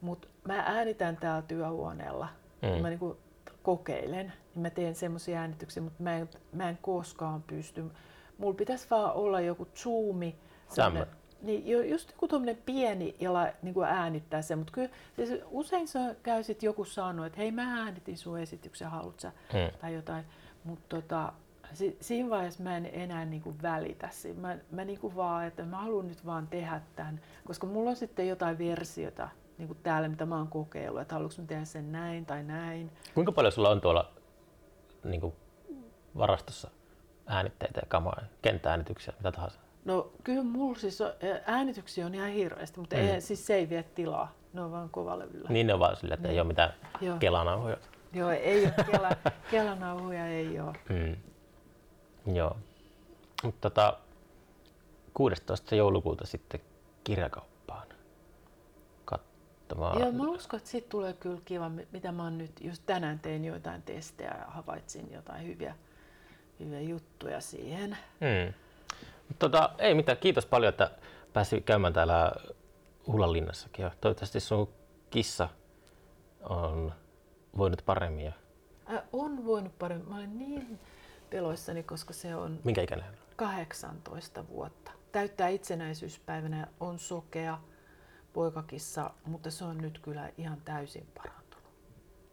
mutta 0.00 0.28
mä 0.48 0.62
äänitän 0.66 1.16
täällä 1.16 1.42
työhuoneella, 1.42 2.28
Mm. 2.62 2.82
mä 2.82 2.88
niinku 2.88 3.16
kokeilen, 3.62 4.32
niin 4.54 4.62
mä 4.62 4.70
teen 4.70 4.94
semmoisia 4.94 5.40
äänityksiä, 5.40 5.82
mutta 5.82 6.02
mä 6.02 6.16
en, 6.16 6.28
mä 6.52 6.68
en 6.68 6.78
koskaan 6.82 7.42
pysty. 7.42 7.84
Mulla 8.38 8.54
pitäisi 8.54 8.86
vaan 8.90 9.12
olla 9.12 9.40
joku 9.40 9.68
zoomi, 9.76 10.36
Tämmönen. 10.74 11.08
Niin 11.42 11.90
just 11.90 12.10
joku 12.10 12.28
tuommoinen 12.28 12.62
pieni, 12.66 13.16
jolla 13.20 13.46
niin 13.62 13.74
kuin 13.74 13.88
äänittää 13.88 14.42
sen, 14.42 14.58
mutta 14.58 14.72
kyllä 14.72 14.88
siis 15.16 15.40
usein 15.50 15.88
se 15.88 16.16
käy 16.22 16.42
sit 16.42 16.62
joku 16.62 16.84
sanoo, 16.84 17.24
että 17.26 17.38
hei 17.38 17.52
mä 17.52 17.82
äänitin 17.82 18.18
sun 18.18 18.38
esityksen, 18.40 18.90
haluat 18.90 19.20
sä, 19.20 19.32
Mm. 19.52 19.78
tai 19.80 19.94
jotain, 19.94 20.24
mutta 20.64 20.96
tota, 20.96 21.32
si, 21.72 21.96
siinä 22.00 22.30
vaiheessa 22.30 22.62
mä 22.62 22.76
en 22.76 22.90
enää 22.92 23.24
niin 23.24 23.42
kuin 23.42 23.62
välitä. 23.62 24.08
Mä, 24.36 24.58
mä 24.70 24.84
niin 24.84 25.00
kuin 25.00 25.16
vaan, 25.16 25.46
että 25.46 25.62
mä 25.62 25.76
haluan 25.76 26.08
nyt 26.08 26.26
vaan 26.26 26.46
tehdä 26.46 26.80
tämän, 26.96 27.20
koska 27.44 27.66
mulla 27.66 27.90
on 27.90 27.96
sitten 27.96 28.28
jotain 28.28 28.58
versiota 28.58 29.28
niin 29.58 29.66
kuin 29.68 29.78
täällä, 29.82 30.08
mitä 30.08 30.26
mä 30.26 30.36
oon 30.36 30.48
kokeillut, 30.48 31.00
että 31.00 31.14
haluanko 31.14 31.34
mä 31.38 31.46
tehdä 31.46 31.64
sen 31.64 31.92
näin 31.92 32.26
tai 32.26 32.42
näin. 32.42 32.90
Kuinka 33.14 33.32
paljon 33.32 33.52
sulla 33.52 33.70
on 33.70 33.80
tuolla 33.80 34.10
niin 35.04 35.20
kuin 35.20 35.32
varastossa 36.16 36.70
äänitteitä 37.26 37.80
ja 37.80 37.86
kamaa, 37.88 38.22
kenttääänityksiä, 38.42 39.14
mitä 39.18 39.32
tahansa? 39.32 39.60
No 39.84 40.12
kyllä 40.24 40.42
mulla 40.42 40.78
siis 40.78 41.00
on, 41.00 41.10
äänityksiä 41.46 42.06
on 42.06 42.14
ihan 42.14 42.30
hirveästi, 42.30 42.80
mutta 42.80 42.96
Mm. 42.96 43.02
ei, 43.02 43.20
siis 43.20 43.46
se 43.46 43.54
ei 43.54 43.68
vie 43.68 43.82
tilaa. 43.82 44.32
Ne 44.52 44.60
on 44.60 44.72
vaan 44.72 44.90
kovalevyllä. 44.90 45.48
Niin 45.50 45.66
ne 45.66 45.74
on 45.74 45.80
vaan 45.80 45.96
silleen, 45.96 46.18
että 46.18 46.28
ei 46.28 46.32
Niin. 46.34 46.40
ole 46.40 46.48
mitään 46.48 46.72
Joo. 47.00 47.16
kelanauhoja. 47.18 47.76
Joo, 48.12 48.30
ei 48.30 48.64
ole 48.64 48.74
kela, 48.92 49.10
kelanauhuja, 49.50 50.26
ei 50.26 50.60
ole. 50.60 50.72
Mm. 50.88 51.16
Joo. 52.34 52.56
Mutta 53.42 53.70
tota, 53.70 53.98
16. 55.14 55.74
joulukuuta 55.76 56.26
sitten 56.26 56.60
kirjakauppaan 57.04 57.86
katsomaan. 59.04 60.00
Joo, 60.00 60.12
mä 60.12 60.22
uskon, 60.28 60.58
että 60.58 60.70
siitä 60.70 60.88
tulee 60.88 61.12
kyllä 61.12 61.40
kiva, 61.44 61.68
mi- 61.68 61.88
mitä 61.92 62.12
mä 62.12 62.22
oon 62.24 62.38
nyt, 62.38 62.52
just 62.60 62.82
tänään 62.86 63.18
tein 63.18 63.44
joitain 63.44 63.82
testejä 63.82 64.34
ja 64.38 64.44
havaitsin 64.48 65.12
jotain 65.12 65.46
hyviä, 65.46 65.74
hyviä 66.60 66.80
juttuja 66.80 67.40
siihen. 67.40 67.90
Mm. 68.20 68.54
Tota, 69.38 69.70
ei 69.78 69.94
mitään, 69.94 70.18
kiitos 70.18 70.46
paljon, 70.46 70.68
että 70.68 70.90
pääsi 71.32 71.60
käymään 71.60 71.92
täällä 71.92 72.32
Hullanlinnassakin. 73.06 73.82
Ja 73.82 73.90
toivottavasti 74.00 74.40
sun 74.40 74.68
kissa 75.10 75.48
on 76.40 76.92
voinut 77.56 77.82
paremmin. 77.86 78.24
Ja 78.24 78.32
Äh, 78.92 79.02
on 79.12 79.44
voinut 79.44 79.78
paremmin. 79.78 80.08
Mä 80.08 80.16
olen 80.16 80.38
niin 80.38 80.80
peloissani, 81.30 81.82
koska 81.82 82.12
se 82.12 82.36
on 82.36 82.60
minkä 82.64 82.82
ikäinen 82.82 83.06
hän 83.06 83.14
on? 83.14 83.20
18 83.36 84.48
vuotta. 84.48 84.90
täyttää 85.12 85.48
itsenäisyyspäivänä, 85.48 86.68
on 86.80 86.98
sokea 86.98 87.58
poikakissa, 88.32 89.10
mutta 89.24 89.50
se 89.50 89.64
on 89.64 89.78
nyt 89.78 89.98
kyllä 89.98 90.30
ihan 90.38 90.60
täysin 90.64 91.06
parantunut. 91.14 91.70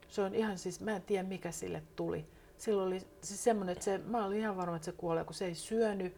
Se 0.08 0.22
on 0.22 0.36
ihan 0.36 0.58
siis, 0.58 0.82
mä 0.82 0.96
en 0.96 1.02
tiedä 1.02 1.28
mikä 1.28 1.52
sille 1.52 1.84
tuli. 1.96 2.28
Silloin 2.58 2.88
oli 2.88 3.00
siis 3.22 3.44
semmoinen, 3.44 3.74
että 3.74 3.86
se, 3.86 3.98
mä 3.98 4.26
olin 4.26 4.40
ihan 4.40 4.58
varma, 4.58 4.76
että 4.76 4.86
se 4.86 4.92
kuolee, 4.92 5.24
kun 5.24 5.34
se 5.34 5.46
ei 5.46 5.56
syönyt, 5.56 6.18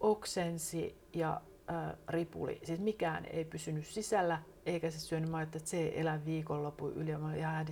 oksensi 0.00 0.98
ja 1.12 1.40
äh, 1.70 1.96
ripuli. 2.08 2.60
Siis 2.64 2.80
mikään 2.80 3.24
ei 3.24 3.44
pysynyt 3.44 3.86
sisällä, 3.86 4.42
eikä 4.66 4.90
se 4.90 5.00
syönyt. 5.00 5.30
Mä 5.30 5.42
että 5.42 5.58
se 5.64 5.76
ei 5.76 6.00
elä 6.00 6.20
viikonlopun 6.24 6.92
yli 6.92 7.10
ja 7.10 7.18
mä 7.18 7.26
olin 7.28 7.38
ihan. 7.38 7.66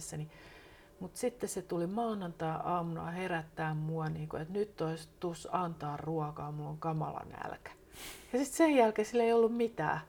Mutta 1.01 1.19
sitten 1.19 1.48
se 1.48 1.62
tuli 1.62 1.86
maanantai-aamuna 1.86 3.11
herättää 3.11 3.74
mua, 3.74 4.09
niin 4.09 4.28
kun, 4.28 4.40
että 4.40 4.53
nyt 4.53 4.81
olisi 4.81 5.09
tus 5.20 5.48
antaa 5.53 5.97
ruokaa, 5.97 6.53
mulla 6.53 6.70
on 6.70 6.78
kamala 6.78 7.20
nälkä. 7.31 7.70
Ja 8.32 8.39
sitten 8.39 8.57
sen 8.57 8.77
jälkeen 8.77 9.07
sillä 9.07 9.24
ei 9.24 9.32
ollut 9.32 9.57
mitään. 9.57 10.01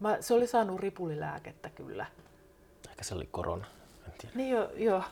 Mä, 0.00 0.16
se 0.20 0.34
oli 0.34 0.46
saanut 0.46 0.80
ripulilääkettä 0.80 1.70
kyllä. 1.70 2.06
Ehkä 2.90 3.04
se 3.04 3.14
oli 3.14 3.28
korona, 3.30 3.66
en 4.06 4.12
tiedä. 4.18 4.36
Niin 4.36 4.50
jo, 4.50 4.70
joo, 4.74 5.02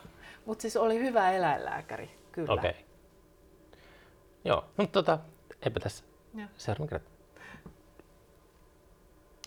mutta 0.46 0.62
siis 0.62 0.76
oli 0.76 0.98
hyvä 0.98 1.30
eläinlääkäri, 1.30 2.10
kyllä. 2.32 2.52
Okei. 2.52 2.70
Okay. 2.70 2.82
Joo, 4.44 4.64
mutta 4.76 4.92
tota, 4.92 5.18
eipä 5.62 5.80
tässä. 5.80 6.04
Joo. 6.34 6.48
Seuraavan 6.56 6.88
kerran. 6.88 7.17